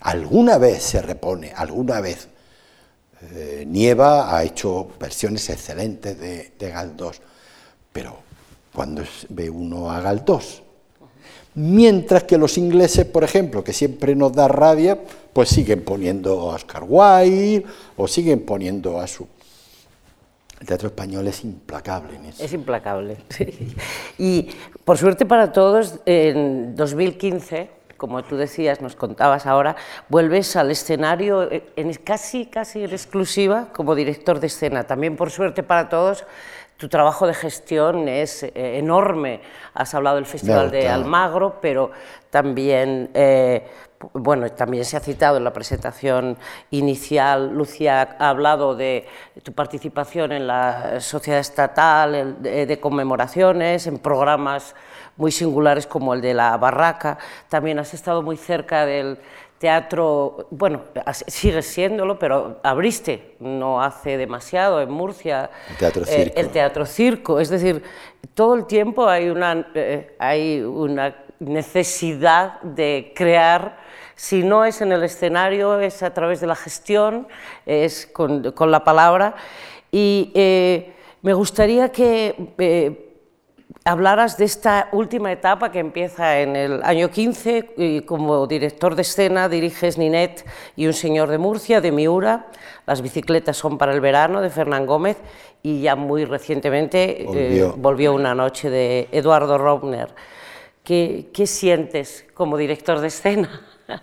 alguna 0.00 0.58
vez 0.58 0.82
se 0.82 1.02
repone, 1.02 1.52
alguna 1.54 2.00
vez. 2.00 2.28
Nieva 3.66 4.36
ha 4.36 4.44
hecho 4.44 4.86
versiones 5.00 5.48
excelentes 5.48 6.18
de, 6.18 6.52
de 6.58 6.70
Galdós, 6.70 7.22
pero 7.90 8.18
cuando 8.74 9.02
ve 9.30 9.48
uno 9.48 9.90
a 9.90 10.02
Galdós 10.02 10.63
Mientras 11.56 12.24
que 12.24 12.36
los 12.36 12.58
ingleses, 12.58 13.04
por 13.04 13.22
ejemplo, 13.22 13.62
que 13.62 13.72
siempre 13.72 14.16
nos 14.16 14.32
da 14.32 14.48
rabia, 14.48 14.98
pues 15.32 15.48
siguen 15.48 15.84
poniendo 15.84 16.50
a 16.50 16.54
Oscar 16.54 16.84
Wilde 16.86 17.64
o 17.96 18.08
siguen 18.08 18.44
poniendo 18.44 18.98
a 18.98 19.06
su... 19.06 19.26
El 20.60 20.66
teatro 20.66 20.88
español 20.88 21.26
es 21.28 21.44
implacable 21.44 22.16
en 22.16 22.26
eso. 22.26 22.42
Es 22.42 22.52
implacable. 22.52 23.18
Y 24.18 24.48
por 24.84 24.98
suerte 24.98 25.26
para 25.26 25.52
todos, 25.52 26.00
en 26.06 26.74
2015, 26.74 27.68
como 27.96 28.22
tú 28.24 28.36
decías, 28.36 28.80
nos 28.80 28.96
contabas 28.96 29.46
ahora, 29.46 29.76
vuelves 30.08 30.56
al 30.56 30.70
escenario 30.70 31.48
en 31.50 31.94
casi, 31.94 32.46
casi 32.46 32.84
en 32.84 32.90
exclusiva 32.90 33.68
como 33.72 33.94
director 33.94 34.40
de 34.40 34.48
escena. 34.48 34.84
También 34.84 35.16
por 35.16 35.30
suerte 35.30 35.62
para 35.62 35.88
todos, 35.88 36.24
tu 36.76 36.88
trabajo 36.88 37.26
de 37.26 37.34
gestión 37.34 38.08
es 38.08 38.42
eh, 38.42 38.52
enorme. 38.78 39.40
Has 39.74 39.94
hablado 39.94 40.16
del 40.16 40.26
Festival 40.26 40.70
de 40.70 40.88
Almagro, 40.88 41.58
pero 41.60 41.90
también, 42.30 43.10
eh, 43.14 43.66
bueno, 44.12 44.50
también 44.50 44.84
se 44.84 44.96
ha 44.96 45.00
citado 45.00 45.36
en 45.36 45.44
la 45.44 45.52
presentación 45.52 46.36
inicial, 46.70 47.54
Lucía 47.54 48.16
ha 48.18 48.28
hablado 48.28 48.74
de 48.74 49.06
tu 49.42 49.52
participación 49.52 50.32
en 50.32 50.46
la 50.46 51.00
sociedad 51.00 51.40
estatal, 51.40 52.42
de 52.42 52.80
conmemoraciones, 52.80 53.86
en 53.86 53.98
programas 53.98 54.74
muy 55.16 55.30
singulares 55.30 55.86
como 55.86 56.14
el 56.14 56.20
de 56.20 56.34
la 56.34 56.56
Barraca. 56.56 57.18
También 57.48 57.78
has 57.78 57.94
estado 57.94 58.22
muy 58.22 58.36
cerca 58.36 58.84
del 58.84 59.18
teatro, 59.64 60.46
bueno, 60.50 60.82
sigues 61.26 61.64
siéndolo, 61.64 62.18
pero 62.18 62.60
abriste 62.62 63.34
no 63.40 63.80
hace 63.80 64.18
demasiado 64.18 64.82
en 64.82 64.90
Murcia. 64.90 65.48
El 65.70 65.76
teatro 65.78 66.02
eh, 66.02 66.06
circo, 66.06 66.40
el 66.40 66.48
teatro 66.50 66.84
circo. 66.84 67.40
es 67.40 67.48
decir, 67.48 67.82
todo 68.34 68.56
el 68.56 68.66
tiempo 68.66 69.08
hay 69.08 69.30
una, 69.30 69.66
eh, 69.74 70.16
hay 70.18 70.60
una 70.60 71.16
necesidad 71.38 72.60
de 72.60 73.14
crear, 73.16 73.78
si 74.14 74.42
no 74.42 74.66
es 74.66 74.82
en 74.82 74.92
el 74.92 75.02
escenario, 75.02 75.80
es 75.80 76.02
a 76.02 76.12
través 76.12 76.42
de 76.42 76.46
la 76.46 76.56
gestión, 76.56 77.26
es 77.64 78.06
con, 78.06 78.52
con 78.52 78.70
la 78.70 78.84
palabra, 78.84 79.34
y 79.90 80.30
eh, 80.34 80.92
me 81.22 81.32
gustaría 81.32 81.88
que 81.90 83.03
hablaras 83.84 84.38
de 84.38 84.46
esta 84.46 84.88
última 84.92 85.30
etapa 85.30 85.70
que 85.70 85.78
empieza 85.78 86.40
en 86.40 86.56
el 86.56 86.82
año 86.82 87.10
15 87.10 87.74
y 87.76 88.00
como 88.00 88.46
director 88.46 88.94
de 88.94 89.02
escena 89.02 89.48
diriges 89.48 89.98
Ninet 89.98 90.44
y 90.74 90.86
Un 90.86 90.94
señor 90.94 91.28
de 91.28 91.36
Murcia, 91.38 91.80
de 91.82 91.92
Miura, 91.92 92.46
Las 92.86 93.02
bicicletas 93.02 93.56
son 93.56 93.76
para 93.76 93.92
el 93.92 94.00
verano, 94.00 94.40
de 94.40 94.48
Fernán 94.48 94.86
Gómez, 94.86 95.18
y 95.62 95.82
ya 95.82 95.96
muy 95.96 96.24
recientemente 96.24 97.26
eh, 97.28 97.72
volvió, 97.76 98.14
Una 98.14 98.34
noche, 98.34 98.70
de 98.70 99.08
Eduardo 99.12 99.58
Robner. 99.58 100.08
¿Qué, 100.82 101.30
¿Qué, 101.32 101.46
sientes 101.46 102.26
como 102.34 102.56
director 102.56 103.00
de 103.00 103.08
escena? 103.08 103.62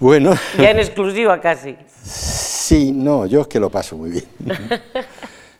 Bueno. 0.00 0.34
ya 0.58 0.72
en 0.72 0.80
exclusiva 0.80 1.40
casi. 1.40 1.76
Sí, 2.02 2.90
no, 2.90 3.26
yo 3.26 3.42
es 3.42 3.46
que 3.46 3.60
lo 3.60 3.70
paso 3.70 3.96
muy 3.96 4.10
bien. 4.10 4.24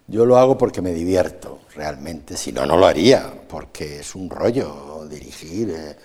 Yo 0.09 0.27
lo 0.27 0.37
hago 0.37 0.59
porque 0.59 0.83
me 0.83 0.93
divierto, 0.93 1.61
realmente. 1.75 2.37
Si 2.37 2.53
no, 2.53 2.67
no 2.67 2.77
lo 2.77 2.87
haría, 2.87 3.33
porque 3.49 4.01
es 4.01 4.15
un 4.15 4.29
rollo 4.31 5.07
dirigir. 5.09 5.71
Eh, 5.71 5.97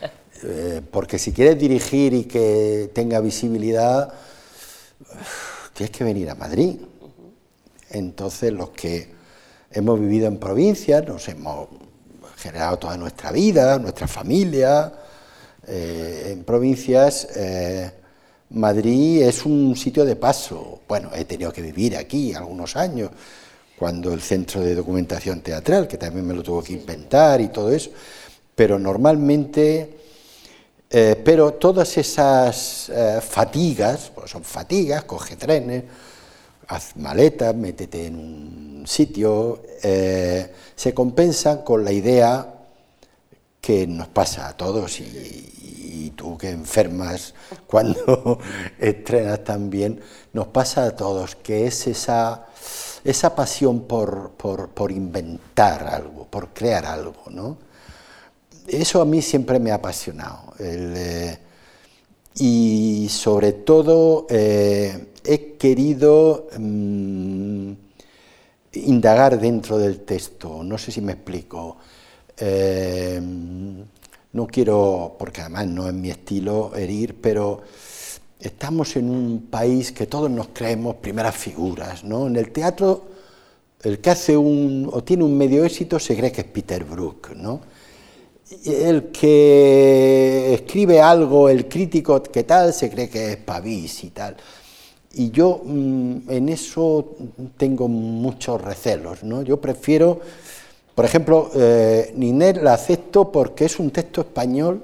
eh, 0.44 0.82
porque 0.90 1.18
si 1.18 1.32
quieres 1.32 1.58
dirigir 1.58 2.12
y 2.14 2.24
que 2.24 2.90
tenga 2.94 3.20
visibilidad, 3.20 4.12
tienes 5.72 5.90
que 5.96 6.04
venir 6.04 6.30
a 6.30 6.34
Madrid. 6.34 6.76
Entonces, 7.90 8.52
los 8.52 8.70
que 8.70 9.12
hemos 9.70 10.00
vivido 10.00 10.26
en 10.26 10.38
provincias, 10.38 11.06
nos 11.06 11.28
hemos 11.28 11.68
generado 12.36 12.78
toda 12.78 12.96
nuestra 12.96 13.30
vida, 13.30 13.78
nuestra 13.78 14.08
familia, 14.08 14.92
eh, 15.66 16.30
en 16.32 16.44
provincias. 16.44 17.28
Madrid 18.50 19.22
es 19.22 19.46
un 19.46 19.74
sitio 19.76 20.04
de 20.04 20.16
paso. 20.16 20.80
Bueno, 20.86 21.10
he 21.14 21.24
tenido 21.24 21.52
que 21.52 21.62
vivir 21.62 21.96
aquí 21.96 22.34
algunos 22.34 22.76
años, 22.76 23.10
cuando 23.82 24.12
el 24.12 24.20
centro 24.20 24.60
de 24.60 24.76
documentación 24.76 25.40
teatral, 25.40 25.88
que 25.88 25.98
también 25.98 26.24
me 26.24 26.34
lo 26.34 26.44
tuvo 26.44 26.62
que 26.62 26.74
inventar 26.74 27.40
y 27.40 27.48
todo 27.48 27.72
eso, 27.72 27.90
pero 28.54 28.78
normalmente, 28.78 29.98
eh, 30.88 31.20
pero 31.24 31.54
todas 31.54 31.98
esas 31.98 32.88
eh, 32.90 33.18
fatigas, 33.20 34.12
pues 34.14 34.30
son 34.30 34.44
fatigas, 34.44 35.02
coge 35.02 35.34
trenes, 35.34 35.82
haz 36.68 36.94
maletas, 36.94 37.56
métete 37.56 38.06
en 38.06 38.14
un 38.14 38.84
sitio, 38.86 39.64
eh, 39.82 40.52
se 40.76 40.94
compensan 40.94 41.62
con 41.62 41.84
la 41.84 41.90
idea 41.90 42.54
que 43.60 43.88
nos 43.88 44.06
pasa 44.06 44.46
a 44.46 44.56
todos 44.56 45.00
y, 45.00 45.02
y 46.04 46.12
tú 46.14 46.38
que 46.38 46.50
enfermas 46.50 47.34
cuando 47.66 48.38
estrenas 48.78 49.42
también, 49.42 50.00
nos 50.32 50.46
pasa 50.46 50.84
a 50.84 50.94
todos, 50.94 51.34
que 51.34 51.66
es 51.66 51.88
esa 51.88 52.46
esa 53.04 53.34
pasión 53.34 53.82
por, 53.82 54.32
inventar 54.90 55.86
algo, 55.86 56.26
por 56.26 56.48
crear 56.48 56.86
algo, 56.86 57.24
¿no? 57.30 57.56
Eso 58.66 59.00
a 59.00 59.04
mí 59.04 59.20
siempre 59.22 59.58
me 59.58 59.72
ha 59.72 59.76
apasionado. 59.76 60.54
Eh, 60.58 61.36
y 62.36 63.08
sobre 63.10 63.52
todo 63.52 64.26
eh, 64.30 65.08
he 65.24 65.54
querido 65.54 66.48
mm, 66.56 67.72
indagar 68.74 69.38
dentro 69.40 69.78
del 69.78 70.00
texto, 70.00 70.62
no 70.62 70.78
sé 70.78 70.92
si 70.92 71.00
me 71.00 71.12
explico. 71.12 71.76
Eh, 72.38 73.20
no 74.32 74.46
quiero, 74.46 75.16
porque 75.18 75.42
además 75.42 75.66
no 75.66 75.86
es 75.88 75.94
mi 75.94 76.10
estilo 76.10 76.74
herir, 76.74 77.20
pero 77.20 77.62
estamos 78.42 78.96
en 78.96 79.08
un 79.08 79.46
país 79.50 79.92
que 79.92 80.06
todos 80.06 80.30
nos 80.30 80.48
creemos 80.48 80.96
primeras 80.96 81.36
figuras, 81.36 82.02
¿no? 82.02 82.26
En 82.26 82.36
el 82.36 82.50
teatro, 82.50 83.04
el 83.82 84.00
que 84.00 84.10
hace 84.10 84.36
un, 84.36 84.90
o 84.92 85.02
tiene 85.04 85.24
un 85.24 85.36
medio 85.36 85.64
éxito 85.64 85.98
se 85.98 86.16
cree 86.16 86.32
que 86.32 86.40
es 86.42 86.46
Peter 86.48 86.84
Brook, 86.84 87.30
¿no? 87.36 87.60
El 88.64 89.10
que 89.10 90.54
escribe 90.54 91.00
algo, 91.00 91.48
el 91.48 91.68
crítico 91.68 92.22
que 92.22 92.42
tal, 92.42 92.74
se 92.74 92.90
cree 92.90 93.08
que 93.08 93.32
es 93.32 93.36
Pavís 93.38 94.04
y 94.04 94.10
tal. 94.10 94.36
Y 95.14 95.30
yo 95.30 95.62
mm, 95.64 96.30
en 96.30 96.48
eso 96.48 97.16
tengo 97.56 97.86
muchos 97.88 98.60
recelos, 98.60 99.22
¿no? 99.22 99.42
Yo 99.42 99.60
prefiero, 99.60 100.20
por 100.94 101.04
ejemplo, 101.04 101.50
eh, 101.54 102.12
la 102.60 102.74
acepto 102.74 103.30
porque 103.30 103.66
es 103.66 103.78
un 103.78 103.90
texto 103.90 104.22
español 104.22 104.82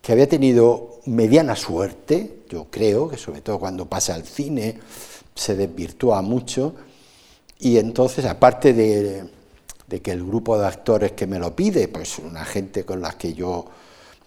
que 0.00 0.12
había 0.12 0.28
tenido 0.28 0.89
mediana 1.10 1.56
suerte, 1.56 2.44
yo 2.48 2.66
creo, 2.70 3.08
que 3.08 3.16
sobre 3.16 3.40
todo 3.40 3.58
cuando 3.58 3.86
pasa 3.86 4.14
al 4.14 4.24
cine 4.24 4.78
se 5.34 5.56
desvirtúa 5.56 6.22
mucho, 6.22 6.74
y 7.58 7.78
entonces, 7.78 8.24
aparte 8.24 8.72
de, 8.72 9.24
que 10.00 10.12
el 10.12 10.24
grupo 10.24 10.58
de 10.58 10.66
actores 10.66 11.12
que 11.12 11.26
me 11.26 11.38
lo 11.38 11.54
pide, 11.54 11.88
pues 11.88 12.18
una 12.18 12.44
gente 12.44 12.84
con 12.84 13.02
la 13.02 13.12
que 13.12 13.34
yo 13.34 13.66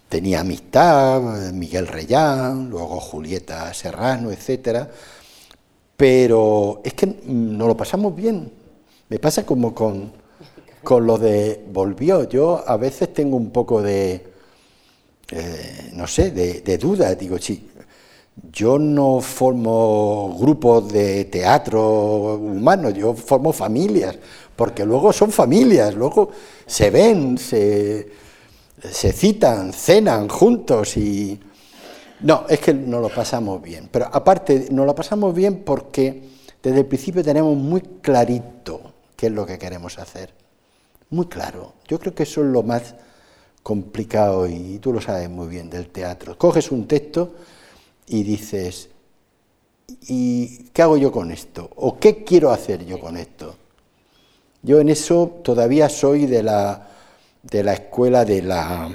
tenía 0.08 0.40
amistad, 0.40 1.20
Miguel 1.52 1.88
Reyán, 1.88 2.70
luego 2.70 3.00
Julieta 3.00 3.72
Serrano, 3.74 4.30
etcétera, 4.30 4.88
pero 5.96 6.80
es 6.84 6.94
que 6.94 7.06
no 7.24 7.66
lo 7.66 7.76
pasamos 7.76 8.14
bien. 8.14 8.52
Me 9.08 9.18
pasa 9.18 9.44
como 9.44 9.74
con, 9.74 10.12
con 10.82 11.06
lo 11.06 11.18
de 11.18 11.64
Volvió. 11.72 12.28
Yo 12.28 12.62
a 12.66 12.76
veces 12.76 13.12
tengo 13.12 13.36
un 13.36 13.50
poco 13.50 13.82
de, 13.82 14.33
eh, 15.30 15.90
no 15.92 16.06
sé, 16.06 16.30
de, 16.30 16.78
duda. 16.78 17.14
Digo, 17.14 17.38
sí, 17.38 17.68
yo 18.52 18.78
no 18.78 19.20
formo 19.20 20.36
grupos 20.38 20.92
de 20.92 21.24
teatro 21.26 22.34
humano, 22.34 22.90
yo 22.90 23.14
formo 23.14 23.52
familias, 23.52 24.16
porque 24.56 24.84
luego 24.84 25.12
son 25.12 25.30
familias, 25.30 25.94
luego 25.94 26.30
se 26.66 26.90
ven, 26.90 27.38
se, 27.38 28.08
se 28.90 29.12
citan, 29.12 29.72
cenan 29.72 30.28
juntos 30.28 30.96
y... 30.96 31.40
No, 32.20 32.46
es 32.48 32.60
que 32.60 32.72
no 32.72 33.00
lo 33.00 33.10
pasamos 33.10 33.60
bien, 33.60 33.88
pero 33.90 34.08
aparte 34.10 34.68
no 34.70 34.86
lo 34.86 34.94
pasamos 34.94 35.34
bien 35.34 35.62
porque 35.64 36.22
desde 36.62 36.78
el 36.78 36.86
principio 36.86 37.22
tenemos 37.22 37.54
muy 37.54 37.82
clarito 38.00 38.80
qué 39.16 39.26
es 39.26 39.32
lo 39.32 39.44
que 39.44 39.58
queremos 39.58 39.98
hacer, 39.98 40.32
muy 41.10 41.26
claro. 41.26 41.74
Yo 41.86 41.98
creo 41.98 42.14
que 42.14 42.22
eso 42.22 42.40
es 42.40 42.46
lo 42.46 42.62
más 42.62 42.94
complicado 43.64 44.46
y 44.46 44.78
tú 44.78 44.92
lo 44.92 45.00
sabes 45.00 45.28
muy 45.30 45.48
bien 45.48 45.70
del 45.70 45.88
teatro. 45.88 46.36
Coges 46.38 46.70
un 46.70 46.86
texto 46.86 47.34
y 48.06 48.22
dices, 48.22 48.90
¿y 50.06 50.64
qué 50.64 50.82
hago 50.82 50.98
yo 50.98 51.10
con 51.10 51.32
esto? 51.32 51.70
¿O 51.76 51.98
qué 51.98 52.22
quiero 52.24 52.50
hacer 52.50 52.84
yo 52.84 53.00
con 53.00 53.16
esto? 53.16 53.56
Yo 54.62 54.80
en 54.80 54.90
eso 54.90 55.40
todavía 55.42 55.88
soy 55.88 56.26
de 56.26 56.42
la, 56.42 56.88
de 57.42 57.62
la 57.64 57.72
escuela 57.72 58.26
de 58.26 58.42
la, 58.42 58.90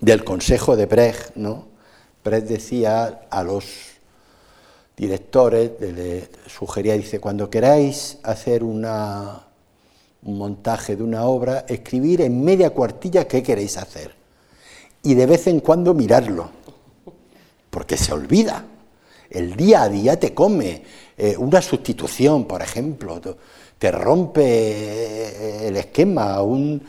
del 0.00 0.24
consejo 0.24 0.74
de 0.74 0.86
Brecht, 0.86 1.36
¿no? 1.36 1.68
Brecht 2.24 2.46
decía 2.46 3.26
a 3.30 3.42
los 3.42 3.66
directores, 4.96 5.72
le 5.78 6.28
sugería, 6.46 6.94
dice, 6.94 7.20
cuando 7.20 7.50
queráis 7.50 8.18
hacer 8.22 8.64
una, 8.64 9.49
un 10.22 10.38
montaje 10.38 10.96
de 10.96 11.02
una 11.02 11.24
obra, 11.24 11.64
escribir 11.68 12.20
en 12.20 12.44
media 12.44 12.70
cuartilla 12.70 13.26
qué 13.26 13.42
queréis 13.42 13.76
hacer. 13.76 14.14
Y 15.02 15.14
de 15.14 15.26
vez 15.26 15.46
en 15.46 15.60
cuando 15.60 15.94
mirarlo, 15.94 16.50
porque 17.70 17.96
se 17.96 18.12
olvida. 18.12 18.64
El 19.30 19.56
día 19.56 19.82
a 19.82 19.88
día 19.88 20.18
te 20.18 20.34
come. 20.34 20.82
Eh, 21.16 21.36
una 21.38 21.62
sustitución, 21.62 22.44
por 22.44 22.60
ejemplo, 22.60 23.20
te 23.78 23.90
rompe 23.90 24.42
eh, 24.44 25.68
el 25.68 25.76
esquema, 25.76 26.42
un, 26.42 26.82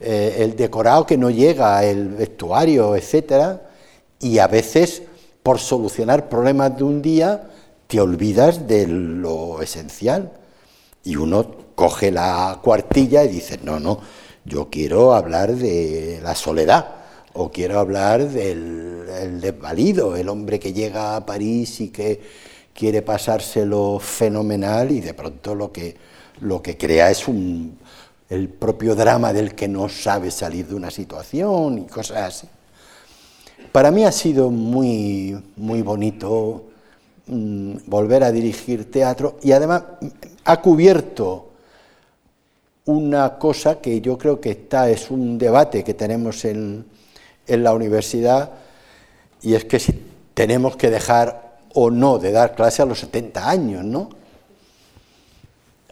eh, 0.00 0.36
el 0.38 0.56
decorado 0.56 1.06
que 1.06 1.18
no 1.18 1.28
llega, 1.28 1.84
el 1.84 2.08
vestuario, 2.08 2.96
etcétera, 2.96 3.70
y 4.20 4.38
a 4.38 4.46
veces 4.46 5.02
por 5.42 5.58
solucionar 5.58 6.28
problemas 6.28 6.76
de 6.76 6.84
un 6.84 7.02
día 7.02 7.50
te 7.86 8.00
olvidas 8.00 8.66
de 8.66 8.86
lo 8.86 9.60
esencial 9.60 10.32
y 11.04 11.16
uno 11.16 11.46
coge 11.74 12.10
la 12.10 12.60
cuartilla 12.62 13.24
y 13.24 13.28
dice, 13.28 13.58
no, 13.62 13.80
no, 13.80 14.00
yo 14.44 14.68
quiero 14.70 15.14
hablar 15.14 15.54
de 15.54 16.20
la 16.22 16.34
soledad 16.34 16.86
o 17.34 17.50
quiero 17.50 17.78
hablar 17.78 18.28
del 18.28 19.40
desvalido, 19.40 20.16
el 20.16 20.28
hombre 20.28 20.58
que 20.60 20.72
llega 20.72 21.16
a 21.16 21.26
París 21.26 21.80
y 21.80 21.88
que 21.88 22.20
quiere 22.74 23.02
pasárselo 23.02 23.98
fenomenal 23.98 24.90
y 24.90 25.00
de 25.00 25.14
pronto 25.14 25.54
lo 25.54 25.72
que 25.72 25.96
lo 26.42 26.60
que 26.60 26.76
crea 26.76 27.10
es 27.10 27.28
un, 27.28 27.78
el 28.28 28.48
propio 28.48 28.94
drama 28.94 29.32
del 29.32 29.54
que 29.54 29.68
no 29.68 29.88
sabe 29.88 30.30
salir 30.30 30.66
de 30.66 30.74
una 30.74 30.90
situación 30.90 31.78
y 31.78 31.82
cosas 31.86 32.18
así. 32.18 32.48
Para 33.70 33.90
mí 33.90 34.04
ha 34.04 34.12
sido 34.12 34.50
muy, 34.50 35.40
muy 35.56 35.82
bonito 35.82 36.64
mm, 37.26 37.76
volver 37.86 38.24
a 38.24 38.32
dirigir 38.32 38.90
teatro 38.90 39.38
y 39.42 39.52
además 39.52 39.82
ha 40.44 40.60
cubierto 40.60 41.50
una 42.84 43.38
cosa 43.38 43.80
que 43.80 44.00
yo 44.00 44.18
creo 44.18 44.40
que 44.40 44.50
está, 44.50 44.90
es 44.90 45.10
un 45.10 45.38
debate 45.38 45.84
que 45.84 45.94
tenemos 45.94 46.44
en, 46.44 46.84
en 47.46 47.62
la 47.62 47.72
universidad 47.72 48.50
y 49.40 49.54
es 49.54 49.64
que 49.64 49.78
si 49.78 49.92
tenemos 50.34 50.76
que 50.76 50.90
dejar 50.90 51.58
o 51.74 51.90
no 51.90 52.18
de 52.18 52.32
dar 52.32 52.54
clase 52.54 52.82
a 52.82 52.86
los 52.86 53.00
70 53.00 53.48
años, 53.48 53.84
¿no? 53.84 54.10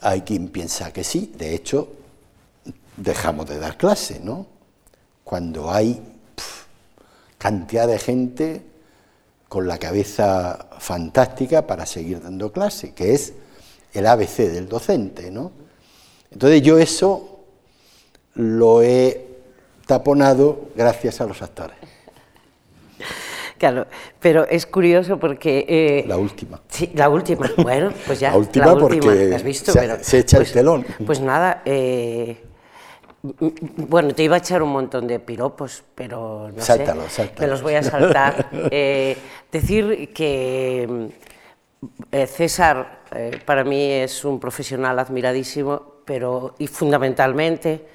Hay 0.01 0.21
quien 0.21 0.49
piensa 0.49 0.91
que 0.91 1.03
sí, 1.03 1.33
de 1.37 1.53
hecho, 1.53 1.89
dejamos 2.97 3.47
de 3.47 3.59
dar 3.59 3.77
clase, 3.77 4.19
¿no? 4.23 4.47
Cuando 5.23 5.71
hay 5.71 6.01
cantidad 7.37 7.87
de 7.87 7.99
gente 7.99 8.65
con 9.47 9.67
la 9.67 9.77
cabeza 9.77 10.67
fantástica 10.79 11.67
para 11.67 11.85
seguir 11.85 12.21
dando 12.21 12.51
clase, 12.51 12.93
que 12.93 13.13
es 13.13 13.33
el 13.93 14.07
ABC 14.07 14.37
del 14.37 14.67
docente, 14.67 15.31
¿no? 15.31 15.51
Entonces 16.31 16.61
yo 16.61 16.77
eso 16.77 17.39
lo 18.35 18.81
he 18.81 19.27
taponado 19.85 20.69
gracias 20.75 21.21
a 21.21 21.25
los 21.25 21.41
actores. 21.41 21.77
Claro, 23.57 23.85
pero 24.19 24.47
es 24.47 24.65
curioso 24.65 25.19
porque... 25.19 25.65
Eh, 25.67 26.03
la 26.07 26.17
última. 26.17 26.59
Sí, 26.67 26.91
la 26.95 27.09
última. 27.09 27.47
Bueno, 27.57 27.93
pues 28.07 28.19
ya. 28.19 28.31
la 28.31 28.37
última, 28.37 28.75
porque 28.75 29.31
has 29.35 29.43
visto? 29.43 29.71
Se, 29.71 30.17
echa 30.17 30.37
el 30.37 30.43
pues, 30.43 30.53
telón. 30.53 30.85
Pues 31.05 31.19
nada, 31.19 31.61
eh, 31.63 32.37
bueno, 33.21 34.15
te 34.15 34.23
iba 34.23 34.35
a 34.35 34.39
echar 34.39 34.63
un 34.63 34.71
montón 34.71 35.05
de 35.05 35.19
piropos, 35.19 35.83
pero 35.93 36.49
no 36.55 36.59
sáltalo, 36.59 37.07
sé, 37.07 37.31
me 37.39 37.45
los 37.45 37.61
voy 37.61 37.75
a 37.75 37.83
saltar. 37.83 38.49
Eh, 38.71 39.15
decir 39.51 40.11
que 40.13 41.11
César 42.27 42.99
para 43.45 43.63
mí 43.63 43.83
es 43.91 44.23
un 44.23 44.39
profesional 44.39 44.99
admiradísimo, 44.99 45.81
pero 46.05 46.53
y 46.59 46.67
fundamentalmente, 46.67 47.87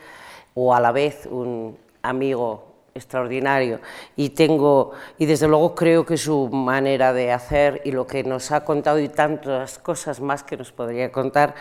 o 0.55 0.75
a 0.75 0.81
la 0.81 0.91
vez, 0.91 1.27
un 1.27 1.79
amigo 2.03 2.67
extraordinario. 2.95 3.81
Y 4.17 4.31
tengo 4.31 4.93
y 5.19 5.27
desde 5.27 5.47
luego 5.47 5.75
creo 5.75 6.05
que 6.05 6.17
su 6.17 6.49
manera 6.49 7.13
de 7.13 7.31
hacer 7.31 7.83
y 7.85 7.93
lo 7.93 8.07
que 8.07 8.25
nos 8.25 8.51
ha 8.51 8.65
contado 8.65 8.99
y 8.99 9.09
tantas 9.09 9.79
cosas 9.79 10.21
más 10.21 10.43
que 10.43 10.57
nos 10.57 10.73
podría 10.73 11.13
contar 11.13 11.55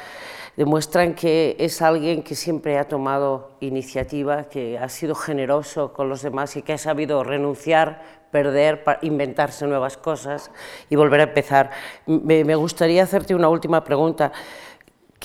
demuestran 0.55 1.15
que 1.15 1.57
es 1.59 1.81
alguien 1.81 2.23
que 2.23 2.33
siempre 2.33 2.79
ha 2.79 2.87
tomado 2.87 3.51
iniciativa, 3.59 4.45
que 4.45 4.79
ha 4.79 4.87
sido 4.87 5.13
generoso 5.13 5.91
con 5.91 6.07
los 6.07 6.21
demás 6.21 6.55
y 6.55 6.61
que 6.61 6.73
ha 6.73 6.77
sabido 6.77 7.23
renunciar, 7.23 8.01
perder, 8.35 8.83
inventarse 9.03 9.65
nuevas 9.65 9.95
cosas 9.95 10.51
y 10.89 10.97
volver 10.97 11.21
a 11.21 11.23
empezar. 11.23 11.71
Me 12.05 12.55
gustaría 12.55 13.01
hacerte 13.03 13.33
una 13.33 13.47
última 13.47 13.81
pregunta. 13.81 14.33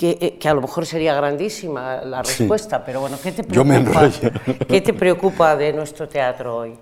Eh, 0.03 0.39
que, 0.39 0.49
a 0.49 0.53
lo 0.55 0.61
mejor 0.61 0.85
sería 0.85 1.13
grandísima 1.13 2.01
la 2.03 2.23
respuesta, 2.23 2.83
pero 2.83 3.01
bueno, 3.01 3.19
¿qué 3.21 3.33
te, 3.33 3.43
preocupa, 3.43 4.09
¿qué 4.67 4.81
te 4.81 4.93
preocupa 4.93 5.55
de 5.55 5.73
nuestro 5.73 6.07
teatro 6.07 6.55
hoy? 6.57 6.79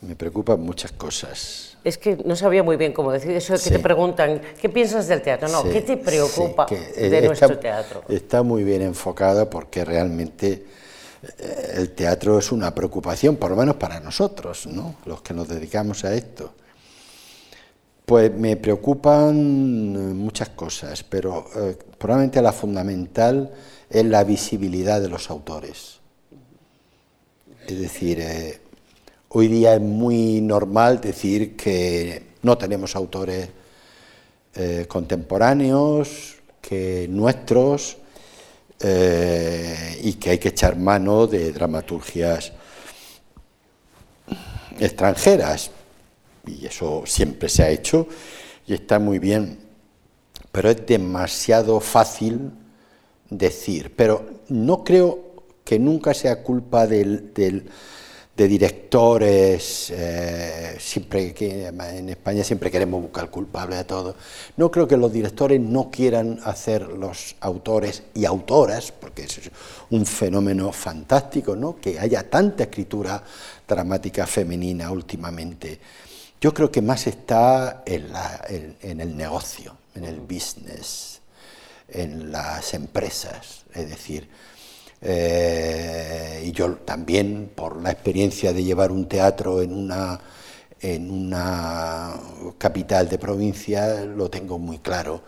me 0.00 0.16
preocupan 0.16 0.60
muchas 0.60 0.90
cosas. 0.92 1.76
Es 1.84 1.96
que 1.98 2.16
no 2.24 2.34
sabía 2.34 2.64
muy 2.64 2.76
bien 2.76 2.92
cómo 2.92 3.12
decir 3.12 3.30
eso, 3.32 3.54
que 3.62 3.70
te 3.70 3.78
preguntan, 3.78 4.40
¿qué 4.60 4.68
piensas 4.68 5.06
del 5.06 5.22
teatro? 5.22 5.48
No, 5.48 5.62
¿qué 5.62 5.82
te 5.82 5.96
preocupa 5.98 6.66
de 6.66 7.22
nuestro 7.22 7.58
teatro? 7.58 8.02
Está 8.08 8.42
muy 8.42 8.64
bien 8.64 8.82
enfocada 8.82 9.48
porque 9.48 9.84
realmente 9.84 10.48
eh, 10.52 10.64
el 11.74 11.90
teatro 11.90 12.38
es 12.38 12.52
una 12.52 12.74
preocupación, 12.74 13.36
por 13.36 13.50
lo 13.50 13.56
menos 13.56 13.76
para 13.76 14.00
nosotros, 14.00 14.66
¿no? 14.66 14.96
los 15.04 15.22
que 15.22 15.34
nos 15.34 15.48
dedicamos 15.48 16.04
a 16.04 16.14
esto. 16.14 16.54
Pues 18.04 18.32
me 18.32 18.56
preocupan 18.56 19.34
eh, 19.34 19.98
muchas 20.14 20.50
cosas, 20.50 21.02
pero 21.02 21.46
eh, 21.56 21.76
probablemente 21.98 22.40
la 22.40 22.52
fundamental 22.52 23.52
es 23.90 24.04
la 24.04 24.22
visibilidad 24.22 25.00
de 25.00 25.08
los 25.08 25.28
autores. 25.28 25.98
Es 27.66 27.80
decir, 27.80 28.20
eh, 28.20 28.60
hoy 29.30 29.48
día 29.48 29.74
es 29.74 29.80
muy 29.80 30.40
normal 30.40 31.00
decir 31.00 31.56
que 31.56 32.34
no 32.42 32.56
tenemos 32.56 32.94
autores 32.96 33.50
contemporáneos, 34.88 36.36
que 36.62 37.06
nuestros, 37.10 37.98
y 38.80 40.12
que 40.14 40.30
hay 40.30 40.38
que 40.38 40.48
echar 40.48 40.76
mano 40.76 41.26
de 41.26 41.52
dramaturgias 41.52 42.52
extranjeras 44.78 45.70
y 46.46 46.66
eso 46.66 47.02
siempre 47.06 47.48
se 47.48 47.62
ha 47.62 47.70
hecho 47.70 48.06
y 48.66 48.74
está 48.74 48.98
muy 48.98 49.18
bien, 49.18 49.58
pero 50.52 50.70
es 50.70 50.86
demasiado 50.86 51.80
fácil 51.80 52.50
decir. 53.30 53.94
Pero 53.94 54.42
no 54.48 54.84
creo 54.84 55.26
que 55.64 55.78
nunca 55.78 56.14
sea 56.14 56.42
culpa 56.42 56.86
del, 56.86 57.70
de 58.36 58.48
directores, 58.48 59.90
eh, 59.90 60.76
siempre 60.78 61.32
que 61.32 61.66
en 61.68 62.08
España 62.10 62.44
siempre 62.44 62.70
queremos 62.70 63.00
buscar 63.00 63.30
culpable 63.30 63.76
a 63.76 63.86
todo. 63.86 64.14
No 64.58 64.70
creo 64.70 64.86
que 64.86 64.98
los 64.98 65.10
directores 65.10 65.58
no 65.58 65.90
quieran 65.90 66.38
hacer 66.44 66.82
los 66.82 67.34
autores 67.40 68.02
y 68.14 68.26
autoras, 68.26 68.92
porque 68.92 69.22
es 69.24 69.40
un 69.90 70.04
fenómeno 70.04 70.70
fantástico, 70.70 71.56
¿no? 71.56 71.76
que 71.76 71.98
haya 71.98 72.28
tanta 72.28 72.64
escritura 72.64 73.22
dramática 73.66 74.26
femenina 74.26 74.90
últimamente. 74.90 75.80
Yo 76.38 76.52
creo 76.52 76.70
que 76.70 76.82
más 76.82 77.06
está 77.06 77.82
en, 77.86 79.00
el 79.00 79.16
negocio, 79.16 79.74
en 79.94 80.04
el 80.04 80.20
business, 80.20 81.20
en 81.88 82.30
las 82.30 82.74
empresas. 82.74 83.64
Es 83.72 83.88
decir, 83.88 84.28
eh, 85.02 86.42
y 86.44 86.52
yo 86.52 86.76
también, 86.76 87.50
por 87.54 87.80
la 87.82 87.90
experiencia 87.90 88.52
de 88.52 88.64
llevar 88.64 88.90
un 88.92 89.06
teatro 89.08 89.62
en 89.62 89.72
una, 89.72 90.20
en 90.80 91.10
una 91.10 92.14
capital 92.58 93.08
de 93.08 93.18
provincia, 93.18 94.04
lo 94.04 94.30
tengo 94.30 94.58
muy 94.58 94.78
claro. 94.78 95.22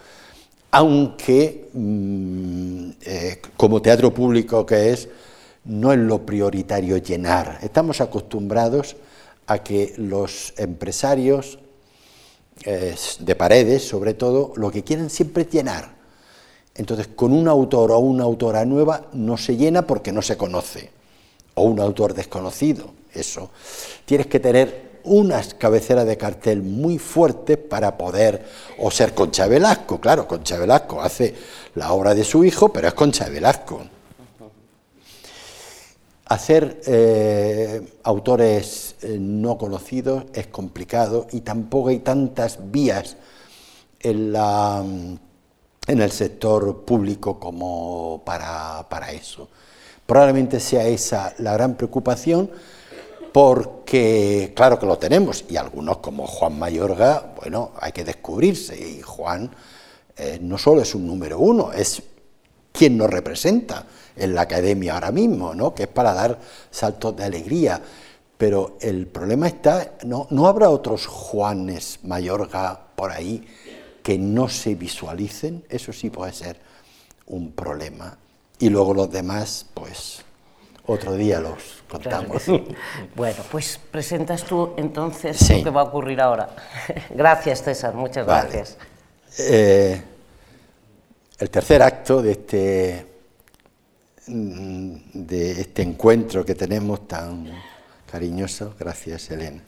Aunque, 0.70 1.68
mm, 1.72 2.90
eh, 3.02 3.40
como 3.56 3.80
teatro 3.82 4.12
público 4.12 4.66
que 4.66 4.92
es, 4.92 5.08
no 5.64 5.92
es 5.92 5.98
lo 5.98 6.24
prioritario 6.24 6.96
llenar. 6.98 7.58
Estamos 7.62 8.00
acostumbrados 8.00 8.96
a 9.46 9.62
que 9.62 9.94
los 9.96 10.54
empresarios 10.56 11.58
eh, 12.64 12.94
de 13.20 13.34
paredes, 13.34 13.86
sobre 13.86 14.14
todo, 14.14 14.52
lo 14.56 14.70
que 14.70 14.82
quieren 14.82 15.10
siempre 15.10 15.44
es 15.44 15.50
llenar. 15.50 15.97
Entonces, 16.78 17.08
con 17.08 17.32
un 17.32 17.48
autor 17.48 17.90
o 17.90 17.98
una 17.98 18.22
autora 18.22 18.64
nueva 18.64 19.08
no 19.12 19.36
se 19.36 19.56
llena 19.56 19.82
porque 19.82 20.12
no 20.12 20.22
se 20.22 20.36
conoce 20.36 20.90
o 21.54 21.62
un 21.62 21.80
autor 21.80 22.14
desconocido, 22.14 22.92
eso. 23.12 23.50
Tienes 24.04 24.28
que 24.28 24.38
tener 24.38 25.00
unas 25.02 25.54
cabeceras 25.54 26.06
de 26.06 26.16
cartel 26.16 26.62
muy 26.62 26.98
fuertes 26.98 27.58
para 27.58 27.98
poder, 27.98 28.44
o 28.78 28.92
ser 28.92 29.12
Concha 29.12 29.48
Velasco, 29.48 30.00
claro, 30.00 30.28
Concha 30.28 30.56
Velasco 30.56 31.02
hace 31.02 31.34
la 31.74 31.92
obra 31.92 32.14
de 32.14 32.22
su 32.22 32.44
hijo, 32.44 32.72
pero 32.72 32.86
es 32.86 32.94
Concha 32.94 33.28
Velasco. 33.28 33.80
Hacer 36.26 36.82
eh, 36.86 37.94
autores 38.04 38.94
eh, 39.02 39.16
no 39.18 39.58
conocidos 39.58 40.24
es 40.32 40.46
complicado 40.46 41.26
y 41.32 41.40
tampoco 41.40 41.88
hay 41.88 42.00
tantas 42.00 42.70
vías 42.70 43.16
en, 44.00 44.32
la, 44.32 44.84
en 45.88 46.02
el 46.02 46.12
sector 46.12 46.84
público 46.84 47.40
como 47.40 48.22
para, 48.24 48.86
para 48.88 49.10
eso. 49.10 49.48
Probablemente 50.06 50.60
sea 50.60 50.86
esa 50.86 51.34
la 51.38 51.54
gran 51.54 51.74
preocupación 51.74 52.50
porque 53.32 54.52
claro 54.54 54.78
que 54.78 54.86
lo 54.86 54.98
tenemos 54.98 55.44
y 55.48 55.56
algunos 55.56 55.98
como 55.98 56.26
Juan 56.26 56.58
Mayorga, 56.58 57.34
bueno, 57.40 57.72
hay 57.80 57.92
que 57.92 58.04
descubrirse 58.04 58.78
y 58.78 59.00
Juan 59.00 59.50
eh, 60.16 60.38
no 60.40 60.58
solo 60.58 60.82
es 60.82 60.94
un 60.94 61.06
número 61.06 61.38
uno, 61.38 61.72
es 61.72 62.02
quien 62.72 62.96
nos 62.96 63.10
representa 63.10 63.86
en 64.16 64.34
la 64.34 64.42
academia 64.42 64.94
ahora 64.94 65.10
mismo, 65.10 65.54
¿no? 65.54 65.74
que 65.74 65.84
es 65.84 65.88
para 65.88 66.12
dar 66.12 66.38
saltos 66.70 67.16
de 67.16 67.24
alegría. 67.24 67.80
Pero 68.36 68.76
el 68.80 69.06
problema 69.06 69.48
está, 69.48 69.94
¿no, 70.04 70.26
¿no 70.30 70.46
habrá 70.46 70.70
otros 70.70 71.06
Juanes 71.06 72.00
Mayorga 72.02 72.78
por 72.94 73.10
ahí 73.10 73.44
que 74.08 74.16
no 74.16 74.48
se 74.48 74.74
visualicen? 74.74 75.64
Eso 75.68 75.92
sí 75.92 76.08
puede 76.08 76.32
ser 76.32 76.56
un 77.26 77.52
problema. 77.52 78.16
Y 78.58 78.70
luego 78.70 78.94
los 78.94 79.12
demás, 79.12 79.66
pues 79.74 80.22
otro 80.86 81.12
día 81.12 81.40
los 81.40 81.82
contamos. 81.86 82.44
Bueno, 83.14 83.44
pues 83.52 83.78
presentas 83.90 84.44
tú 84.44 84.72
entonces 84.78 85.50
lo 85.50 85.62
que 85.62 85.68
va 85.68 85.82
a 85.82 85.84
ocurrir 85.84 86.22
ahora. 86.22 86.48
gracias, 87.10 87.62
César, 87.62 87.92
muchas 87.92 88.24
gracias. 88.24 88.78
Eh, 89.40 90.02
el 91.38 91.50
tercer 91.50 91.82
acto 91.82 92.22
de 92.22 92.32
este, 92.32 93.06
mm, 94.26 94.96
de 95.12 95.60
este 95.60 95.82
encuentro 95.82 96.46
que 96.46 96.54
tenemos 96.54 97.06
tan 97.06 97.46
cariñoso, 98.10 98.74
gracias 98.80 99.30
Elena, 99.30 99.60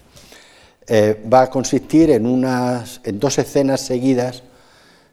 eh, 0.91 1.23
va 1.33 1.43
a 1.43 1.51
consistir 1.51 2.11
en, 2.11 2.27
unas, 2.27 3.01
en 3.05 3.19
dos 3.19 3.39
escenas 3.39 3.81
seguidas 3.81 4.43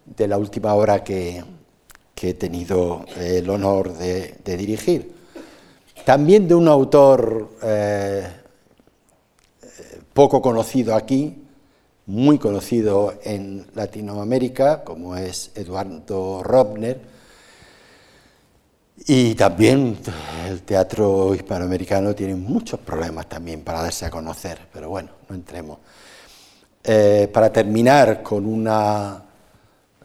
de 0.06 0.28
la 0.28 0.38
última 0.38 0.74
hora 0.74 1.04
que, 1.04 1.44
he 2.20 2.34
tenido 2.34 3.06
el 3.16 3.48
honor 3.50 3.94
de 3.94 4.58
dirigir. 4.58 5.16
También 6.08 6.48
de 6.48 6.56
un 6.56 6.70
autor 6.70 7.50
eh, 7.62 8.26
poco 10.14 10.42
conocido 10.42 10.96
aquí, 10.96 11.44
muy 12.06 12.40
conocido 12.40 13.14
en 13.24 13.68
Latinoamérica, 13.76 14.86
como 14.86 15.18
es 15.18 15.52
Eduardo 15.54 16.44
Robner, 16.44 17.02
y 19.10 19.36
también 19.36 19.98
el 20.50 20.62
teatro 20.64 21.34
hispanoamericano 21.34 22.14
tiene 22.14 22.36
muchos 22.36 22.80
problemas 22.82 23.28
también 23.28 23.62
para 23.62 23.82
darse 23.82 24.06
a 24.06 24.10
conocer, 24.10 24.60
pero 24.74 24.90
bueno, 24.90 25.10
no 25.30 25.36
entremos. 25.36 25.80
Eh, 26.84 27.30
para 27.32 27.52
terminar 27.52 28.22
con 28.22 28.46
una 28.46 29.24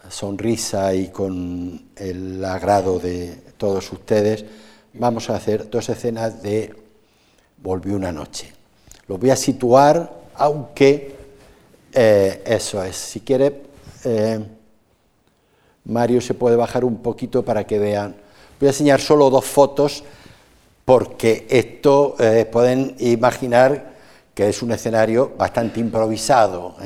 sonrisa 0.08 0.94
y 0.94 1.08
con 1.08 1.90
el 1.96 2.44
agrado 2.44 3.00
de 3.00 3.42
todos 3.56 3.90
ustedes, 3.92 4.44
vamos 4.94 5.28
a 5.30 5.36
hacer 5.36 5.68
dos 5.68 5.88
escenas 5.88 6.42
de 6.42 6.74
Volvió 7.62 7.94
una 7.94 8.10
noche. 8.10 8.52
Los 9.06 9.20
voy 9.20 9.30
a 9.30 9.36
situar, 9.36 10.12
aunque 10.34 11.14
eh, 11.92 12.42
eso 12.44 12.82
es. 12.82 12.96
Si 12.96 13.20
quiere, 13.20 13.62
eh, 14.04 14.40
Mario 15.84 16.20
se 16.20 16.34
puede 16.34 16.56
bajar 16.56 16.84
un 16.84 16.96
poquito 16.96 17.44
para 17.44 17.64
que 17.64 17.78
vean. 17.78 18.21
Voy 18.62 18.68
a 18.68 18.70
enseñar 18.70 19.00
solo 19.00 19.28
dos 19.28 19.44
fotos 19.44 20.04
porque 20.84 21.48
esto 21.50 22.14
eh, 22.20 22.44
pueden 22.44 22.94
imaginar 23.00 23.90
que 24.32 24.48
es 24.48 24.62
un 24.62 24.70
escenario 24.70 25.32
bastante 25.36 25.80
improvisado. 25.80 26.76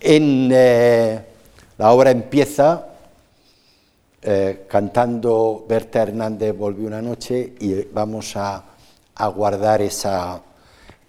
En, 0.00 0.48
la 0.48 1.92
obra 1.92 2.10
empieza 2.10 2.86
eh, 4.22 4.64
cantando 4.66 5.66
Berta 5.68 6.04
Hernández 6.04 6.56
Volvió 6.56 6.86
una 6.86 7.02
noche 7.02 7.52
y 7.60 7.82
vamos 7.92 8.34
a, 8.36 8.64
guardar 9.36 9.82
esa, 9.82 10.40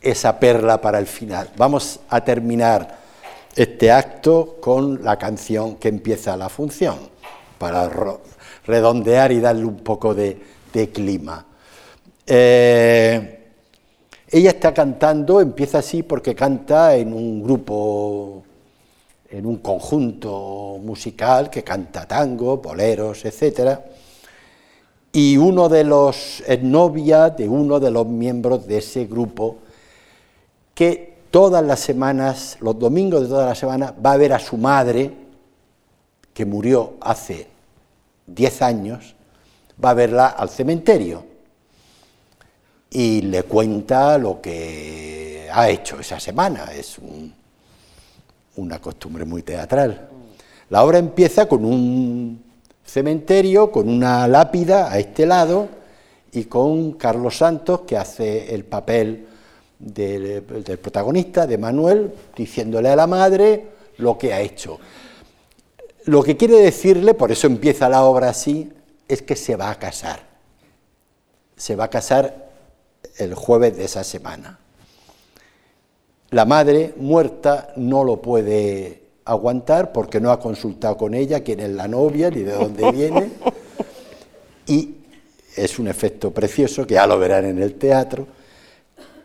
esa 0.02 0.38
perla 0.38 0.82
para 0.82 1.00
el 1.00 1.08
final. 1.08 1.52
Vamos 1.56 2.02
a 2.10 2.20
terminar 2.20 2.98
este 3.56 3.90
acto 3.94 4.58
con 4.60 5.06
la 5.06 5.18
canción 5.18 5.78
que 5.78 5.88
empieza 5.88 6.36
la 6.36 6.50
función, 6.50 6.98
para 7.58 7.88
redondear 8.70 9.32
y 9.32 9.40
darle 9.40 9.66
un 9.66 9.78
poco 9.78 10.14
de, 10.14 10.38
clima. 10.94 11.46
Eh, 12.26 13.40
ella 14.30 14.52
está 14.52 14.74
cantando, 14.74 15.42
empieza 15.42 15.80
así 15.80 16.04
porque 16.04 16.36
canta 16.36 16.96
en 16.96 17.12
un 17.14 17.44
grupo 17.44 18.44
en 19.32 19.46
un 19.46 19.58
conjunto 19.58 20.80
musical 20.82 21.50
que 21.50 21.64
canta 21.64 22.08
tango, 22.08 22.58
boleros, 22.58 23.26
etc. 23.26 23.80
Y 25.12 25.38
uno 25.38 25.70
de 25.70 25.84
los, 25.84 26.42
es 26.48 26.64
novia 26.64 27.30
de 27.30 27.48
uno 27.48 27.80
de 27.80 27.92
los 27.92 28.08
miembros 28.08 28.68
de 28.68 28.78
ese 28.78 29.06
grupo 29.06 29.58
que 30.74 31.18
todas 31.30 31.64
las 31.64 31.80
semanas, 31.80 32.58
los 32.60 32.78
domingos 32.80 33.22
de 33.22 33.28
todas 33.28 33.50
las 33.50 33.60
semanas, 33.60 33.94
va 34.04 34.14
a 34.14 34.18
ver 34.18 34.34
a 34.34 34.40
su 34.40 34.58
madre, 34.58 35.12
que 36.34 36.46
murió 36.46 36.94
hace 37.02 37.49
10 38.34 38.62
años, 38.62 39.16
va 39.84 39.92
a 39.92 39.94
verla 39.94 40.28
al 40.28 40.50
cementerio 40.50 41.26
y 42.90 43.22
le 43.22 43.44
cuenta 43.44 44.18
lo 44.18 44.42
que 44.42 45.48
ha 45.52 45.70
hecho 45.70 46.00
esa 46.00 46.20
semana. 46.20 46.72
Es 46.74 46.98
un, 46.98 47.34
una 48.58 48.80
costumbre 48.80 49.26
muy 49.26 49.44
teatral. 49.44 50.10
La 50.70 50.84
obra 50.84 50.98
empieza 50.98 51.48
con 51.48 51.66
un 51.66 52.44
cementerio, 52.86 53.72
con 53.72 53.90
una 53.90 54.28
lápida 54.28 54.92
a 54.92 55.00
este 55.00 55.26
lado 55.26 55.68
y 56.32 56.46
con 56.46 56.94
Carlos 56.94 57.38
Santos 57.38 57.82
que 57.82 57.98
hace 57.98 58.54
el 58.54 58.66
papel 58.66 59.28
del, 59.80 60.44
protagonista, 60.44 61.48
de 61.48 61.58
Manuel, 61.58 62.12
diciéndole 62.36 62.90
a 62.90 62.96
la 62.96 63.08
madre 63.08 63.68
lo 63.98 64.18
que 64.18 64.34
ha 64.34 64.42
hecho. 64.42 64.80
Lo 66.10 66.24
que 66.24 66.38
quiere 66.38 66.58
decirle, 66.58 67.14
por 67.14 67.32
eso 67.32 67.46
empieza 67.46 67.88
la 67.88 68.04
obra 68.04 68.30
así, 68.30 68.74
es 69.08 69.22
que 69.22 69.36
se 69.36 69.56
va 69.56 69.70
a 69.70 69.78
casar. 69.78 70.22
Se 71.56 71.76
va 71.76 71.84
a 71.84 71.90
casar 71.92 72.50
el 73.20 73.36
jueves 73.36 73.78
de 73.78 73.86
esa 73.86 74.04
semana. 74.04 74.58
La 76.32 76.46
madre 76.46 76.96
muerta 76.98 77.74
no 77.76 78.04
lo 78.04 78.24
puede 78.24 79.04
aguantar 79.24 79.92
porque 79.92 80.20
no 80.20 80.32
ha 80.32 80.40
consultado 80.40 80.98
con 80.98 81.14
ella 81.14 81.44
quién 81.44 81.60
es 81.60 81.70
la 81.70 81.88
novia 81.88 82.32
ni 82.32 82.42
de 82.42 82.54
dónde 82.54 82.92
viene. 82.92 83.30
Y 84.66 84.96
es 85.56 85.78
un 85.78 85.88
efecto 85.88 86.32
precioso 86.32 86.88
que 86.88 86.96
ya 86.96 87.06
lo 87.06 87.20
verán 87.20 87.46
en 87.46 87.62
el 87.62 87.76
teatro. 87.76 88.26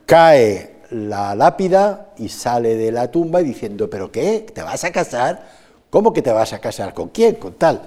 Cae 0.04 0.82
la 0.90 1.34
lápida 1.34 2.12
y 2.18 2.28
sale 2.28 2.76
de 2.76 2.92
la 2.92 3.10
tumba 3.10 3.40
diciendo, 3.40 3.88
¿pero 3.88 4.12
qué? 4.12 4.44
¿Te 4.52 4.62
vas 4.62 4.84
a 4.84 4.92
casar? 4.92 5.63
¿Cómo 5.94 6.12
que 6.12 6.22
te 6.22 6.32
vas 6.32 6.52
a 6.52 6.58
casar? 6.58 6.92
¿Con 6.92 7.10
quién? 7.10 7.36
Con 7.36 7.52
tal. 7.52 7.80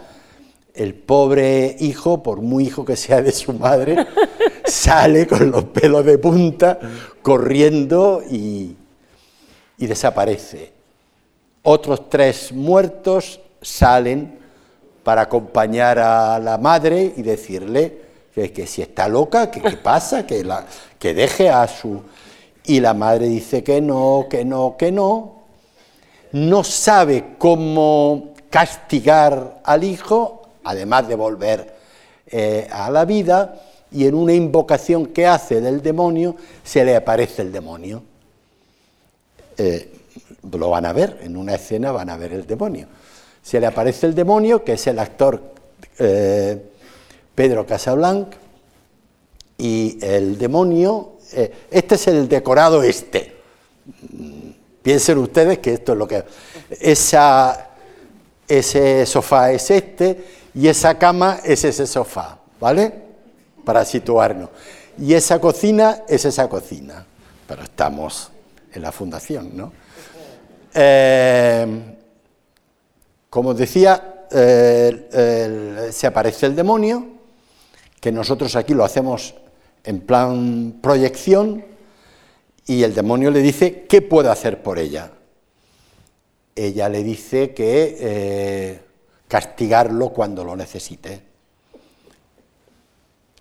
El 0.73 0.93
pobre 0.93 1.75
hijo, 1.81 2.23
por 2.23 2.39
muy 2.39 2.63
hijo 2.63 2.85
que 2.85 2.95
sea 2.95 3.21
de 3.21 3.33
su 3.33 3.51
madre, 3.51 3.97
sale 4.65 5.27
con 5.27 5.51
los 5.51 5.65
pelos 5.65 6.05
de 6.05 6.17
punta, 6.17 6.79
corriendo 7.21 8.23
y, 8.31 8.77
y 9.77 9.87
desaparece. 9.87 10.71
Otros 11.63 12.09
tres 12.09 12.53
muertos 12.53 13.41
salen 13.61 14.39
para 15.03 15.23
acompañar 15.23 15.99
a 15.99 16.39
la 16.39 16.57
madre 16.57 17.11
y 17.13 17.21
decirle 17.21 18.03
que, 18.33 18.67
si 18.67 18.81
está 18.81 19.09
loca, 19.09 19.51
que 19.51 19.59
qué 19.59 19.75
pasa, 19.75 20.25
que, 20.25 20.45
la, 20.45 20.65
que 20.97 21.13
deje 21.13 21.49
a 21.49 21.67
su... 21.67 22.01
Y 22.63 22.79
la 22.79 22.93
madre 22.93 23.27
dice 23.27 23.65
que 23.65 23.81
no, 23.81 24.27
que 24.29 24.45
no, 24.45 24.77
que 24.77 24.93
no. 24.93 25.36
No 26.31 26.63
sabe 26.63 27.35
cómo 27.37 28.33
castigar 28.49 29.61
al 29.63 29.83
hijo, 29.83 30.49
además 30.63 31.07
de 31.07 31.15
volver 31.15 31.75
eh, 32.27 32.67
a 32.71 32.89
la 32.91 33.05
vida, 33.05 33.61
y 33.91 34.05
en 34.05 34.15
una 34.15 34.33
invocación 34.33 35.07
que 35.07 35.25
hace 35.25 35.61
del 35.61 35.81
demonio, 35.81 36.35
se 36.63 36.83
le 36.83 36.95
aparece 36.95 37.41
el 37.41 37.51
demonio. 37.51 38.03
Eh, 39.57 39.93
lo 40.51 40.69
van 40.69 40.85
a 40.85 40.93
ver, 40.93 41.19
en 41.23 41.37
una 41.37 41.55
escena 41.55 41.91
van 41.91 42.09
a 42.09 42.17
ver 42.17 42.33
el 42.33 42.45
demonio. 42.45 42.87
Se 43.41 43.59
le 43.59 43.67
aparece 43.67 44.07
el 44.07 44.15
demonio, 44.15 44.63
que 44.63 44.73
es 44.73 44.87
el 44.87 44.99
actor 44.99 45.41
eh, 45.99 46.61
Pedro 47.33 47.65
Casablanc, 47.65 48.27
y 49.57 49.97
el 50.05 50.37
demonio, 50.37 51.13
este 51.71 51.95
es 51.95 52.07
el 52.07 52.29
decorado 52.29 52.83
este. 52.83 53.35
Piensen 54.87 55.17
ustedes 55.17 55.59
que 55.59 55.73
esto 55.73 55.91
es 55.91 55.97
lo 55.97 56.07
que... 56.07 56.23
Esa, 56.79 57.71
ese 58.47 59.05
sofá 59.05 59.51
es 59.51 59.69
este 59.69 60.23
y 60.55 60.69
esa 60.69 60.97
cama 60.97 61.41
es 61.43 61.65
ese 61.65 61.85
sofá, 61.85 62.37
¿vale? 62.57 62.93
Para 63.65 63.83
situarnos. 63.83 64.49
Y 64.97 65.13
esa 65.13 65.41
cocina 65.41 66.03
es 66.07 66.23
esa 66.23 66.47
cocina. 66.47 67.05
Pero 67.45 67.63
estamos 67.63 68.31
en 68.71 68.81
la 68.81 68.93
fundación, 68.93 69.57
¿no? 69.57 69.73
Eh, 70.73 71.97
como 73.29 73.53
decía, 73.53 74.23
se 74.29 76.07
aparece 76.07 76.45
el 76.45 76.55
demonio, 76.55 77.07
que 77.99 78.13
nosotros 78.13 78.55
aquí 78.55 78.73
lo 78.73 78.85
hacemos 78.85 79.35
en 79.83 79.99
plan 79.99 80.79
proyección, 80.81 81.65
y 82.67 82.83
el 82.83 82.93
demonio 82.93 83.31
le 83.31 83.41
dice 83.41 83.85
qué 83.87 84.01
puede 84.01 84.29
hacer 84.29 84.61
por 84.61 84.77
ella. 84.77 85.11
Ella 86.53 86.89
le 86.89 87.03
dice 87.03 87.53
que 87.53 87.97
eh, 87.99 88.79
castigarlo 89.27 90.09
cuando 90.09 90.43
lo 90.43 90.55
necesite. 90.55 91.21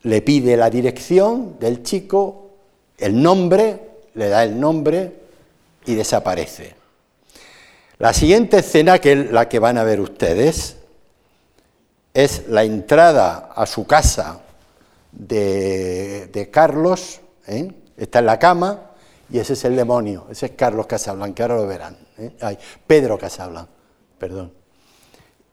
Le 0.02 0.22
pide 0.22 0.56
la 0.56 0.70
dirección 0.70 1.58
del 1.58 1.82
chico, 1.82 2.50
el 2.98 3.20
nombre, 3.20 3.80
le 4.14 4.28
da 4.28 4.44
el 4.44 4.60
nombre 4.60 5.12
y 5.86 5.94
desaparece. 5.94 6.74
La 7.98 8.12
siguiente 8.12 8.58
escena, 8.58 9.00
que 9.00 9.12
es 9.12 9.32
la 9.32 9.48
que 9.48 9.58
van 9.58 9.78
a 9.78 9.84
ver 9.84 10.00
ustedes, 10.00 10.76
es 12.14 12.46
la 12.48 12.62
entrada 12.62 13.50
a 13.54 13.66
su 13.66 13.86
casa 13.86 14.40
de, 15.10 16.48
Carlos, 16.52 17.20
¿eh? 17.48 17.72
está 17.96 18.20
en 18.20 18.26
la 18.26 18.38
cama, 18.38 18.90
y 19.30 19.38
ese 19.38 19.54
es 19.54 19.64
el 19.64 19.76
demonio, 19.76 20.26
ese 20.30 20.46
es 20.46 20.52
Carlos 20.52 20.86
Casablanca, 20.86 21.44
ahora 21.44 21.56
lo 21.56 21.66
verán. 21.66 21.96
¿eh? 22.18 22.58
Pedro 22.86 23.18
Casablanca, 23.18 23.70
perdón. 24.18 24.52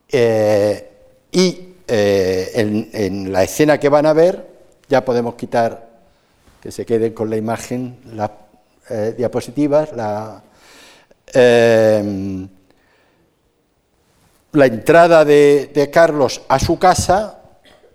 Eh, 0.09 0.89
y 1.31 1.69
en, 1.87 2.89
en, 2.93 3.31
la 3.31 3.43
escena 3.43 3.79
que 3.79 3.89
van 3.89 4.05
a 4.05 4.13
ver, 4.13 4.47
ya 4.87 5.03
podemos 5.03 5.35
quitar 5.35 5.89
que 6.61 6.71
se 6.71 6.85
queden 6.85 7.13
con 7.13 7.29
la 7.29 7.37
imagen 7.37 7.99
las 8.13 8.31
diapositivas, 9.17 9.91
la, 9.93 10.43
Em, 11.33 12.47
la 14.51 14.65
entrada 14.67 15.25
de, 15.25 15.89
Carlos 15.91 16.43
a 16.47 16.59
su 16.59 16.77
casa, 16.77 17.39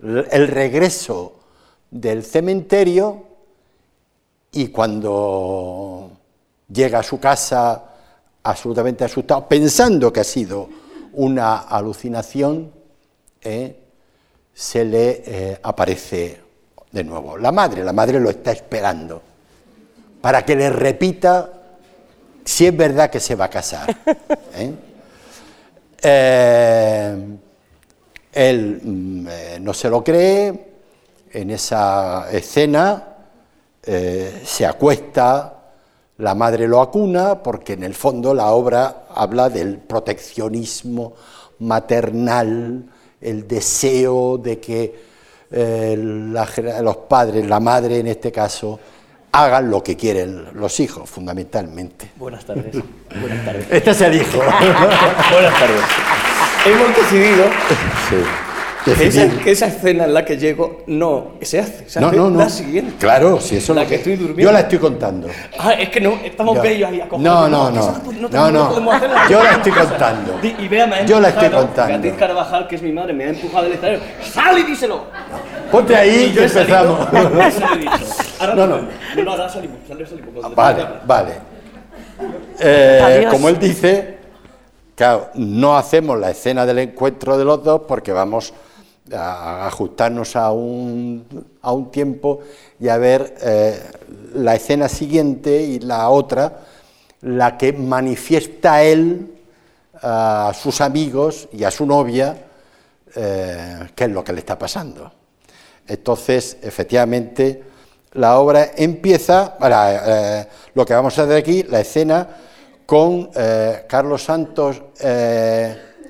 el 0.02 0.48
regreso 0.48 1.38
del 1.90 2.24
cementerio 2.24 3.27
y 4.52 4.68
cuando 4.68 6.10
llega 6.70 7.00
a 7.00 7.02
su 7.02 7.18
casa 7.20 7.84
absolutamente 8.42 9.04
asustado, 9.04 9.46
pensando 9.46 10.12
que 10.12 10.20
ha 10.20 10.24
sido 10.24 10.68
una 11.14 11.58
alucinación, 11.58 12.72
eh, 13.40 13.76
se 14.52 14.84
le 14.84 15.22
eh, 15.24 15.60
aparece 15.62 16.40
de 16.90 17.04
nuevo. 17.04 17.36
La 17.36 17.52
madre, 17.52 17.84
la 17.84 17.92
madre 17.92 18.18
lo 18.18 18.30
está 18.30 18.52
esperando 18.52 19.22
para 20.20 20.44
que 20.44 20.56
le 20.56 20.70
repita 20.70 21.52
si 22.44 22.66
es 22.66 22.76
verdad 22.76 23.10
que 23.10 23.20
se 23.20 23.34
va 23.34 23.46
a 23.46 23.50
casar. 23.50 23.96
¿eh? 24.54 24.72
Él 28.32 28.80
mm, 28.82 29.28
no 29.60 29.74
se 29.74 29.90
lo 29.90 30.02
cree, 30.04 30.68
en 31.32 31.50
esa 31.50 32.30
escena 32.30 33.07
se 34.44 34.66
acuesta, 34.66 35.54
la 36.18 36.34
madre 36.34 36.68
lo 36.68 36.80
acuna, 36.80 37.42
porque 37.42 37.72
en 37.72 37.84
el 37.84 37.94
fondo 37.94 38.34
la 38.34 38.48
obra 38.48 39.04
habla 39.14 39.48
del 39.48 39.78
proteccionismo 39.78 41.14
maternal, 41.60 42.84
el 43.20 43.48
deseo 43.48 44.36
de 44.38 44.58
que 44.58 45.08
los 45.50 46.96
padres, 47.08 47.46
la 47.46 47.60
madre 47.60 48.00
en 48.00 48.08
este 48.08 48.30
caso, 48.30 48.78
hagan 49.32 49.70
lo 49.70 49.82
que 49.82 49.96
quieren 49.96 50.48
los 50.54 50.80
hijos, 50.80 51.08
fundamentalmente. 51.08 52.10
Buenas 52.16 52.44
tardes. 52.44 52.74
Buenas 53.20 53.44
tardes. 53.44 53.66
Este 53.70 53.90
es 53.90 54.00
el 54.00 54.14
hijo. 54.16 54.38
Buenas 54.38 55.58
tardes. 55.58 55.84
Hemos 56.66 56.96
decidido 56.96 57.44
que, 58.10 58.47
esa, 58.86 59.66
escena 59.66 60.04
en 60.04 60.14
la 60.14 60.24
que 60.24 60.36
llego 60.36 60.82
no 60.86 61.32
se 61.42 61.58
hace, 61.58 61.88
se 61.88 62.00
no, 62.00 62.08
hace 62.08 62.16
no, 62.16 62.30
no. 62.30 62.38
la 62.38 62.48
siguiente. 62.48 62.94
Claro, 62.98 63.40
si 63.40 63.56
eso 63.56 63.74
la 63.74 63.82
lo 63.82 63.88
que, 63.88 63.96
estoy 63.96 64.16
durmiendo. 64.16 64.42
Yo 64.42 64.52
la 64.52 64.60
estoy 64.60 64.78
contando. 64.78 65.28
Ah, 65.58 65.74
es 65.74 65.88
que 65.90 66.00
no, 66.00 66.18
estamos 66.24 66.60
bellos 66.62 66.88
ahí 66.90 67.02
No, 67.18 67.48
no, 67.48 67.70
no. 67.70 68.02
No, 68.30 68.50
no. 68.50 69.28
Yo 69.28 69.42
la 69.42 69.52
estoy 69.52 69.72
contando. 69.72 70.38
Y 70.42 70.68
véame, 70.68 71.06
yo 71.06 71.20
la 71.20 71.28
estoy 71.30 71.50
contando. 71.50 71.92
Beatriz 71.92 72.14
Carvajal, 72.14 72.68
que 72.68 72.76
es 72.76 72.82
mi 72.82 72.92
madre, 72.92 73.12
me 73.12 73.24
ha 73.24 73.28
empujado 73.30 73.64
del 73.64 73.74
estadio. 73.74 74.00
¡Sal 74.22 74.58
y 74.58 74.62
díselo! 74.62 75.04
Ponte 75.70 75.94
ahí 75.94 76.32
y 76.34 76.38
empezamos. 76.38 77.08
Ahora 78.40 78.54
no, 78.54 78.66
no. 78.66 78.78
No, 79.24 79.30
ahora 79.32 79.48
salimos. 79.48 79.78
salimos 79.86 80.54
vale, 80.54 80.86
vale. 81.04 81.32
Eh, 82.60 83.26
como 83.30 83.48
él 83.48 83.58
dice, 83.58 84.18
claro, 84.94 85.30
no 85.34 85.76
hacemos 85.76 86.18
la 86.18 86.30
escena 86.30 86.64
del 86.64 86.78
encuentro 86.78 87.36
de 87.36 87.44
los 87.44 87.62
dos 87.64 87.82
porque 87.86 88.12
vamos 88.12 88.52
a 89.12 89.66
ajustarnos 89.66 90.36
a 90.36 90.50
un, 90.52 91.26
a 91.62 91.72
un 91.72 91.90
tiempo 91.90 92.40
y 92.80 92.88
a 92.88 92.96
ver 92.98 93.34
eh, 93.40 93.80
la 94.34 94.54
escena 94.54 94.88
siguiente 94.88 95.62
y 95.62 95.80
la 95.80 96.08
otra, 96.08 96.60
la 97.22 97.56
que 97.56 97.72
manifiesta 97.72 98.82
él 98.82 99.34
a 100.00 100.52
sus 100.54 100.80
amigos 100.80 101.48
y 101.52 101.64
a 101.64 101.70
su 101.70 101.84
novia 101.86 102.46
eh, 103.14 103.88
qué 103.94 104.04
es 104.04 104.10
lo 104.10 104.22
que 104.22 104.32
le 104.32 104.40
está 104.40 104.58
pasando. 104.58 105.10
Entonces, 105.86 106.58
efectivamente, 106.62 107.64
la 108.12 108.38
obra 108.38 108.70
empieza, 108.76 109.56
para, 109.58 110.40
eh, 110.40 110.48
lo 110.74 110.84
que 110.84 110.94
vamos 110.94 111.18
a 111.18 111.22
hacer 111.22 111.36
aquí, 111.36 111.62
la 111.62 111.80
escena 111.80 112.28
con 112.86 113.30
Carlos 113.86 114.24
Santos 114.24 114.80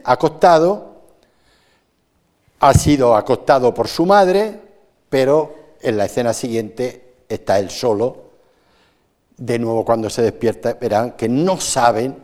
acostado, 0.05 0.98
ha 2.61 2.75
sido 2.75 3.17
acostado 3.17 3.73
por 3.73 3.89
su 3.89 4.07
madre, 4.07 4.61
pero 5.09 5.55
en 5.81 5.97
la 5.97 6.07
escena 6.07 6.33
siguiente 6.33 7.15
está 7.29 7.59
él 7.59 7.71
solo. 7.71 8.29
De 9.37 9.59
nuevo 9.59 9.85
cuando 9.85 10.11
se 10.11 10.23
despierta 10.23 10.75
verán 10.75 11.13
que 11.13 11.29
no 11.29 11.61
saben, 11.61 12.17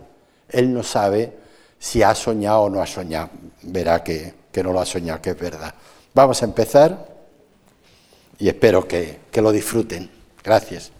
él 0.49 0.73
no 0.73 0.83
sabe 0.83 1.33
si 1.79 2.03
ha 2.03 2.15
soñado 2.15 2.63
o 2.63 2.71
no 2.71 2.81
ha 2.81 2.87
soñado. 2.87 3.31
Verá 3.63 4.03
que, 4.03 4.35
no 4.63 4.73
lo 4.73 4.81
ha 4.81 4.87
soñado, 4.87 5.21
que 5.23 5.31
es 5.31 5.39
verdad. 5.39 5.75
Vamos 6.13 6.43
a 6.43 6.45
empezar 6.45 7.15
y 8.39 8.49
espero 8.49 8.87
que, 8.87 9.21
que 9.31 9.41
lo 9.41 9.53
disfruten. 9.53 10.11
Gracias. 10.43 10.91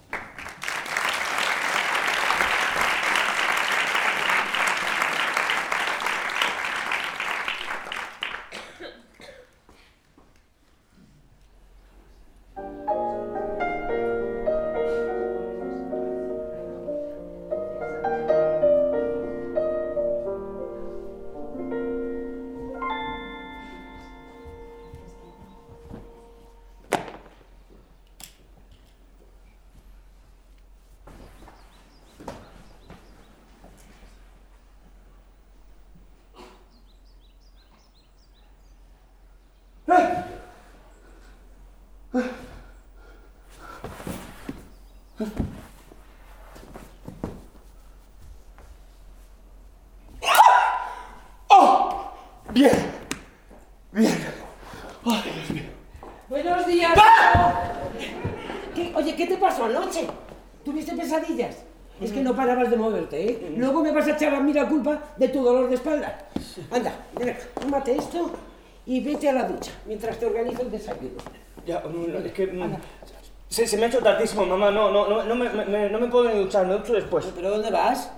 Mm, 73.63 73.67
Se, 73.67 73.77
me 73.77 73.85
ha 73.85 73.89
hecho 73.89 74.01
tardísimo, 74.01 74.45
mamá. 74.47 74.71
No, 74.71 74.91
no, 74.91 75.09
no, 75.09 75.23
no, 75.25 75.35
me, 75.35 75.49
me- 75.51 75.89
no 75.91 75.99
me 76.01 76.09
puedo 76.09 76.29
ni 76.31 76.39
duchar, 76.43 76.67
me 76.67 76.75
ducho 76.75 76.93
después. 76.93 77.27
¿Pero 77.35 77.51
dónde 77.51 77.71
vas? 77.71 78.11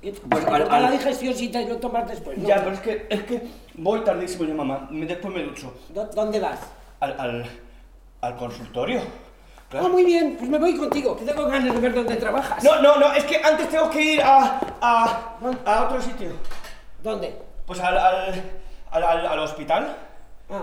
¿Qué- 0.00 0.12
Pues 0.12 0.44
para 0.44 0.56
al- 0.56 0.64
para 0.68 0.80
la 0.82 0.90
digestión 0.92 1.34
si 1.34 1.48
te 1.48 1.66
lo 1.66 1.76
tomas 1.78 2.08
después, 2.08 2.38
¿no? 2.38 2.46
Ya, 2.48 2.56
pero 2.56 2.72
es 2.72 2.80
que, 2.80 3.06
es 3.10 3.22
que 3.24 3.42
voy 3.74 4.00
tardísimo 4.00 4.44
yo, 4.44 4.54
mamá. 4.54 4.86
Me- 4.90 5.06
Después 5.06 5.34
me 5.34 5.42
ducho. 5.42 5.74
¿Dó- 5.88 6.06
¿Dónde 6.14 6.38
vas? 6.40 6.60
Al, 7.00 7.18
al, 7.18 7.50
al 8.20 8.36
consultorio. 8.36 9.00
Ah, 9.00 9.70
Claro. 9.70 9.88
muy 9.90 10.04
bien, 10.04 10.36
pues 10.38 10.48
me 10.48 10.56
voy 10.58 10.74
contigo, 10.78 11.14
que 11.14 11.26
tengo 11.26 11.44
ganas 11.44 11.74
de 11.74 11.78
ver 11.80 11.92
dónde 11.94 12.16
trabajas. 12.16 12.64
No, 12.64 12.80
no, 12.80 12.96
no, 12.96 13.12
es 13.12 13.22
que 13.24 13.36
antes 13.36 13.68
tengo 13.68 13.90
que 13.90 14.00
ir 14.14 14.22
a, 14.22 14.58
a, 14.80 15.36
a 15.66 15.84
otro 15.84 16.00
sitio. 16.00 16.30
¿Dónde? 17.02 17.36
Pues 17.66 17.78
al, 17.80 17.98
al, 17.98 18.42
al, 18.92 19.02
al, 19.04 19.26
al 19.26 19.38
hospital. 19.40 19.94
Ah. 20.48 20.62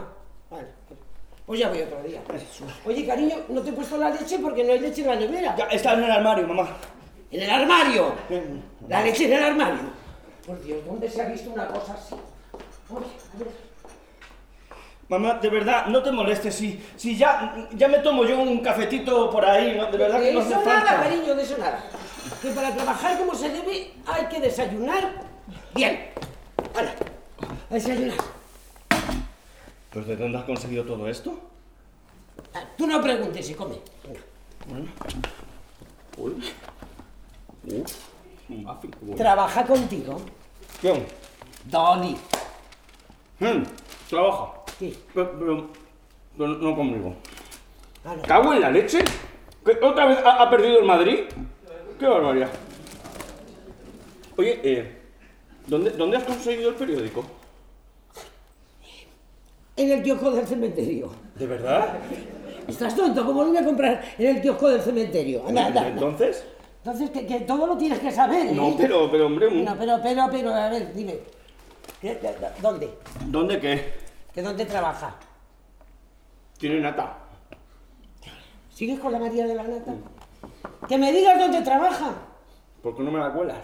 Pues 1.46 1.60
ya 1.60 1.70
voy 1.70 1.82
otro 1.82 2.02
día. 2.02 2.22
Oye, 2.86 3.06
cariño, 3.06 3.36
no 3.50 3.62
te 3.62 3.70
he 3.70 3.74
puesto 3.74 3.98
la 3.98 4.10
leche 4.10 4.40
porque 4.40 4.64
no 4.64 4.74
hay 4.74 4.80
leche 4.80 5.02
en 5.02 5.08
la 5.08 5.16
nevera. 5.16 5.56
Ya, 5.56 5.66
está 5.66 5.94
en 5.94 6.04
el 6.04 6.12
armario, 6.12 6.48
mamá. 6.48 6.68
¡En 7.32 7.42
el 7.44 7.50
armario! 7.50 8.14
La 8.88 9.02
leche 9.04 9.26
en 9.26 9.34
el 9.34 9.44
armario. 9.44 9.80
Por 10.46 10.64
Dios, 10.64 10.84
¿dónde 10.86 11.10
se 11.10 11.22
ha 11.22 11.26
visto 11.26 11.52
una 11.52 11.68
cosa 11.68 11.94
así? 11.94 12.16
Oye, 12.90 13.06
a 13.36 13.38
ver. 13.40 13.48
Mamá, 15.08 15.36
de 15.36 15.50
verdad, 15.50 15.86
no 15.86 16.02
te 16.02 16.12
molestes. 16.12 16.56
Si, 16.56 16.84
si 16.96 17.16
ya, 17.16 17.68
ya 17.74 17.88
me 17.88 18.00
tomo 18.00 18.26
yo 18.26 18.40
un 18.40 18.60
cafetito 18.62 19.30
por 19.30 19.46
ahí, 19.46 19.76
¿no? 19.78 19.86
De 19.92 19.98
verdad 20.00 20.20
De 20.20 20.28
que 20.28 20.34
no 20.34 20.40
hace 20.40 20.50
eso 20.54 20.62
nada, 20.66 20.82
falta. 20.82 21.04
cariño, 21.04 21.36
de 21.36 21.44
eso 21.44 21.58
nada. 21.60 21.84
Que 22.42 22.50
para 22.50 22.72
trabajar 22.74 23.20
como 23.20 23.36
se 23.36 23.50
debe 23.50 23.92
hay 24.08 24.26
que 24.26 24.40
desayunar 24.40 25.12
bien. 25.76 26.10
Hala, 26.76 26.96
a 27.70 27.74
desayunar. 27.74 28.18
¿Pero 29.96 30.06
de 30.08 30.18
dónde 30.18 30.38
has 30.38 30.44
conseguido 30.44 30.84
todo 30.84 31.08
esto? 31.08 31.40
Ah, 32.54 32.66
Tú 32.78 32.86
no 32.86 33.02
preguntes 33.02 33.50
y 33.50 33.54
come. 33.54 33.76
Venga. 34.68 34.92
Uy. 36.18 36.34
Uf, 37.64 37.96
un 38.50 38.64
muffin. 38.66 38.92
qué 38.92 38.98
bueno. 39.00 39.16
Trabaja 39.16 39.66
contigo, 39.66 40.22
¿Quién? 40.82 41.06
Hmm, 43.40 43.64
trabaja. 44.10 44.52
Sí. 44.78 45.00
Pero, 45.14 45.40
pero- 45.40 45.68
pero 46.38 46.48
no 46.50 46.76
conmigo. 46.76 47.16
Hala. 48.04 48.22
¿Cago 48.24 48.54
en 48.54 48.60
la 48.62 48.72
leche? 48.72 49.00
¿Que 49.66 49.80
¿Otra 49.82 50.08
vez 50.08 50.20
ha, 50.26 50.44
ha 50.44 50.50
perdido 50.50 50.80
el 50.80 50.86
Madrid? 50.86 51.22
¡Qué 51.98 52.06
barbaridad! 52.06 52.50
Oye, 54.38 54.60
eh, 54.62 55.02
¿dónde, 55.68 55.92
¿dónde 55.92 56.18
has 56.18 56.24
conseguido 56.26 56.70
el 56.72 56.76
periódico? 56.76 57.24
En 59.78 59.92
el 59.92 60.04
kiosco 60.04 60.32
del 60.32 60.48
cementerio. 60.48 61.10
¿De 61.36 61.46
verdad? 61.48 61.96
¿Estás 62.68 62.96
tonto? 62.96 63.26
¿Cómo 63.26 63.44
lo 63.44 63.50
voy 63.50 63.58
a 63.58 63.66
comprar 63.66 64.02
en 64.18 64.36
el 64.38 64.42
kiosco 64.42 64.70
del 64.70 64.82
cementerio? 64.82 65.46
Anda, 65.48 65.66
anda, 65.68 65.82
anda. 65.82 65.90
¿Entonces? 65.94 66.46
Entonces, 66.84 67.10
que, 67.10 67.26
que 67.26 67.40
todo 67.42 67.68
lo 67.68 67.78
tienes 67.78 68.00
que 68.00 68.12
saber, 68.12 68.48
¿eh? 68.48 68.52
No, 68.54 68.76
pero, 68.78 69.10
pero 69.12 69.26
hombre, 69.26 69.48
un- 69.48 69.66
No, 69.66 69.76
pero, 69.78 70.00
pero, 70.02 70.28
pero, 70.32 70.54
a 70.54 70.70
ver, 70.70 70.94
dime. 70.94 71.16
¿Qué- 72.02 72.18
qué- 72.20 72.36
¿Dónde? 72.62 72.90
¿dónde 73.28 73.60
qué? 73.60 73.94
¿Que 74.34 74.42
dónde 74.42 74.66
trabaja? 74.66 75.16
Tiene 76.58 76.80
nata. 76.80 77.18
¿Sigues 78.74 79.00
con 79.00 79.12
la 79.12 79.20
María 79.20 79.46
de 79.48 79.56
la 79.56 79.64
Nata? 79.64 79.94
Que 80.88 80.98
me 80.98 81.12
digas 81.12 81.40
dónde 81.40 81.62
trabaja. 81.62 82.14
¿Por 82.84 82.96
qué 82.96 83.04
no 83.04 83.12
me 83.12 83.20
la 83.20 83.32
cuelas? 83.34 83.58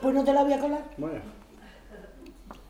Pues 0.00 0.14
no 0.14 0.24
te 0.24 0.32
la 0.32 0.44
voy 0.44 0.52
a 0.52 0.58
colar. 0.60 0.82
Bueno, 0.96 1.20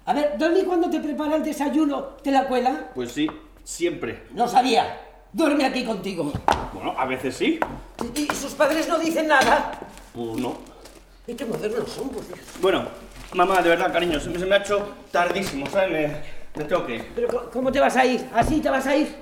A 0.07 0.13
ver, 0.13 0.37
Dolly, 0.39 0.65
cuando 0.65 0.91
te 0.91 1.01
prepara 1.01 1.37
el 1.37 1.43
desayuno, 1.45 2.03
¿te 2.23 2.31
la 2.31 2.47
cuela? 2.47 2.91
pues 2.95 3.13
sí, 3.13 3.29
siempre. 3.63 4.25
No 4.33 4.47
sabía. 4.47 5.01
Duerme 5.33 5.65
aquí 5.65 5.85
contigo. 5.85 6.33
Bueno, 6.73 6.95
a 6.97 7.07
veces 7.07 7.35
sí. 7.37 7.59
¿Y 8.15 8.21
y 8.23 8.27
sus 8.35 8.53
padres 8.53 8.87
no 8.89 8.99
dicen 8.99 9.27
nada? 9.29 9.73
Pues 10.15 10.37
no. 10.37 10.57
¿Y 11.27 11.35
qué 11.35 11.45
modernos 11.45 11.91
son, 11.91 12.11
por 12.11 12.25
Dios? 12.27 12.39
Bueno, 12.61 12.85
mamá, 13.33 13.63
de 13.63 13.71
verdad, 13.71 13.93
cariño, 13.93 14.21
se 14.21 14.29
me, 14.31 14.39
se 14.39 14.47
me 14.47 14.55
ha 14.55 14.59
hecho 14.59 14.87
tardísimo, 15.11 15.67
¿sabes? 15.67 15.91
Me, 15.91 16.61
me 16.63 16.69
tengo 16.69 16.87
que 16.87 16.97
ir. 16.97 17.13
¿Pero 17.17 17.51
cómo 17.51 17.73
te 17.73 17.81
vas 17.81 17.97
a 17.97 18.05
ir? 18.05 18.29
¿Así 18.35 18.61
te 18.61 18.69
vas 18.71 18.87
a 18.87 18.95
ir? 18.95 19.13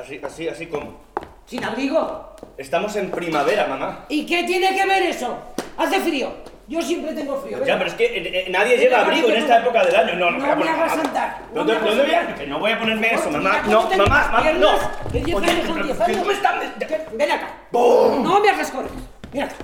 Así, 0.00 0.20
así, 0.24 0.48
así 0.48 0.66
como. 0.66 0.98
¿Sin 1.46 1.62
abrigo? 1.62 2.34
Estamos 2.56 2.96
en 2.96 3.10
primavera, 3.10 3.66
mamá. 3.68 4.06
¿Y 4.08 4.26
qué 4.26 4.42
tiene 4.44 4.74
que 4.74 4.84
ver 4.86 5.02
eso? 5.02 5.36
Hace 5.76 6.00
frío. 6.00 6.32
Yo 6.68 6.82
siempre 6.82 7.12
tengo 7.12 7.40
frío. 7.40 7.64
Ya, 7.64 7.78
pero 7.78 7.88
es 7.90 7.94
que 7.94 8.04
eh, 8.06 8.46
eh, 8.46 8.50
nadie 8.50 8.76
lleva 8.76 8.98
va, 8.98 9.04
abrigo 9.04 9.28
en 9.28 9.36
esta 9.36 9.60
época 9.60 9.84
del 9.84 9.94
año. 9.94 10.14
No, 10.16 10.30
me 10.56 10.68
hagas 10.68 10.92
andar, 10.98 11.38
no 11.54 11.58
¿Dónde, 11.64 11.72
me 11.74 11.78
hagas 11.78 11.88
dónde 11.96 12.02
voy 12.04 12.14
a-. 12.14 12.34
Que 12.34 12.46
no 12.48 12.58
voy 12.58 12.72
a 12.72 12.78
ponerme 12.80 13.14
eso, 13.14 13.30
mamá. 13.30 13.62
No, 13.68 13.76
¿cómo 13.82 13.88
te- 13.88 13.96
mamá, 13.98 14.28
mamá, 14.32 14.52
no. 14.52 15.10
Que 15.12 15.20
10 15.20 15.36
Oye, 15.36 15.50
años 15.50 15.66
son 15.66 15.74
pero- 15.74 15.84
10 15.86 15.96
pero 15.98 16.04
años. 16.06 16.18
¿cómo 16.18 16.30
están? 16.32 16.74
¿Qué? 16.80 17.06
Ven 17.12 17.30
acá. 17.30 17.48
¡Bum! 17.70 18.24
No 18.24 18.40
me 18.40 18.50
hagas 18.50 18.70
correr. 18.72 18.90
Ven 19.32 19.42
acá. 19.44 19.54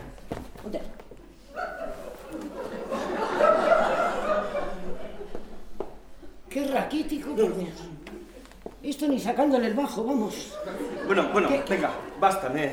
Ponte. 0.63 0.81
Qué 6.49 6.67
raquítico, 6.67 7.31
por 7.35 7.57
Dios. 7.57 7.71
Esto 8.83 9.09
ni 9.09 9.19
sacándole 9.19 9.69
el 9.69 9.75
bajo, 9.75 10.05
vamos. 10.05 10.59
Bueno, 11.07 11.29
bueno, 11.33 11.49
¿Qué- 11.49 11.63
qué? 11.65 11.75
venga, 11.75 11.91
basta, 12.21 12.49
me, 12.49 12.73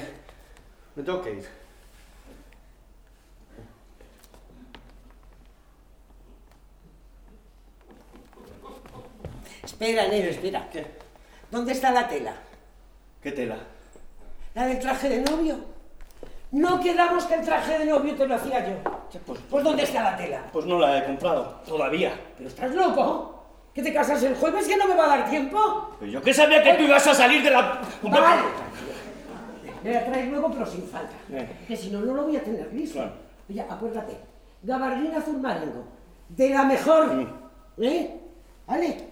me 0.96 1.04
tengo 1.04 1.22
que 1.22 1.32
ir. 1.36 1.59
Espera, 9.80 10.10
Nero, 10.10 10.30
espera. 10.30 10.68
¿Qué? 10.70 10.86
¿Dónde 11.50 11.72
está 11.72 11.92
la 11.92 12.06
tela? 12.06 12.34
¿Qué 13.24 13.32
tela? 13.32 13.56
¿La 14.54 14.66
del 14.66 14.78
traje 14.78 15.08
de 15.08 15.22
novio? 15.22 15.56
No 16.52 16.82
quedamos 16.82 17.24
que 17.24 17.36
el 17.36 17.46
traje 17.46 17.80
de 17.80 17.86
novio 17.86 18.14
te 18.16 18.28
lo 18.28 18.36
hacía 18.36 18.68
yo. 18.68 18.76
Pues, 19.26 19.40
Pues 19.50 19.64
¿dónde 19.64 19.84
está 19.84 20.04
la 20.04 20.18
tela? 20.18 20.44
pues 20.52 20.66
no 20.66 20.80
la 20.80 20.98
he 20.98 21.06
comprado, 21.06 21.62
todavía. 21.66 22.12
¿Pero 22.36 22.50
estás 22.50 22.76
loco? 22.76 23.42
¿Que 23.74 23.82
te 23.82 23.94
casas 23.94 24.22
el 24.24 24.36
jueves 24.36 24.68
que 24.68 24.76
no 24.76 24.86
me 24.86 24.96
va 24.96 25.06
a 25.14 25.18
dar 25.18 25.30
tiempo? 25.30 25.92
Pero 25.98 26.12
yo 26.12 26.22
que 26.22 26.34
sabía 26.34 26.62
que 26.62 26.74
tú 26.74 26.84
ibas 26.84 27.08
a 27.08 27.14
salir 27.14 27.42
de 27.42 27.52
la... 27.52 27.80
Vale. 28.02 28.42
Me 29.82 29.94
la 29.94 30.06
traes 30.06 30.28
luego, 30.30 30.52
pero 30.52 30.66
sin 30.66 30.84
falta. 30.90 31.14
Eh. 31.32 31.48
Que 31.70 31.78
si 31.78 31.90
no, 31.90 32.02
no 32.02 32.14
lo 32.16 32.24
voy 32.24 32.36
a 32.36 32.44
tener 32.44 32.68
listo. 32.74 32.96
Claro. 33.00 33.14
Oye, 33.50 33.62
acuérdate. 33.62 34.18
Gabardina 34.64 35.20
azul 35.20 35.38
marengo. 35.40 35.86
De 36.28 36.50
la 36.50 36.64
mejor. 36.64 37.28
¿Eh? 37.78 38.20
¿Vale? 38.68 39.09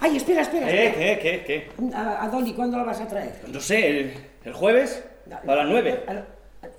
Ay, 0.00 0.16
espera, 0.16 0.42
espera. 0.42 0.66
¿Qué, 0.68 0.86
espera. 0.86 1.18
qué, 1.20 1.42
qué, 1.46 1.68
qué? 1.78 1.94
A, 1.94 2.24
a 2.24 2.28
Dolly, 2.28 2.52
¿cuándo 2.54 2.76
la 2.78 2.84
vas 2.84 3.00
a 3.00 3.06
traer? 3.08 3.32
No 3.48 3.60
sé, 3.60 3.88
el, 3.88 4.14
el 4.44 4.52
jueves 4.52 5.04
a 5.46 5.54
las 5.54 5.66
nueve. 5.66 6.02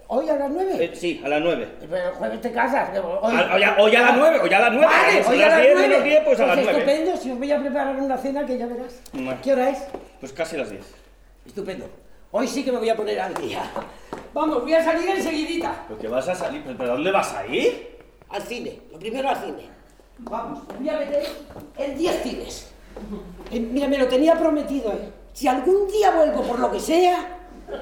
¿Hoy 0.10 0.30
a 0.30 0.36
las 0.38 0.50
nueve? 0.50 0.72
Eh, 0.86 0.92
sí, 0.96 1.22
a 1.24 1.28
las 1.28 1.42
nueve. 1.42 1.68
Pero 1.82 1.96
el 2.10 2.14
jueves 2.14 2.42
te 2.42 2.52
casas. 2.52 2.90
que 2.92 3.00
Hoy... 3.00 3.36
A- 3.36 3.60
ya 3.60 3.76
a 3.76 4.12
las 4.12 4.18
nueve, 4.18 4.40
o 4.42 4.48
ya 4.48 4.58
a 4.58 4.62
las 4.62 4.72
nueve. 4.74 4.88
Vale, 4.88 5.24
hoy 5.28 5.42
a 5.44 5.48
las 5.50 5.62
diez, 5.62 5.74
nueve. 5.76 6.22
pues 6.26 6.40
a 6.40 6.46
las 6.48 6.56
nueve. 6.58 6.72
Estupendo, 6.80 7.18
si 7.18 7.32
os 7.32 7.38
voy 7.38 7.52
a 7.52 7.60
preparar 7.60 7.96
una 7.98 8.18
cena 8.18 8.46
que 8.46 8.58
ya 8.58 8.68
verás. 8.68 9.02
Bueno. 9.12 9.36
¿Qué 9.44 9.52
hora 9.54 9.70
es? 9.70 9.80
Pues 10.22 10.32
casi 10.32 10.56
las 10.56 10.70
diez. 10.70 10.86
Estupendo. 11.46 11.90
Hoy 12.32 12.48
sí 12.48 12.64
que 12.64 12.72
me 12.72 12.78
voy 12.80 12.90
a 12.90 12.96
poner 12.96 13.20
al 13.20 13.34
día. 13.34 13.64
Vamos, 14.34 14.62
voy 14.62 14.74
a 14.74 14.84
salir 14.84 15.10
enseguidita. 15.10 15.84
¿Pero 15.88 16.00
que 16.00 16.08
vas 16.08 16.28
a 16.30 16.36
salir? 16.36 16.62
¿Pero 16.64 16.78
pero 16.78 16.92
dónde 16.94 17.12
vas 17.12 17.34
a 17.34 17.46
ir? 17.48 17.98
Al 18.30 18.42
cine, 18.44 18.80
lo 18.92 19.00
primero 19.00 19.30
al 19.30 19.38
cine. 19.38 19.70
Vamos, 20.20 20.60
me 20.74 20.80
voy 20.80 20.90
a 20.90 21.00
meter 21.00 21.24
en 21.78 21.98
10 21.98 22.24
cines. 22.24 22.72
Eh, 23.52 23.60
mira, 23.60 23.88
me 23.88 23.98
lo 23.98 24.08
tenía 24.08 24.36
prometido, 24.36 24.92
¿eh? 24.92 25.10
Si 25.34 25.48
algún 25.48 25.88
día 25.88 26.12
vuelvo 26.12 26.42
por 26.42 26.60
lo 26.60 26.72
que 26.72 26.80
sea, 26.80 27.38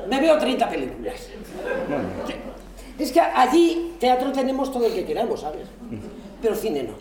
me 0.09 0.19
veo 0.19 0.37
30 0.37 0.69
películas. 0.69 1.29
Es 2.99 3.11
que 3.11 3.19
allí, 3.19 3.95
teatro 3.99 4.31
tenemos 4.31 4.71
todo 4.71 4.85
el 4.85 4.93
que 4.93 5.05
queramos, 5.05 5.39
¿sabes? 5.39 5.67
Pero 6.41 6.55
cine 6.55 6.83
no. 6.83 6.93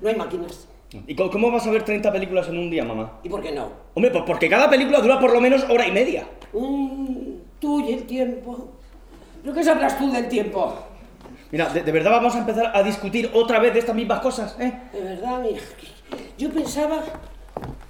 No 0.00 0.08
hay 0.08 0.16
máquinas. 0.16 0.66
¿Y 1.06 1.14
cómo 1.14 1.50
vas 1.50 1.66
a 1.66 1.70
ver 1.70 1.84
30 1.84 2.10
películas 2.10 2.48
en 2.48 2.58
un 2.58 2.70
día, 2.70 2.82
mamá? 2.82 3.20
¿Y 3.22 3.28
por 3.28 3.42
qué 3.42 3.52
no? 3.52 3.68
Hombre, 3.94 4.10
pues 4.10 4.24
porque 4.26 4.48
cada 4.48 4.70
película 4.70 5.00
dura 5.00 5.20
por 5.20 5.32
lo 5.32 5.40
menos 5.40 5.64
hora 5.68 5.86
y 5.86 5.92
media. 5.92 6.26
Mm, 6.54 7.32
tú 7.60 7.80
y 7.80 7.92
el 7.92 8.04
tiempo. 8.04 8.68
¿Pero 9.42 9.54
qué 9.54 9.62
sabrás 9.62 9.98
tú 9.98 10.10
del 10.10 10.28
tiempo? 10.28 10.74
Mira, 11.50 11.68
¿de, 11.70 11.82
de 11.82 11.92
verdad 11.92 12.10
vamos 12.12 12.34
a 12.34 12.38
empezar 12.40 12.72
a 12.74 12.82
discutir 12.82 13.30
otra 13.34 13.58
vez 13.58 13.72
de 13.72 13.80
estas 13.80 13.94
mismas 13.94 14.20
cosas, 14.20 14.56
eh? 14.60 14.72
De 14.92 15.00
verdad, 15.00 15.40
mira, 15.42 15.60
yo 16.36 16.50
pensaba 16.50 17.02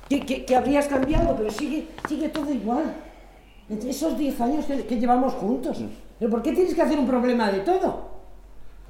que, 0.09 0.21
que- 0.21 0.45
que 0.45 0.57
habrías 0.57 0.87
cambiado, 0.87 1.35
pero 1.37 1.51
sigue, 1.51 1.89
sigue 2.09 2.29
todo 2.29 2.53
igual. 2.53 2.95
Entre 3.69 3.91
esos 3.91 4.17
10 4.17 4.41
años 4.41 4.65
que, 4.65 4.87
que 4.87 4.97
llevamos 4.99 5.35
juntos. 5.35 5.79
¿Pero 6.19 6.31
por 6.31 6.43
qué 6.43 6.53
tienes 6.53 6.75
que 6.75 6.83
hacer 6.83 6.99
un 6.99 7.07
problema 7.07 7.51
de 7.51 7.61
todo? 7.61 8.09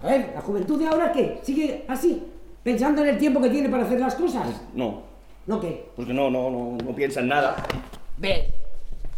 A 0.03 0.07
ver, 0.07 0.31
¿la 0.35 0.41
juventud 0.41 0.79
de 0.79 0.87
ahora 0.87 1.11
qué? 1.13 1.41
¿Sigue 1.43 1.85
así? 1.89 2.23
¿Pensando 2.63 3.03
en 3.03 3.09
el 3.09 3.19
tiempo 3.19 3.41
que 3.41 3.51
tiene 3.51 3.69
para 3.69 3.85
hacer 3.85 3.99
las 3.99 4.15
cosas? 4.15 4.47
No, 4.75 5.03
¿No 5.47 5.59
qué? 5.61 5.87
porque 5.97 6.13
no, 6.13 6.31
no, 6.31 6.51
no, 6.51 6.77
no 6.85 6.95
piensa 6.95 7.21
en 7.21 7.29
nada. 7.29 7.57
Ve. 8.19 8.53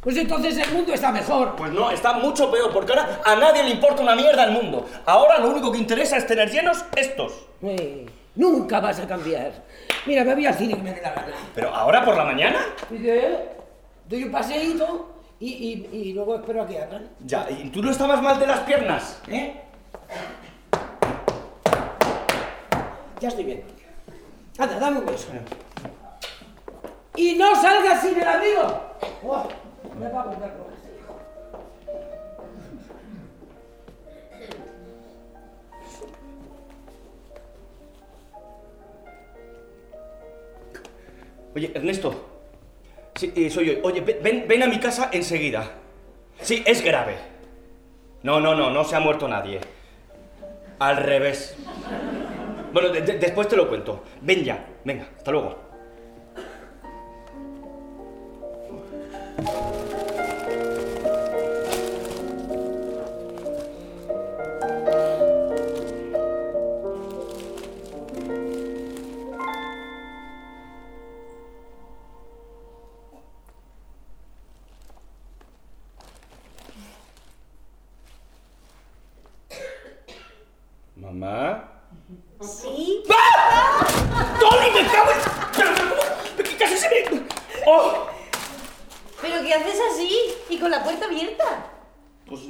Pues 0.01 0.17
entonces 0.17 0.57
el 0.57 0.73
mundo 0.73 0.95
está 0.95 1.13
mejor. 1.13 1.57
Pues 1.57 1.73
no, 1.73 1.91
está 1.91 2.15
mucho 2.15 2.51
peor, 2.51 2.73
porque 2.73 2.93
ahora 2.93 3.21
a 3.25 3.37
nadie 3.37 3.63
le 3.65 3.71
importa 3.71 4.03
una 4.03 4.15
mierda 4.17 4.45
el 4.45 4.53
mundo. 4.53 4.87
Ahora 5.05 5.39
lo 5.39 5.51
único 5.51 5.71
que 5.71 5.79
interesa 5.79 6.17
es 6.17 6.27
tener 6.27 6.51
llenos 6.51 6.85
estos. 6.97 7.33
Eh, 7.63 8.07
nunca 8.35 8.81
vas 8.81 8.99
a 8.99 9.07
cambiar. 9.07 9.53
Mira, 10.07 10.25
me 10.25 10.35
voy 10.35 10.47
al 10.47 10.55
cine 10.55 10.75
que 10.75 10.83
me 10.83 10.95
dé 10.95 11.03
la 11.03 11.11
gana. 11.13 11.35
Pero 11.55 11.75
ahora 11.75 12.03
por 12.05 12.17
la 12.17 12.25
mañana. 12.25 12.59
¿Y 12.91 12.97
qué? 13.03 13.61
doy 14.07 14.25
un 14.25 14.33
paseíto 14.33 15.09
y, 15.39 15.49
y- 15.93 15.97
y 15.97 16.13
luego 16.15 16.35
espero 16.37 16.63
a 16.63 16.67
que 16.67 16.83
abran. 16.83 17.09
Ya, 17.21 17.47
y 17.51 17.69
tú 17.69 17.81
no 17.83 17.91
estabas 17.93 18.21
mal 18.23 18.41
de 18.41 18.47
las 18.47 18.61
piernas, 18.61 19.21
¿eh? 19.29 19.61
Ya 23.21 23.29
estoy 23.29 23.45
bien. 23.45 23.63
Anda, 24.59 24.79
dame 24.81 24.99
un 25.01 25.07
beso. 25.07 25.29
Y 27.17 27.35
no 27.35 27.55
salgas 27.61 28.01
sin 28.01 28.19
el 28.19 28.27
amigo. 28.27 28.81
Volver 29.95 30.13
loca 30.13 30.75
este 30.75 30.89
hijo. 30.99 31.17
Oye, 41.55 41.71
Ernesto. 41.75 42.27
Sí, 43.17 43.33
eh, 43.37 43.51
soy 43.51 43.67
yo. 43.67 43.73
Oye, 43.83 44.01
ve- 44.01 44.21
ven, 44.23 44.45
ven 44.49 44.63
a 44.63 44.67
mi 44.67 44.79
casa 44.79 45.11
enseguida. 45.13 45.71
Sí, 46.41 46.63
es 46.67 46.83
grave. 46.83 47.17
No, 48.23 48.41
no, 48.41 48.55
no, 48.55 48.71
no 48.71 48.85
se 48.85 48.97
ha 48.97 49.01
muerto 49.01 49.27
nadie. 49.29 49.61
Al 50.79 50.97
revés. 50.97 51.57
Bueno, 52.73 52.91
de- 52.91 53.03
de- 53.03 53.19
después 53.19 53.49
te 53.49 53.57
lo 53.57 53.69
cuento. 53.69 54.05
Ven 54.23 54.45
ya, 54.45 54.65
venga, 54.85 55.09
hasta 55.17 55.33
luego. 55.33 55.70
Mamá. 59.43 60.00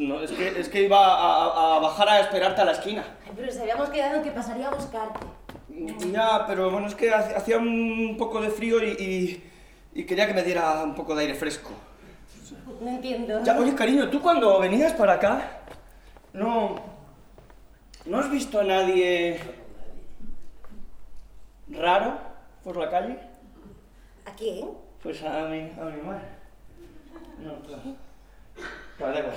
No, 0.09 0.21
es 0.21 0.31
que, 0.33 0.49
es 0.61 0.69
que 0.69 0.83
iba 0.83 0.99
a, 0.99 1.45
a- 1.47 1.77
a 1.77 1.79
bajar 1.81 2.09
a 2.09 2.21
esperarte 2.21 2.61
a 2.61 2.65
la 2.65 2.73
esquina. 2.73 3.05
Ay, 3.25 3.33
pero 3.37 3.53
se 3.53 3.61
habíamos 3.63 3.89
quedado 3.91 4.23
que 4.23 4.31
pasaría 4.31 4.69
a 4.69 4.75
buscarte. 4.75 5.21
Ya, 6.13 6.45
pero 6.47 6.71
bueno, 6.71 6.87
es 6.89 6.95
que 6.95 7.13
hacía 7.13 7.59
un 7.59 8.17
poco 8.19 8.41
de 8.41 8.51
frío 8.51 8.83
y, 8.83 8.91
y- 8.91 9.51
y 10.01 10.05
quería 10.05 10.27
que 10.27 10.35
me 10.35 10.43
diera 10.43 10.83
un 10.83 10.95
poco 10.95 11.15
de 11.15 11.23
aire 11.23 11.35
fresco. 11.35 11.71
No 12.81 12.89
entiendo. 12.89 13.43
Ya, 13.45 13.59
oye, 13.59 13.75
cariño, 13.75 14.09
tú 14.11 14.21
cuando 14.23 14.59
venías 14.59 14.93
para 14.95 15.15
acá, 15.15 15.61
no... 16.33 16.77
¿No 18.07 18.19
has 18.19 18.31
visto 18.31 18.59
a 18.59 18.65
nadie 18.65 19.39
raro 21.69 22.19
por 22.65 22.77
la 22.77 22.91
calle? 22.91 23.19
¿A 24.27 24.33
quién? 24.35 24.69
Pues 25.03 25.23
a 25.23 25.47
mi, 25.49 25.61
a 25.61 25.85
mi 25.85 26.03
madre. 26.03 26.25
No, 27.39 27.55
claro. 27.67 27.95
Vale, 29.01 29.21
igual. 29.21 29.35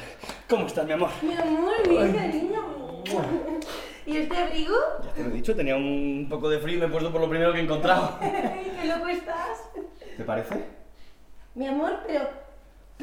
¿Cómo 0.49 0.68
estás, 0.68 0.86
mi 0.86 0.91
amor? 0.91 1.09
Mi 1.22 1.34
amor, 1.34 1.88
mi 1.88 2.14
cariño. 2.14 3.03
¿Y 4.05 4.18
este 4.18 4.38
abrigo? 4.38 4.76
Ya 5.05 5.11
te 5.14 5.24
lo 5.24 5.30
he 5.30 5.32
dicho, 5.32 5.55
tenía 5.55 5.78
un 5.78 6.28
poco 6.30 6.49
de 6.49 6.59
frío 6.59 6.76
y 6.76 6.80
me 6.82 6.88
he 6.88 6.89
puesto 6.89 7.09
por 7.11 7.22
lo 7.22 7.30
primero 7.30 7.53
que 7.53 7.59
he 7.59 7.64
encontrado. 7.64 8.20
¿Qué 8.20 8.86
loco 8.86 9.07
estás? 9.07 9.70
¿Te 10.18 10.24
parece? 10.26 10.66
Mi 11.55 11.68
amor, 11.68 11.99
pero... 12.05 12.43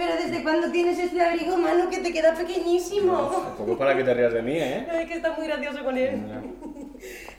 Pero 0.01 0.17
¿desde 0.17 0.43
cuándo 0.43 0.71
tienes 0.71 0.99
este 0.99 1.23
abrigo, 1.23 1.59
mano, 1.59 1.91
que 1.91 1.99
te 1.99 2.11
queda 2.11 2.33
pequeñísimo? 2.35 3.19
Tampoco 3.19 3.77
para 3.77 3.95
que 3.95 4.03
te 4.03 4.15
rías 4.15 4.33
de 4.33 4.41
mí, 4.41 4.57
¿eh? 4.57 4.89
Ay, 4.91 5.05
que 5.05 5.13
está 5.13 5.35
muy 5.35 5.47
gracioso 5.47 5.85
con 5.85 5.99
él. 5.99 6.23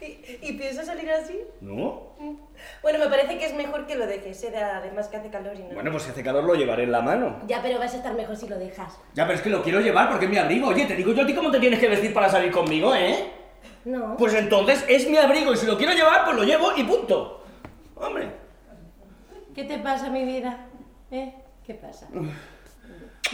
¿Y, 0.00 0.48
¿Y 0.48 0.52
piensas 0.52 0.86
salir 0.86 1.10
así? 1.10 1.40
¿No? 1.60 2.12
Bueno, 2.80 3.00
me 3.00 3.06
parece 3.08 3.36
que 3.36 3.46
es 3.46 3.54
mejor 3.54 3.84
que 3.88 3.96
lo 3.96 4.06
dejes, 4.06 4.44
¿eh? 4.44 4.56
además 4.56 5.08
que 5.08 5.16
hace 5.16 5.28
calor 5.28 5.56
y 5.56 5.64
no... 5.64 5.74
Bueno, 5.74 5.90
pues 5.90 6.04
si 6.04 6.10
hace 6.10 6.22
calor 6.22 6.44
lo 6.44 6.54
llevaré 6.54 6.84
en 6.84 6.92
la 6.92 7.02
mano. 7.02 7.40
Ya, 7.48 7.60
pero 7.62 7.80
vas 7.80 7.94
a 7.94 7.96
estar 7.96 8.14
mejor 8.14 8.36
si 8.36 8.46
lo 8.46 8.56
dejas. 8.56 8.96
Ya, 9.14 9.24
pero 9.24 9.36
es 9.38 9.42
que 9.42 9.50
lo 9.50 9.64
quiero 9.64 9.80
llevar 9.80 10.08
porque 10.08 10.26
es 10.26 10.30
mi 10.30 10.38
abrigo. 10.38 10.68
Oye, 10.68 10.86
te 10.86 10.94
digo 10.94 11.12
yo 11.12 11.24
a 11.24 11.26
ti 11.26 11.34
cómo 11.34 11.50
te 11.50 11.58
tienes 11.58 11.80
que 11.80 11.88
vestir 11.88 12.14
para 12.14 12.28
salir 12.28 12.52
conmigo, 12.52 12.94
¿eh? 12.94 13.28
No. 13.84 14.16
Pues 14.16 14.34
entonces 14.34 14.84
es 14.88 15.10
mi 15.10 15.16
abrigo 15.16 15.52
y 15.52 15.56
si 15.56 15.66
lo 15.66 15.76
quiero 15.76 15.94
llevar, 15.94 16.24
pues 16.24 16.36
lo 16.36 16.44
llevo 16.44 16.76
y 16.76 16.84
punto. 16.84 17.42
Hombre. 17.96 18.30
¿Qué 19.52 19.64
te 19.64 19.78
pasa, 19.78 20.10
mi 20.10 20.24
vida? 20.24 20.66
¿Eh? 21.10 21.34
¿Qué 21.66 21.74
pasa? 21.74 22.08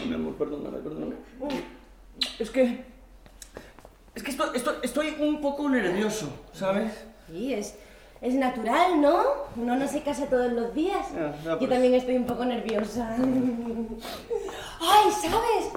Mi 0.06 0.14
amor, 0.14 0.34
perdóname, 0.34 0.78
perdóname. 0.78 1.14
Es 2.38 2.50
que... 2.50 2.84
Es 4.14 4.22
que 4.22 4.30
estoy, 4.30 4.48
estoy, 4.54 4.74
estoy 4.82 5.14
un 5.20 5.40
poco 5.40 5.68
nervioso, 5.68 6.28
¿sabes? 6.52 6.92
Sí, 7.28 7.54
es, 7.54 7.76
es 8.20 8.34
natural, 8.34 9.00
¿no? 9.00 9.22
Uno 9.56 9.76
no 9.76 9.86
se 9.86 10.02
casa 10.02 10.26
todos 10.26 10.52
los 10.52 10.74
días. 10.74 11.06
Ya, 11.14 11.36
ya, 11.44 11.50
Yo 11.52 11.58
pues. 11.58 11.70
también 11.70 11.94
estoy 11.94 12.16
un 12.16 12.26
poco 12.26 12.44
nerviosa. 12.44 13.16
¡Ay, 14.80 15.10
sabes! 15.12 15.70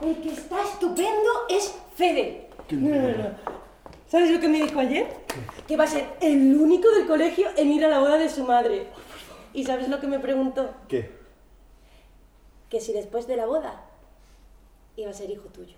El 0.00 0.16
que 0.20 0.30
está 0.30 0.62
estupendo 0.62 1.30
es 1.48 1.74
Fede. 1.96 2.48
No, 2.70 2.94
no, 2.94 3.08
no. 3.18 3.30
¿Sabes 4.06 4.30
lo 4.30 4.40
que 4.40 4.48
me 4.48 4.62
dijo 4.62 4.78
ayer? 4.78 5.06
Que 5.66 5.76
va 5.76 5.84
a 5.84 5.88
ser 5.88 6.06
el 6.20 6.56
único 6.56 6.88
del 6.92 7.06
colegio 7.06 7.48
en 7.56 7.72
ir 7.72 7.84
a 7.84 7.88
la 7.88 7.98
boda 7.98 8.16
de 8.16 8.28
su 8.28 8.44
madre. 8.44 8.86
¿Y 9.52 9.64
sabes 9.64 9.88
lo 9.88 9.98
que 10.00 10.06
me 10.06 10.20
preguntó? 10.20 10.70
¿Qué? 10.88 11.17
Que 12.68 12.80
si 12.80 12.92
después 12.92 13.26
de 13.26 13.36
la 13.36 13.46
boda 13.46 13.84
iba 14.96 15.10
a 15.10 15.14
ser 15.14 15.30
hijo 15.30 15.44
tuyo. 15.48 15.76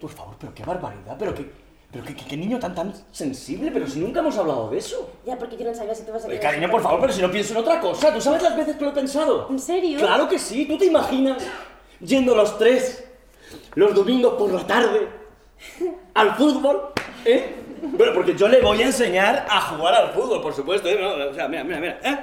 Por 0.00 0.10
favor, 0.10 0.36
pero 0.38 0.54
qué 0.54 0.62
barbaridad, 0.62 1.16
pero 1.18 1.34
qué, 1.34 1.50
pero 1.90 2.04
qué, 2.04 2.14
qué- 2.14 2.24
qué 2.26 2.36
niño 2.36 2.58
tan 2.60 2.74
tan 2.74 2.94
sensible, 3.10 3.70
pero 3.72 3.86
si 3.88 3.98
nunca 3.98 4.20
hemos 4.20 4.36
hablado 4.36 4.70
de 4.70 4.78
eso. 4.78 5.10
Ya, 5.26 5.36
porque 5.36 5.56
yo 5.56 5.64
no 5.64 5.74
sabía 5.74 5.94
si 5.94 6.04
te 6.04 6.12
vas 6.12 6.24
a 6.24 6.28
Oye, 6.28 6.38
cariño, 6.38 6.70
por 6.70 6.82
favor, 6.82 7.00
pero 7.00 7.12
si 7.12 7.20
no 7.22 7.30
pienso 7.30 7.52
en 7.54 7.58
otra 7.60 7.80
cosa, 7.80 8.12
¿tú 8.14 8.20
sabes 8.20 8.42
las 8.42 8.56
veces 8.56 8.76
que 8.76 8.84
lo 8.84 8.90
he 8.90 8.94
pensado? 8.94 9.48
¿En 9.50 9.58
serio? 9.58 9.98
Claro 9.98 10.28
que 10.28 10.38
sí, 10.38 10.66
¿tú 10.66 10.78
te 10.78 10.84
imaginas 10.86 11.42
yendo 12.00 12.34
los 12.36 12.56
tres 12.58 13.04
los 13.74 13.94
domingos 13.94 14.34
por 14.34 14.52
la 14.52 14.64
tarde 14.66 15.08
al 16.14 16.36
fútbol? 16.36 16.92
¿Eh? 17.24 17.54
Bueno, 17.82 18.12
porque 18.14 18.36
yo 18.36 18.46
le 18.48 18.60
voy 18.60 18.82
a 18.82 18.86
enseñar 18.86 19.46
a 19.48 19.60
jugar 19.62 19.94
al 19.94 20.12
fútbol, 20.12 20.40
por 20.42 20.54
supuesto, 20.54 20.88
¿eh? 20.88 20.98
No, 21.00 21.30
o 21.30 21.34
sea, 21.34 21.48
mira, 21.48 21.64
mira, 21.64 21.80
mira. 21.80 22.00
¿eh? 22.04 22.18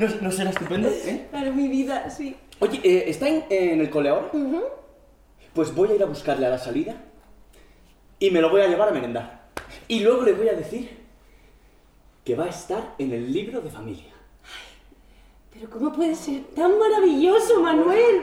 ¿No, 0.00 0.08
no 0.22 0.32
será 0.32 0.48
estupendo? 0.50 0.88
¿eh? 0.88 1.26
Claro, 1.30 1.52
mi 1.52 1.68
vida, 1.68 2.08
sí. 2.08 2.34
Oye, 2.58 2.80
eh, 2.82 3.04
¿está 3.10 3.28
en, 3.28 3.44
en 3.50 3.80
el 3.80 3.90
cole 3.90 4.08
ahora? 4.08 4.30
Pues 5.52 5.74
voy 5.74 5.90
a 5.90 5.94
ir 5.94 6.02
a 6.02 6.06
buscarle 6.06 6.46
a 6.46 6.50
la 6.50 6.58
salida 6.58 6.94
y 8.18 8.30
me 8.30 8.40
lo 8.40 8.48
voy 8.48 8.62
a 8.62 8.68
llevar 8.68 8.88
a 8.88 8.92
merendar. 8.92 9.48
Y 9.88 10.00
luego 10.00 10.22
le 10.22 10.32
voy 10.32 10.48
a 10.48 10.54
decir 10.54 10.98
que 12.24 12.34
va 12.34 12.44
a 12.44 12.48
estar 12.48 12.94
en 12.98 13.12
el 13.12 13.30
libro 13.30 13.60
de 13.60 13.70
familia. 13.70 14.12
Pero 15.52 15.68
¿cómo 15.68 15.92
puede 15.92 16.14
ser 16.14 16.44
tan 16.54 16.78
maravilloso, 16.78 17.60
Manuel? 17.60 18.22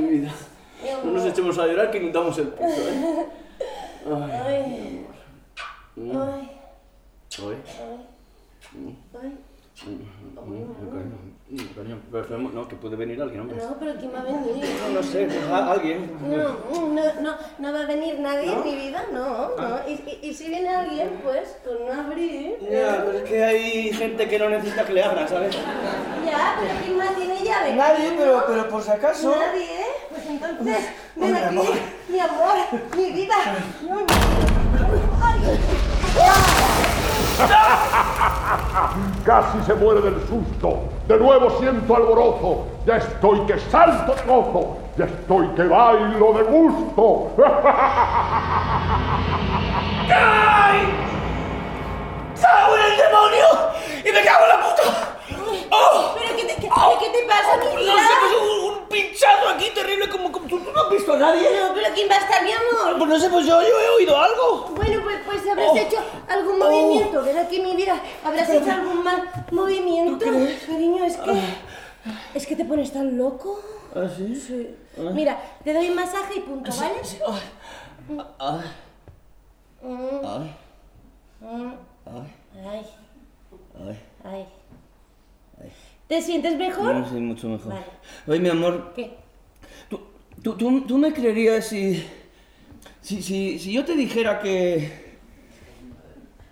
Mi 0.00 0.08
vida. 0.08 0.32
No 1.04 1.10
nos 1.10 1.26
echemos 1.26 1.58
a 1.58 1.66
llorar 1.66 1.90
que 1.90 1.98
inundamos 1.98 2.38
el 2.38 2.48
piso, 2.48 2.64
¿eh? 2.66 3.26
Ay, 4.06 4.14
Ay, 4.46 5.06
ay, 5.98 6.50
Oye, 7.42 7.56
ay. 9.22 9.32
Pero 12.12 12.38
no, 12.38 12.66
que 12.68 12.76
puede 12.76 12.96
venir 12.96 13.20
alguien, 13.20 13.42
hombre. 13.42 13.56
No, 13.56 13.76
pero 13.78 13.94
¿quién 13.96 14.12
va 14.14 14.20
a 14.20 14.24
venir? 14.24 14.64
No, 14.88 14.88
no 14.94 15.02
sé, 15.02 15.26
pues, 15.26 15.50
alguien. 15.50 16.10
No, 16.22 16.88
no, 16.88 17.20
no, 17.20 17.34
no 17.58 17.72
va 17.72 17.80
a 17.80 17.86
venir 17.86 18.18
nadie 18.20 18.52
en 18.52 18.64
mi 18.64 18.74
vida, 18.74 19.04
no, 19.12 19.50
no. 19.56 19.78
Y, 19.88 19.92
y- 19.92 20.18
y 20.30 20.34
si 20.34 20.48
viene 20.48 20.68
alguien, 20.74 21.10
pues, 21.22 21.56
con 21.64 21.86
no 21.86 21.92
abrir. 22.02 22.56
Ya, 22.70 23.04
pero 23.04 23.18
es 23.18 23.24
que 23.24 23.44
hay 23.44 23.92
gente 23.92 24.28
que 24.28 24.38
no 24.38 24.48
necesita 24.48 24.84
que 24.84 24.92
le 24.94 25.04
abran, 25.04 25.28
¿sabes? 25.28 25.54
Ya, 26.24 26.56
pero 26.60 26.74
¿quién 26.84 26.96
más 26.98 27.14
tiene 27.14 27.44
llave? 27.44 27.74
Nadie, 27.74 28.12
pero, 28.16 28.44
pero 28.46 28.68
por 28.68 28.82
si 28.82 28.90
acaso. 28.90 29.36
Nadie, 29.38 29.64
¿eh? 29.64 29.86
Pues 30.10 30.26
entonces, 30.26 30.88
ven 31.16 31.24
Hombre, 31.24 31.44
aquí, 31.44 31.56
amor. 31.58 31.74
mi 32.08 32.18
amor, 32.20 32.56
mi 32.96 33.12
vida. 33.12 33.34
No, 33.82 34.06
Casi 39.24 39.62
se 39.62 39.74
muere 39.74 40.00
del 40.00 40.20
susto. 40.26 40.84
De 41.06 41.18
nuevo 41.18 41.50
siento 41.58 41.96
alborozo. 41.96 42.66
Ya 42.86 42.96
estoy 42.96 43.40
que 43.46 43.58
salto 43.58 44.14
de 44.14 44.22
gozo. 44.22 44.78
Ya 44.96 45.04
estoy 45.06 45.48
que 45.48 45.64
bailo 45.64 46.32
de 46.32 46.42
gusto. 46.44 47.32
¡Ay! 50.08 50.88
¡Cago 52.40 52.76
en 52.76 52.82
el 52.82 52.96
demonio! 52.96 53.46
¡Y 54.04 54.12
me 54.12 54.24
cago 54.24 54.44
en 54.44 54.48
la 54.48 54.56
puta! 54.60 55.15
¡Oh! 55.76 56.14
¿Pero 56.14 56.36
qué 56.36 56.44
te, 56.44 56.54
qué, 56.56 56.68
qué 57.00 57.08
te 57.10 57.22
pasa, 57.26 57.56
mi 57.58 57.76
vida? 57.82 57.92
No 57.92 57.98
sé, 57.98 58.14
pues 58.20 58.32
un, 58.42 58.72
un 58.72 58.88
pinchazo 58.88 59.48
aquí 59.50 59.70
terrible 59.74 60.08
como, 60.08 60.32
como 60.32 60.46
tú, 60.46 60.58
no 60.58 60.80
has 60.80 60.90
visto 60.90 61.12
a 61.12 61.16
nadie. 61.18 61.48
No, 61.60 61.74
pero 61.74 61.88
¿quién 61.94 62.08
va 62.10 62.14
a 62.14 62.18
estar, 62.18 62.42
mi 62.42 62.52
amor? 62.52 62.98
Pues 62.98 63.10
no 63.10 63.18
sé, 63.18 63.28
pues 63.30 63.46
yo, 63.46 63.60
yo 63.62 63.80
he 63.80 63.88
oído 63.96 64.16
algo. 64.20 64.70
Bueno, 64.76 65.00
pues, 65.04 65.18
pues 65.26 65.48
habrás 65.50 65.68
Oh. 65.72 65.76
hecho 65.76 65.98
algún 66.28 66.60
Oh. 66.62 66.64
movimiento. 66.70 67.22
Ven 67.22 67.38
aquí, 67.38 67.60
mi 67.60 67.76
vida. 67.76 68.00
Habrás 68.24 68.48
hecho 68.48 68.70
algún 68.72 69.02
mal 69.04 69.30
movimiento. 69.50 70.24
¿Tú 70.24 70.30
crees? 70.30 70.62
Cariño, 70.64 71.04
es 71.04 71.16
que... 71.16 71.32
Es 72.34 72.46
que 72.46 72.54
te 72.56 72.64
pones 72.64 72.92
tan 72.92 73.18
loco. 73.18 73.60
¿Ah, 73.94 74.08
sí? 74.14 74.34
Sí. 74.36 74.76
Mira, 75.12 75.38
te 75.64 75.72
doy 75.74 75.88
un 75.90 75.96
masaje 75.96 76.34
y 76.36 76.40
punto, 76.40 76.70
¿vale? 76.78 76.94
Sí, 77.02 77.18
ay. 77.26 78.22
Ay. 78.38 78.60
Ay. 79.82 80.56
Mm. 81.40 81.74
Ay. 82.06 82.34
Ay, 82.54 82.86
Ay. 83.84 83.98
ay. 84.24 84.46
¿Te 86.08 86.22
sientes 86.22 86.56
mejor? 86.56 86.94
No, 86.94 87.08
sí, 87.08 87.14
mucho 87.16 87.48
mejor. 87.48 87.72
Vale. 87.72 87.84
Oye, 88.28 88.38
mi 88.40 88.48
amor, 88.48 88.92
¿Qué? 88.94 89.12
¿tú, 89.88 90.00
tú, 90.42 90.54
tú, 90.56 90.80
tú 90.82 90.98
me 90.98 91.12
creerías 91.12 91.66
si, 91.66 92.06
si, 93.00 93.22
si, 93.22 93.58
si 93.58 93.72
yo 93.72 93.84
te 93.84 93.94
dijera 93.96 94.40
que... 94.40 95.06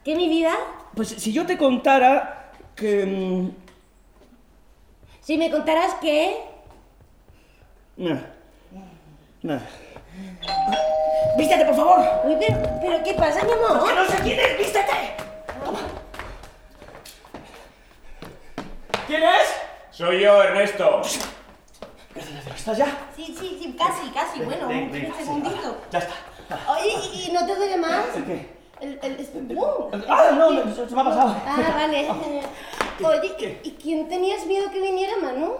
¿Qué, 0.04 0.16
mi 0.16 0.28
vida? 0.28 0.54
Pues 0.94 1.08
si 1.08 1.32
yo 1.32 1.46
te 1.46 1.56
contara 1.56 2.52
que... 2.74 3.06
mm, 3.06 3.50
Si 5.20 5.38
me 5.38 5.50
contaras 5.50 5.94
que... 5.94 6.36
Nada. 7.96 8.34
Nada. 9.42 9.62
¡Vístete, 11.38 11.64
por 11.64 11.74
favor! 11.76 12.00
Uy, 12.24 12.36
pero, 12.38 12.60
pero 12.80 13.02
¿qué 13.04 13.14
pasa, 13.14 13.44
mi 13.44 13.52
amor? 13.52 13.88
¡Que 13.88 13.94
no 13.94 14.04
sé 14.06 14.16
quién 14.22 14.38
es! 14.40 14.58
¡Vístete! 14.58 14.92
¿Quién 19.06 19.22
es? 19.22 19.54
Soy 19.90 20.20
yo, 20.22 20.42
Ernesto. 20.42 21.02
¿Estás 22.56 22.78
ya? 22.78 22.86
Sí, 23.14 23.34
sí, 23.38 23.58
sí, 23.60 23.76
casi, 23.78 24.08
casi. 24.10 24.40
Bueno, 24.40 24.68
Ven, 24.68 24.84
un 24.84 24.92
ven, 24.92 25.12
segundito. 25.16 25.76
Ya 25.90 25.98
está. 25.98 26.14
Oye, 26.72 26.92
¿y, 27.12 27.28
y 27.28 27.32
no 27.32 27.44
te 27.46 27.54
duele 27.56 27.76
más? 27.76 28.04
¿El 28.16 28.24
qué? 28.24 28.54
El, 28.80 28.98
el, 29.02 29.20
espumón. 29.20 30.04
¡Ah, 30.08 30.30
no! 30.36 30.50
me- 30.50 30.74
Se, 30.74 30.88
se 30.88 30.94
me 30.94 31.00
ha 31.00 31.04
pasado. 31.04 31.36
Ah, 31.46 31.72
vale. 31.74 32.08
Oye, 33.04 33.60
¿y, 33.64 33.68
y 33.68 33.72
quién 33.80 34.08
tenías 34.08 34.44
miedo 34.46 34.70
que 34.70 34.80
viniera, 34.80 35.14
Manu? 35.20 35.54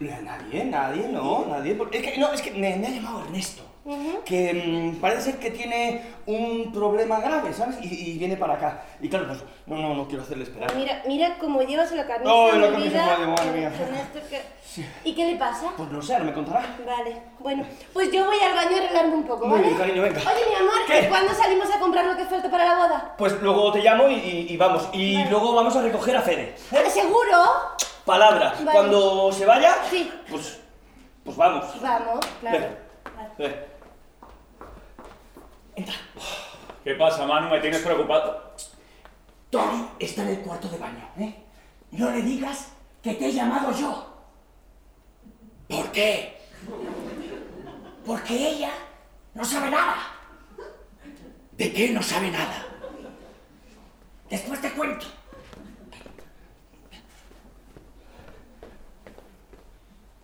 Nadie, 0.00 0.64
nadie, 0.64 1.08
no, 1.08 1.44
nadie. 1.48 1.74
porque- 1.74 1.98
Es 1.98 2.04
que, 2.12 2.18
no, 2.18 2.32
es 2.32 2.42
que 2.42 2.50
me, 2.52 2.76
me 2.76 2.86
ha 2.86 2.90
llamado 2.90 3.22
Ernesto. 3.24 3.62
Que 4.24 4.54
mm, 4.94 5.00
parece 5.00 5.22
ser 5.32 5.38
que 5.40 5.50
tiene 5.50 6.02
un 6.26 6.72
problema 6.72 7.18
grave, 7.20 7.52
¿sabes? 7.52 7.76
Y, 7.82 8.12
y 8.12 8.18
viene 8.18 8.36
para 8.36 8.54
acá. 8.54 8.82
Y 9.00 9.08
claro, 9.08 9.26
pues 9.26 9.40
no, 9.66 9.76
no, 9.76 9.94
no 9.94 10.06
quiero 10.06 10.22
hacerle 10.22 10.44
esperar. 10.44 10.72
Mira, 10.76 11.02
mira 11.06 11.36
cómo 11.40 11.60
llevas 11.62 11.90
la 11.92 12.06
camisa. 12.06 12.30
No, 12.30 12.52
la 12.52 12.68
mi 12.68 12.72
camisa, 12.74 13.06
madre, 13.06 13.26
madre 13.26 13.50
mía. 13.52 13.72
Ernesto, 13.80 14.18
¿qué- 14.30 14.62
¿Y 15.04 15.14
qué 15.14 15.26
le 15.32 15.36
pasa? 15.36 15.72
Pues 15.76 15.90
no 15.90 16.00
sé, 16.00 16.12
ahora 16.14 16.24
me 16.26 16.32
contará. 16.32 16.64
Vale, 16.86 17.22
bueno, 17.40 17.66
pues 17.92 18.10
yo 18.12 18.24
voy 18.24 18.38
al 18.38 18.54
baño 18.54 18.74
a 18.76 18.78
arreglarme 18.78 19.14
un 19.14 19.24
poco, 19.24 19.46
Muy 19.46 19.56
¿vale? 19.58 19.66
bien, 19.66 19.78
cariño, 19.78 20.02
venga. 20.02 20.20
Oye, 20.20 20.48
mi 20.48 20.54
amor, 20.54 20.74
¿Qué? 20.86 21.00
¿y 21.02 21.08
cuándo 21.08 21.34
salimos 21.34 21.68
a 21.74 21.78
comprar 21.80 22.06
lo 22.06 22.16
que 22.16 22.24
falta 22.24 22.50
para 22.50 22.64
la 22.64 22.74
boda? 22.76 23.14
Pues 23.18 23.32
luego 23.42 23.70
te 23.72 23.80
llamo 23.80 24.08
y, 24.08 24.14
y- 24.14 24.46
y 24.48 24.56
vamos. 24.56 24.88
Y 24.94 25.24
luego 25.24 25.54
vamos 25.54 25.74
a 25.76 25.82
recoger 25.82 26.16
a 26.16 26.22
Fede. 26.22 26.54
¿eh? 26.70 26.88
¿Seguro? 26.88 27.36
Palabra. 28.06 28.54
Vale. 28.60 28.70
Cuando 28.72 29.30
se 29.32 29.44
vaya, 29.44 29.74
Sí. 29.90 30.10
pues, 30.30 30.60
pues 31.24 31.36
vamos. 31.36 31.64
Vamos, 31.82 32.24
claro. 32.40 32.58
Ven. 32.58 32.78
Ven. 33.38 33.71
¿Qué 36.84 36.94
pasa, 36.94 37.26
Manu? 37.26 37.48
¿Me 37.48 37.60
tienes 37.60 37.80
preocupado? 37.80 38.54
Tori 39.50 39.88
está 39.98 40.22
en 40.22 40.28
el 40.28 40.38
cuarto 40.40 40.68
de 40.68 40.78
baño, 40.78 41.08
¿eh? 41.18 41.34
No 41.92 42.10
le 42.10 42.22
digas 42.22 42.72
que 43.02 43.14
te 43.14 43.26
he 43.26 43.32
llamado 43.32 43.72
yo. 43.72 44.12
¿Por 45.68 45.92
qué? 45.92 46.38
Porque 48.04 48.48
ella 48.48 48.72
no 49.34 49.44
sabe 49.44 49.70
nada. 49.70 49.96
¿De 51.52 51.72
qué 51.72 51.90
no 51.90 52.02
sabe 52.02 52.30
nada? 52.30 52.66
Después 54.28 54.60
te 54.60 54.72
cuento. 54.72 55.06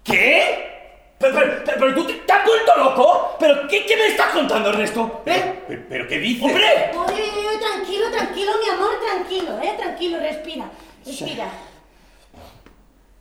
¿Qué? 0.03 0.78
¿Pero, 1.19 1.35
pero, 1.35 1.63
pero, 1.65 1.79
pero 1.81 1.95
tú 1.95 2.07
te, 2.07 2.15
te 2.15 2.33
has 2.33 2.47
vuelto 2.47 2.77
loco? 2.77 3.37
¿Pero 3.41 3.67
qué, 3.69 3.85
qué 3.87 3.97
me 3.97 4.07
estás 4.07 4.33
contando, 4.33 4.71
Ernesto? 4.71 5.23
¿Eh? 5.27 5.65
¿Pero, 5.67 5.83
pero 5.89 6.09
qué 6.09 6.19
dices? 6.19 6.45
¡Hombre! 6.45 6.91
Oye, 6.97 7.23
oye, 7.23 7.49
oye, 7.49 7.59
tranquilo, 7.59 8.11
tranquilo, 8.11 8.53
mi 8.63 8.71
amor, 8.71 8.91
tranquilo, 9.01 9.59
¿eh? 9.61 9.75
Tranquilo, 9.77 10.19
respira, 10.21 10.71
respira. 11.05 11.51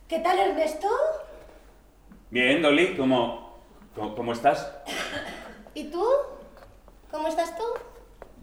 ¿Qué 0.08 0.18
tal, 0.20 0.38
Ernesto? 0.38 0.88
Bien, 2.30 2.62
Dolly, 2.62 2.96
¿cómo, 2.96 3.58
cómo, 3.94 4.14
cómo 4.14 4.32
estás? 4.32 4.72
¿Y 5.74 5.84
tú? 5.84 6.04
¿Cómo 7.10 7.28
estás 7.28 7.56
tú? 7.56 7.64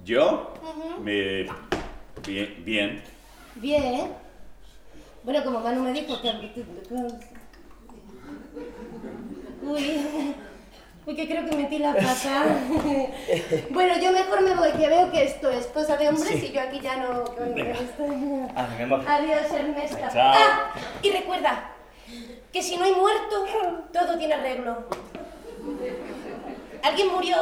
¿Yo? 0.03 0.53
Me... 0.99 1.47
Bien, 2.25 2.63
bien. 2.65 3.03
Bien. 3.55 4.11
Bueno, 5.23 5.43
como 5.43 5.59
Manu 5.59 5.81
me 5.81 5.93
dijo 5.93 6.21
que... 6.21 6.29
Uy, 9.65 10.35
uy, 11.07 11.15
que 11.15 11.27
creo 11.27 11.45
que 11.49 11.55
metí 11.55 11.79
la 11.79 11.93
pata. 11.93 12.45
bueno, 13.71 13.95
yo 13.99 14.11
mejor 14.11 14.41
me 14.41 14.55
voy, 14.55 14.71
que 14.73 14.87
veo 14.87 15.11
que 15.11 15.23
esto 15.23 15.49
es 15.49 15.65
cosa 15.67 15.97
de 15.97 16.09
hombres 16.09 16.43
y 16.43 16.51
yo 16.51 16.61
aquí 16.61 16.79
ya 16.79 16.97
no... 16.97 17.23
Ah. 18.55 18.67
Adiós, 19.07 19.51
Ernesto. 19.51 19.97
Chao. 20.13 20.33
Ah, 20.35 20.71
y 21.01 21.09
recuerda 21.11 21.71
que 22.53 22.61
si 22.61 22.77
no 22.77 22.85
hay 22.85 22.93
muerto, 22.93 23.45
todo 23.91 24.17
tiene 24.17 24.35
arreglo. 24.35 24.85
¿Alguien 26.83 27.11
murió? 27.11 27.35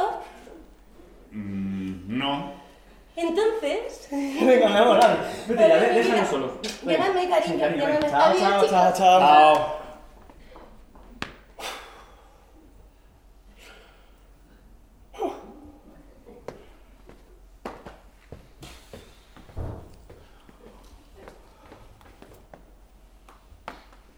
Mm, 1.31 2.17
no. 2.17 2.53
Entonces... 3.15 4.07
Venga, 4.11 4.69
mi 4.69 4.77
amor, 4.77 4.99
dale. 4.99 5.17
Vete 5.47 5.67
ya, 5.67 5.75
déjame 5.77 6.25
solo. 6.25 6.53
Llévame, 6.85 7.29
cariño, 7.29 7.53
Sí, 7.53 7.59
cariño, 7.59 7.85
llévame. 7.85 7.99
venga. 7.99 8.09
Chao, 8.09 8.31
Adiós, 8.31 8.97
chao, 8.97 9.82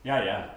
chao, 0.05 0.21
chao. 0.23 0.25
Chao. 0.25 0.25
Ya, 0.25 0.25
ya. 0.25 0.55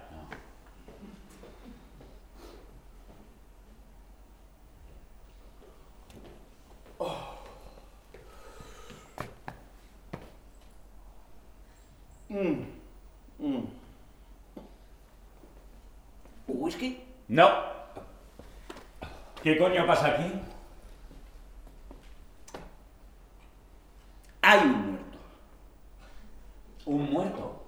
¿Whisky? 16.47 17.03
No. 17.27 17.49
¿Qué 19.41 19.57
coño 19.57 19.87
pasa 19.87 20.07
aquí? 20.07 20.31
Hay 24.41 24.59
un 24.59 24.91
muerto. 24.91 25.17
¿Un 26.85 27.11
muerto? 27.11 27.58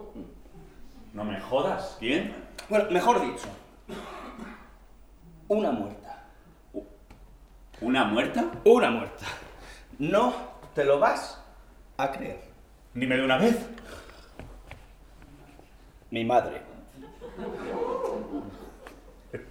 No 1.13 1.23
me 1.23 1.39
jodas. 1.39 1.97
¿Quién? 1.99 2.33
Bueno, 2.69 2.89
mejor 2.91 3.21
dicho, 3.21 3.47
una 5.47 5.71
muerta. 5.71 6.23
¿Una 7.81 8.05
muerta? 8.05 8.45
Una 8.63 8.91
muerta. 8.91 9.25
No 9.99 10.33
te 10.75 10.85
lo 10.85 10.99
vas 10.99 11.43
a 11.97 12.11
creer. 12.11 12.39
Dime 12.93 13.17
de 13.17 13.23
una 13.25 13.37
vez. 13.37 13.57
Mi 16.11 16.23
madre. 16.23 16.61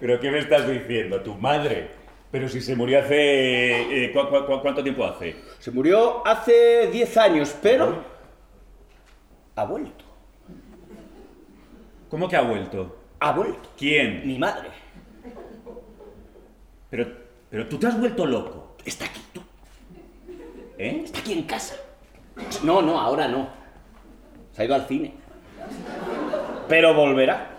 ¿Pero 0.00 0.20
qué 0.20 0.30
me 0.30 0.38
estás 0.38 0.68
diciendo? 0.68 1.20
¿Tu 1.20 1.34
madre? 1.34 1.90
Pero 2.30 2.48
si 2.48 2.60
se 2.60 2.74
murió 2.76 2.98
hace... 3.00 4.04
eh, 4.06 4.12
¿cu- 4.12 4.28
cu- 4.28 4.44
cu- 4.46 4.60
cuánto 4.60 4.82
tiempo 4.82 5.04
hace? 5.04 5.36
Se 5.58 5.70
murió 5.70 6.26
hace 6.26 6.88
10 6.92 7.16
años, 7.16 7.56
pero 7.62 8.04
ha 9.56 9.64
vuelto. 9.64 10.04
¿Cómo 12.10 12.28
que 12.28 12.36
ha 12.36 12.42
vuelto? 12.42 12.96
Ha 13.18 13.32
vuelto. 13.32 13.70
¿Quién? 13.76 14.26
Mi 14.26 14.38
madre. 14.38 14.68
Pero, 16.90 17.06
pero 17.50 17.66
tú 17.66 17.78
te 17.78 17.86
has 17.86 17.98
vuelto 17.98 18.26
loco. 18.26 18.76
Está 18.84 19.06
aquí, 19.06 19.20
tú. 19.32 19.40
¿Eh? 20.78 21.02
Está 21.04 21.18
aquí 21.18 21.32
en 21.32 21.42
casa. 21.44 21.74
No, 22.62 22.82
no, 22.82 23.00
ahora 23.00 23.26
no. 23.26 23.48
Se 24.52 24.62
ha 24.62 24.64
ido 24.66 24.74
al 24.74 24.86
cine. 24.86 25.14
Pero 26.68 26.94
volverá. 26.94 27.50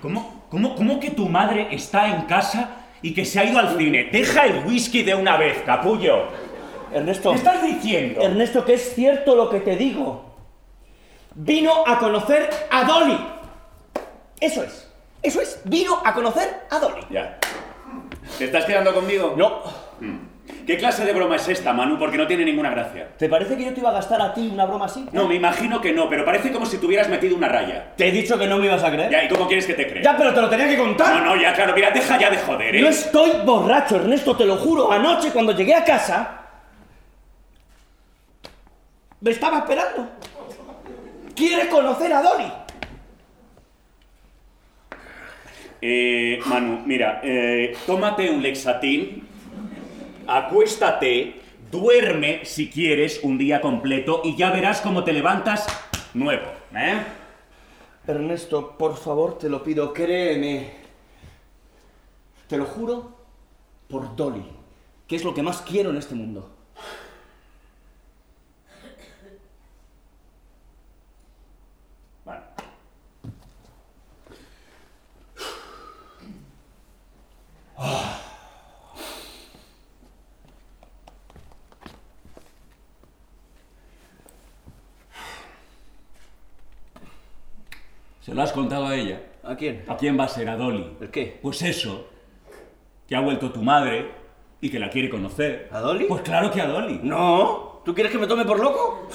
¿Cómo, 0.00 0.46
cómo, 0.48 0.76
¿Cómo 0.76 1.00
que 1.00 1.10
tu 1.10 1.28
madre 1.28 1.68
está 1.72 2.14
en 2.14 2.22
casa 2.22 2.76
y 3.02 3.12
que 3.12 3.24
se 3.24 3.40
ha 3.40 3.44
ido 3.44 3.58
al 3.58 3.76
cine? 3.76 4.08
Deja 4.12 4.46
el 4.46 4.64
whisky 4.64 5.02
de 5.02 5.14
una 5.14 5.36
vez, 5.36 5.62
capullo. 5.66 6.28
Ernesto. 6.96 7.30
¿Qué 7.30 7.36
estás 7.36 7.62
diciendo? 7.62 8.20
Ernesto, 8.20 8.64
que 8.64 8.74
es 8.74 8.94
cierto 8.94 9.36
lo 9.36 9.50
que 9.50 9.60
te 9.60 9.76
digo. 9.76 10.34
Vino 11.34 11.84
a 11.86 11.98
conocer 11.98 12.48
a 12.70 12.84
Dolly. 12.84 13.18
Eso 14.40 14.62
es. 14.62 14.90
Eso 15.22 15.40
es. 15.40 15.60
Vino 15.64 16.00
a 16.04 16.14
conocer 16.14 16.62
a 16.70 16.78
Dolly. 16.78 17.02
Ya. 17.10 17.38
¿Te 18.38 18.46
estás 18.46 18.64
quedando 18.64 18.94
conmigo? 18.94 19.34
No. 19.36 19.62
¿Qué 20.66 20.76
clase 20.78 21.04
de 21.04 21.12
broma 21.12 21.36
es 21.36 21.48
esta, 21.48 21.72
Manu? 21.72 21.98
Porque 21.98 22.16
no 22.16 22.26
tiene 22.26 22.44
ninguna 22.44 22.70
gracia. 22.70 23.08
¿Te 23.16 23.28
parece 23.28 23.56
que 23.56 23.64
yo 23.64 23.74
te 23.74 23.80
iba 23.80 23.90
a 23.90 23.92
gastar 23.92 24.20
a 24.20 24.34
ti 24.34 24.50
una 24.52 24.64
broma 24.64 24.86
así? 24.86 25.06
No, 25.12 25.28
me 25.28 25.36
imagino 25.36 25.80
que 25.80 25.92
no, 25.92 26.08
pero 26.08 26.24
parece 26.24 26.50
como 26.50 26.66
si 26.66 26.78
tuvieras 26.78 27.08
metido 27.08 27.36
una 27.36 27.48
raya. 27.48 27.92
Te 27.96 28.08
he 28.08 28.10
dicho 28.10 28.36
que 28.38 28.46
no 28.48 28.58
me 28.58 28.66
ibas 28.66 28.82
a 28.82 28.90
creer. 28.90 29.10
Ya, 29.10 29.24
¿y 29.24 29.28
cómo 29.28 29.46
quieres 29.46 29.66
que 29.66 29.74
te 29.74 29.86
crea? 29.86 30.02
Ya, 30.02 30.16
pero 30.16 30.34
te 30.34 30.40
lo 30.40 30.48
tenía 30.48 30.68
que 30.68 30.76
contar. 30.76 31.22
No, 31.22 31.36
no, 31.36 31.40
ya, 31.40 31.52
claro, 31.52 31.72
mira, 31.74 31.90
deja 31.90 32.18
ya 32.18 32.30
de 32.30 32.38
joder, 32.38 32.74
¿eh? 32.74 32.80
No 32.80 32.88
estoy 32.88 33.30
borracho, 33.44 33.96
Ernesto, 33.96 34.36
te 34.36 34.44
lo 34.44 34.56
juro. 34.56 34.90
Anoche, 34.90 35.30
cuando 35.30 35.52
llegué 35.52 35.74
a 35.74 35.84
casa, 35.84 36.45
me 39.20 39.30
estaba 39.30 39.58
esperando. 39.58 40.08
Quiere 41.34 41.68
conocer 41.68 42.12
a 42.12 42.22
Dolly. 42.22 42.52
Eh, 45.80 46.40
Manu, 46.46 46.82
mira, 46.86 47.20
eh, 47.22 47.76
tómate 47.86 48.30
un 48.30 48.42
lexatín, 48.42 49.28
acuéstate, 50.26 51.40
duerme 51.70 52.44
si 52.44 52.70
quieres 52.70 53.20
un 53.22 53.36
día 53.36 53.60
completo 53.60 54.22
y 54.24 54.36
ya 54.36 54.50
verás 54.50 54.80
cómo 54.80 55.04
te 55.04 55.12
levantas 55.12 55.66
nuevo, 56.14 56.46
¿eh? 56.74 57.04
Ernesto, 58.06 58.76
por 58.78 58.96
favor, 58.96 59.36
te 59.38 59.48
lo 59.48 59.62
pido, 59.62 59.92
créeme. 59.92 60.70
Te 62.48 62.56
lo 62.56 62.64
juro 62.64 63.16
por 63.88 64.14
Dolly, 64.14 64.44
que 65.06 65.16
es 65.16 65.24
lo 65.24 65.34
que 65.34 65.42
más 65.42 65.62
quiero 65.62 65.90
en 65.90 65.96
este 65.96 66.14
mundo. 66.14 66.52
Vale. 72.24 72.42
¿Se 88.26 88.34
lo 88.34 88.42
has 88.42 88.50
contado 88.52 88.88
a 88.88 88.96
ella? 88.96 89.20
¿A 89.44 89.54
quién? 89.54 89.84
¿A 89.86 89.96
quién 89.96 90.18
va 90.18 90.24
a 90.24 90.28
ser? 90.28 90.48
¿A 90.48 90.56
Dolly? 90.56 90.96
¿El 91.00 91.10
qué? 91.12 91.38
Pues 91.40 91.62
eso, 91.62 92.08
que 93.06 93.14
ha 93.14 93.20
vuelto 93.20 93.52
tu 93.52 93.62
madre 93.62 94.10
y 94.60 94.68
que 94.68 94.80
la 94.80 94.90
quiere 94.90 95.08
conocer. 95.08 95.68
¿A 95.70 95.78
Dolly? 95.78 96.06
Pues 96.06 96.22
claro 96.22 96.50
que 96.50 96.60
a 96.60 96.66
Dolly. 96.66 96.98
No. 97.04 97.82
¿Tú 97.84 97.94
quieres 97.94 98.10
que 98.10 98.18
me 98.18 98.26
tome 98.26 98.44
por 98.44 98.58
loco? 98.58 99.06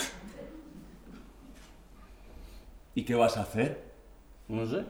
¿Y 2.95 3.03
qué 3.03 3.13
vas 3.13 3.35
a 3.35 3.41
hacer? 3.41 3.83
No 4.47 4.65
sé. 4.65 4.85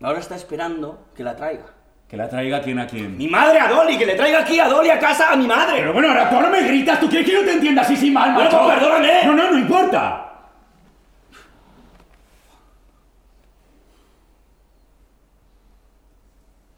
Ahora 0.00 0.20
está 0.20 0.36
esperando 0.36 1.08
que 1.16 1.24
la 1.24 1.34
traiga. 1.34 1.66
¿Que 2.06 2.16
la 2.16 2.28
traiga 2.28 2.60
quién 2.62 2.78
a 2.78 2.86
quién? 2.86 3.18
Mi 3.18 3.26
madre 3.26 3.58
a 3.58 3.68
Dolly, 3.68 3.98
que 3.98 4.06
le 4.06 4.14
traiga 4.14 4.42
aquí 4.42 4.60
a 4.60 4.68
Dolly 4.68 4.90
a 4.90 5.00
casa 5.00 5.32
a 5.32 5.34
mi 5.36 5.48
madre. 5.48 5.78
Pero 5.78 5.92
bueno, 5.92 6.06
ahora 6.06 6.30
tú 6.30 6.36
ahora 6.36 6.50
me 6.50 6.62
gritas, 6.62 7.00
¿tú 7.00 7.08
quieres 7.08 7.26
que 7.26 7.34
yo 7.34 7.44
te 7.44 7.54
entienda 7.54 7.82
así 7.82 7.96
sin 7.96 8.12
mal, 8.12 8.32
Bueno, 8.32 8.48
macho? 8.48 8.62
pues 8.64 8.78
perdóname. 8.78 9.24
No, 9.24 9.34
no, 9.34 9.50
no 9.50 9.58
importa. 9.58 10.23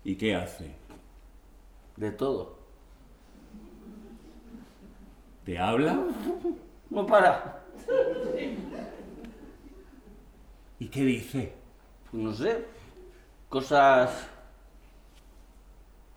¿Y 0.06 0.14
qué 0.14 0.36
hace? 0.36 0.70
De 1.96 2.12
todo. 2.12 2.56
¿Te 5.44 5.58
habla? 5.58 5.98
No 6.88 7.04
para. 7.04 7.62
¿Y 10.78 10.86
qué 10.86 11.02
dice? 11.02 11.52
Pues 12.08 12.22
no 12.22 12.32
sé. 12.32 12.64
Cosas 13.48 14.28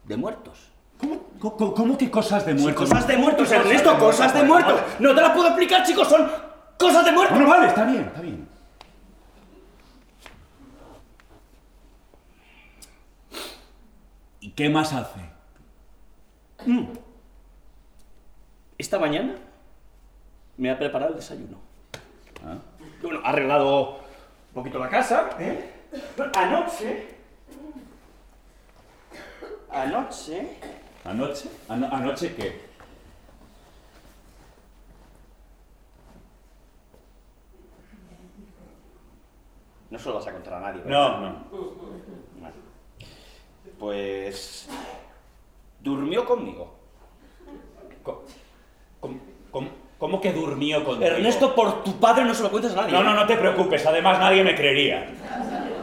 de 0.05 0.15
muertos. 0.15 0.71
¿Cómo, 0.99 1.23
cómo, 1.39 1.73
cómo 1.73 1.97
que 1.97 2.11
cosas 2.11 2.45
de 2.45 2.55
Sí, 2.55 2.61
muertos? 2.61 2.87
cosas 2.87 3.07
de 3.07 3.17
muertos, 3.17 3.51
Ernesto, 3.51 3.97
cosas 3.97 4.31
de 4.35 4.43
muertos. 4.43 4.79
No 4.99 5.15
te 5.15 5.21
las 5.21 5.31
puedo 5.31 5.47
explicar, 5.47 5.83
chicos, 5.83 6.07
son 6.07 6.29
cosas 6.77 7.03
de 7.05 7.11
muertos. 7.13 7.35
Bueno, 7.35 7.49
vale, 7.51 7.67
está 7.67 7.85
bien, 7.85 8.01
está 8.01 8.21
bien. 8.21 8.47
Qué 14.59 14.67
más 14.67 14.91
hace? 14.91 15.21
Esta 18.77 18.99
mañana 18.99 19.35
me 20.57 20.69
ha 20.69 20.77
preparado 20.77 21.11
el 21.13 21.15
desayuno. 21.15 21.57
Bueno, 23.01 23.21
ha 23.23 23.29
arreglado 23.29 23.99
un 23.99 24.53
poquito 24.53 24.77
la 24.77 24.89
casa, 24.89 25.29
¿eh? 25.39 25.71
Anoche. 26.35 27.07
Anoche. 29.71 30.57
¿Anoche? 31.05 31.49
Ano- 31.69 31.87
¿Anoche 31.89 32.35
qué? 32.35 32.61
No 39.89 39.97
se 39.97 40.09
lo 40.09 40.15
vas 40.15 40.27
a 40.27 40.31
contar 40.33 40.53
a 40.55 40.59
nadie, 40.59 40.81
No, 40.85 41.19
no. 41.21 41.35
Pues. 43.79 44.67
Durmió 45.81 46.25
conmigo. 46.25 46.75
Co- 48.03 48.25
¿Cómo, 48.99 49.17
cómo- 49.51 49.69
cómo 49.97 50.19
que 50.21 50.33
durmió 50.33 50.83
contigo? 50.83 51.09
Ernesto, 51.09 51.55
por 51.55 51.83
tu 51.83 51.97
padre 51.99 52.25
no 52.25 52.33
se 52.33 52.43
lo 52.43 52.51
cuentes 52.51 52.73
a 52.73 52.75
nadie. 52.75 52.91
No, 52.91 53.03
no, 53.03 53.13
no 53.13 53.25
te 53.25 53.37
preocupes, 53.37 53.85
además 53.85 54.19
nadie 54.19 54.43
me 54.43 54.55
creería. 54.55 55.09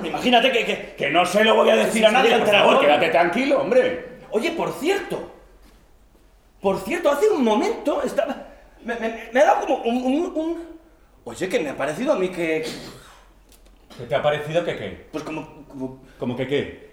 Imagínate 0.05 0.53
que. 0.53 0.65
que- 0.67 0.95
Que 0.97 1.11
no 1.11 1.25
se 1.25 1.43
lo 1.45 1.55
voy 1.55 1.71
a 1.71 1.77
decir 1.77 2.05
a 2.07 2.11
nadie, 2.11 2.37
por 2.39 2.49
favor, 2.49 2.81
quédate 2.81 3.09
tranquilo, 3.09 3.61
hombre. 3.63 4.17
Oye, 4.31 4.51
por 4.53 4.73
cierto. 4.73 5.33
Por 6.61 6.79
cierto, 6.81 7.11
hace 7.11 7.29
un 7.31 7.43
momento 7.45 8.03
estaba. 8.03 8.37
Me, 8.85 8.95
me- 8.97 9.29
me 9.33 9.41
ha 9.41 9.45
dado 9.45 9.61
como 9.67 9.77
un, 9.83 9.97
un- 9.97 10.33
un- 10.37 10.77
Oye, 11.25 11.49
que 11.49 11.59
me 11.61 11.71
ha 11.71 11.77
parecido 11.77 12.13
a 12.13 12.17
mí 12.17 12.29
que. 12.29 12.65
¿Qué 13.97 14.05
te 14.05 14.15
ha 14.15 14.23
parecido 14.23 14.63
que 14.65 14.77
qué? 14.77 15.07
Pues 15.11 15.25
como. 15.25 15.65
como- 15.67 16.03
¿Cómo 16.19 16.37
que 16.37 16.47
qué? 16.47 16.86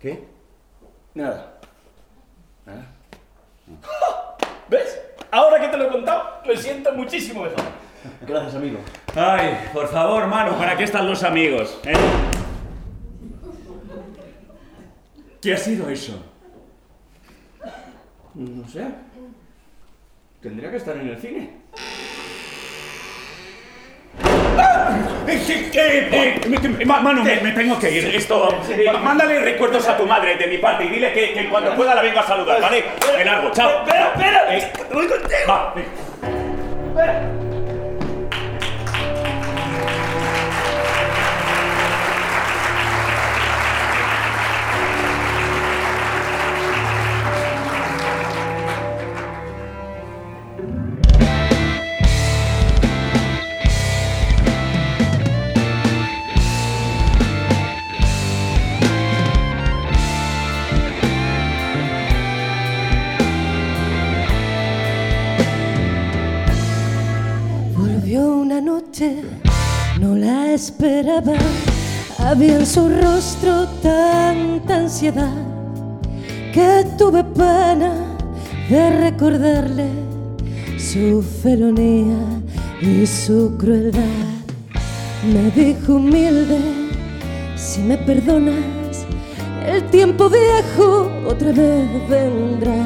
¿Qué? 0.00 0.24
Nada. 1.14 1.58
Nada. 2.64 2.86
¿Ves? 4.68 5.00
Ahora 5.30 5.60
que 5.60 5.68
te 5.68 5.76
lo 5.76 5.84
he 5.84 5.88
contado, 5.88 6.40
me 6.46 6.56
siento 6.56 6.92
muchísimo 6.94 7.42
mejor. 7.42 7.60
Gracias, 8.26 8.54
amigo. 8.54 8.78
Ay, 9.14 9.68
por 9.72 9.88
favor, 9.88 10.26
Manu, 10.26 10.56
¿para 10.56 10.76
qué 10.76 10.84
están 10.84 11.06
los 11.08 11.22
amigos? 11.22 11.78
eh? 11.84 11.92
¿Qué 15.42 15.54
ha 15.54 15.56
sido 15.56 15.88
eso? 15.88 16.22
No 18.34 18.66
sé. 18.68 18.86
Tendría 20.40 20.70
que 20.70 20.76
estar 20.76 20.96
en 20.96 21.08
el 21.08 21.18
cine. 21.18 21.60
Eh, 25.26 25.42
¿Qué, 25.46 25.70
qué, 25.70 25.98
eh, 26.10 26.40
me- 27.42 27.52
tengo 27.52 27.78
que 27.78 27.90
ir. 27.90 28.14
Esto. 28.14 28.48
eh, 28.70 28.90
mándale 29.02 29.40
recuerdos 29.40 29.86
a 29.88 29.96
tu 29.96 30.06
madre 30.06 30.36
de 30.36 30.46
mi 30.46 30.58
parte 30.58 30.84
y 30.84 30.88
dile 30.88 31.12
que, 31.12 31.32
que 31.32 31.40
en 31.40 31.50
cuanto 31.50 31.74
pueda 31.74 31.94
la 31.94 32.02
vengo 32.02 32.18
a 32.20 32.26
saludar, 32.26 32.60
¿vale? 32.60 32.84
Me 33.16 33.24
largo, 33.24 33.50
chao. 33.52 33.70
Espera, 33.86 34.12
espera. 34.14 34.56
Eh, 34.56 34.72
Voy 34.92 35.06
contigo. 35.06 35.30
va, 35.48 35.74
eh. 35.76 35.84
Espera. 36.88 37.22
Esperaba. 70.60 71.38
Había 72.18 72.56
en 72.56 72.66
su 72.66 72.86
rostro 72.90 73.66
tanta 73.82 74.76
ansiedad 74.76 75.32
que 76.52 76.86
tuve 76.98 77.24
pena 77.24 77.92
de 78.68 78.90
recordarle 79.00 79.88
su 80.78 81.22
felonía 81.42 82.18
y 82.82 83.06
su 83.06 83.56
crueldad. 83.58 84.28
Me 85.32 85.50
dijo 85.50 85.94
humilde, 85.94 86.60
si 87.56 87.80
me 87.80 87.96
perdonas, 87.96 89.06
el 89.66 89.82
tiempo 89.88 90.28
viejo 90.28 91.10
otra 91.26 91.52
vez 91.52 91.88
vendrá. 92.06 92.84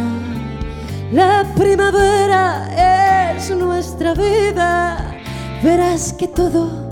La 1.13 1.45
primavera 1.57 3.37
es 3.37 3.51
nuestra 3.51 4.15
vida, 4.15 5.13
verás 5.63 6.13
que 6.13 6.29
todo 6.29 6.84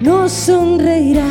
nos 0.00 0.32
sonreirá. 0.32 1.30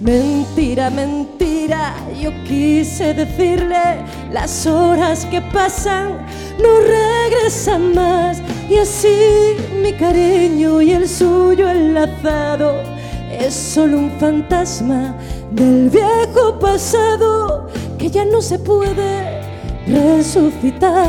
Mentira, 0.00 0.90
mentira. 0.90 1.94
Yo 2.20 2.30
quise 2.44 3.14
decirle 3.14 4.04
las 4.32 4.66
horas 4.66 5.24
que 5.26 5.40
pasan 5.40 6.24
no 6.60 6.80
regresan 6.80 7.94
más. 7.94 8.42
Y 8.68 8.78
así 8.78 9.56
mi 9.82 9.92
cariño 9.92 10.80
y 10.80 10.92
el 10.92 11.08
suyo 11.08 11.68
enlazado 11.68 12.82
es 13.30 13.54
solo 13.54 13.98
un 13.98 14.10
fantasma 14.18 15.14
del 15.50 15.90
viejo 15.90 16.58
pasado 16.58 17.68
que 17.98 18.10
ya 18.10 18.24
no 18.24 18.40
se 18.40 18.58
puede 18.58 19.42
resucitar. 19.86 21.08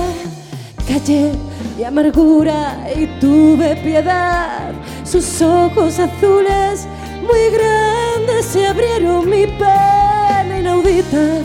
Callé 0.88 1.32
y 1.78 1.84
amargura 1.84 2.88
y 2.96 3.08
tuve 3.20 3.76
piedad. 3.78 4.72
Sus 5.06 5.41
ojos 5.41 5.99
azules 5.99 6.88
muy 7.22 7.49
grandes 7.52 8.45
se 8.45 8.68
abrieron 8.68 9.30
mi 9.30 9.45
pena 9.45 10.60
inaudita. 10.60 11.41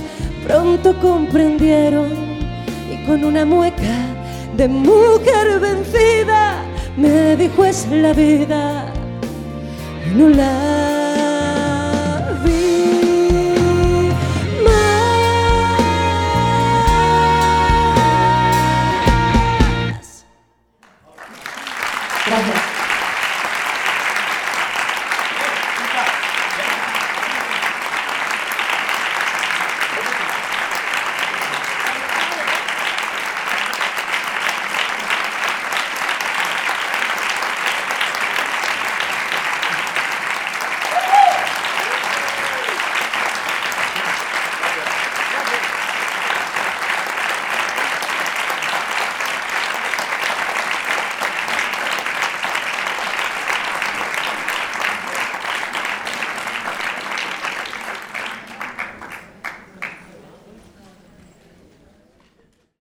Pronto 0.46 0.98
comprendieron 1.00 2.10
y 2.90 3.04
con 3.06 3.24
una 3.24 3.44
mueca 3.44 3.94
de 4.56 4.66
mujer 4.66 5.60
vencida 5.60 6.62
me 6.96 7.36
dijo 7.36 7.64
es 7.64 7.86
la 7.90 8.12
vida 8.12 8.86
y 10.06 10.14
no 10.16 10.28
la 10.30 10.89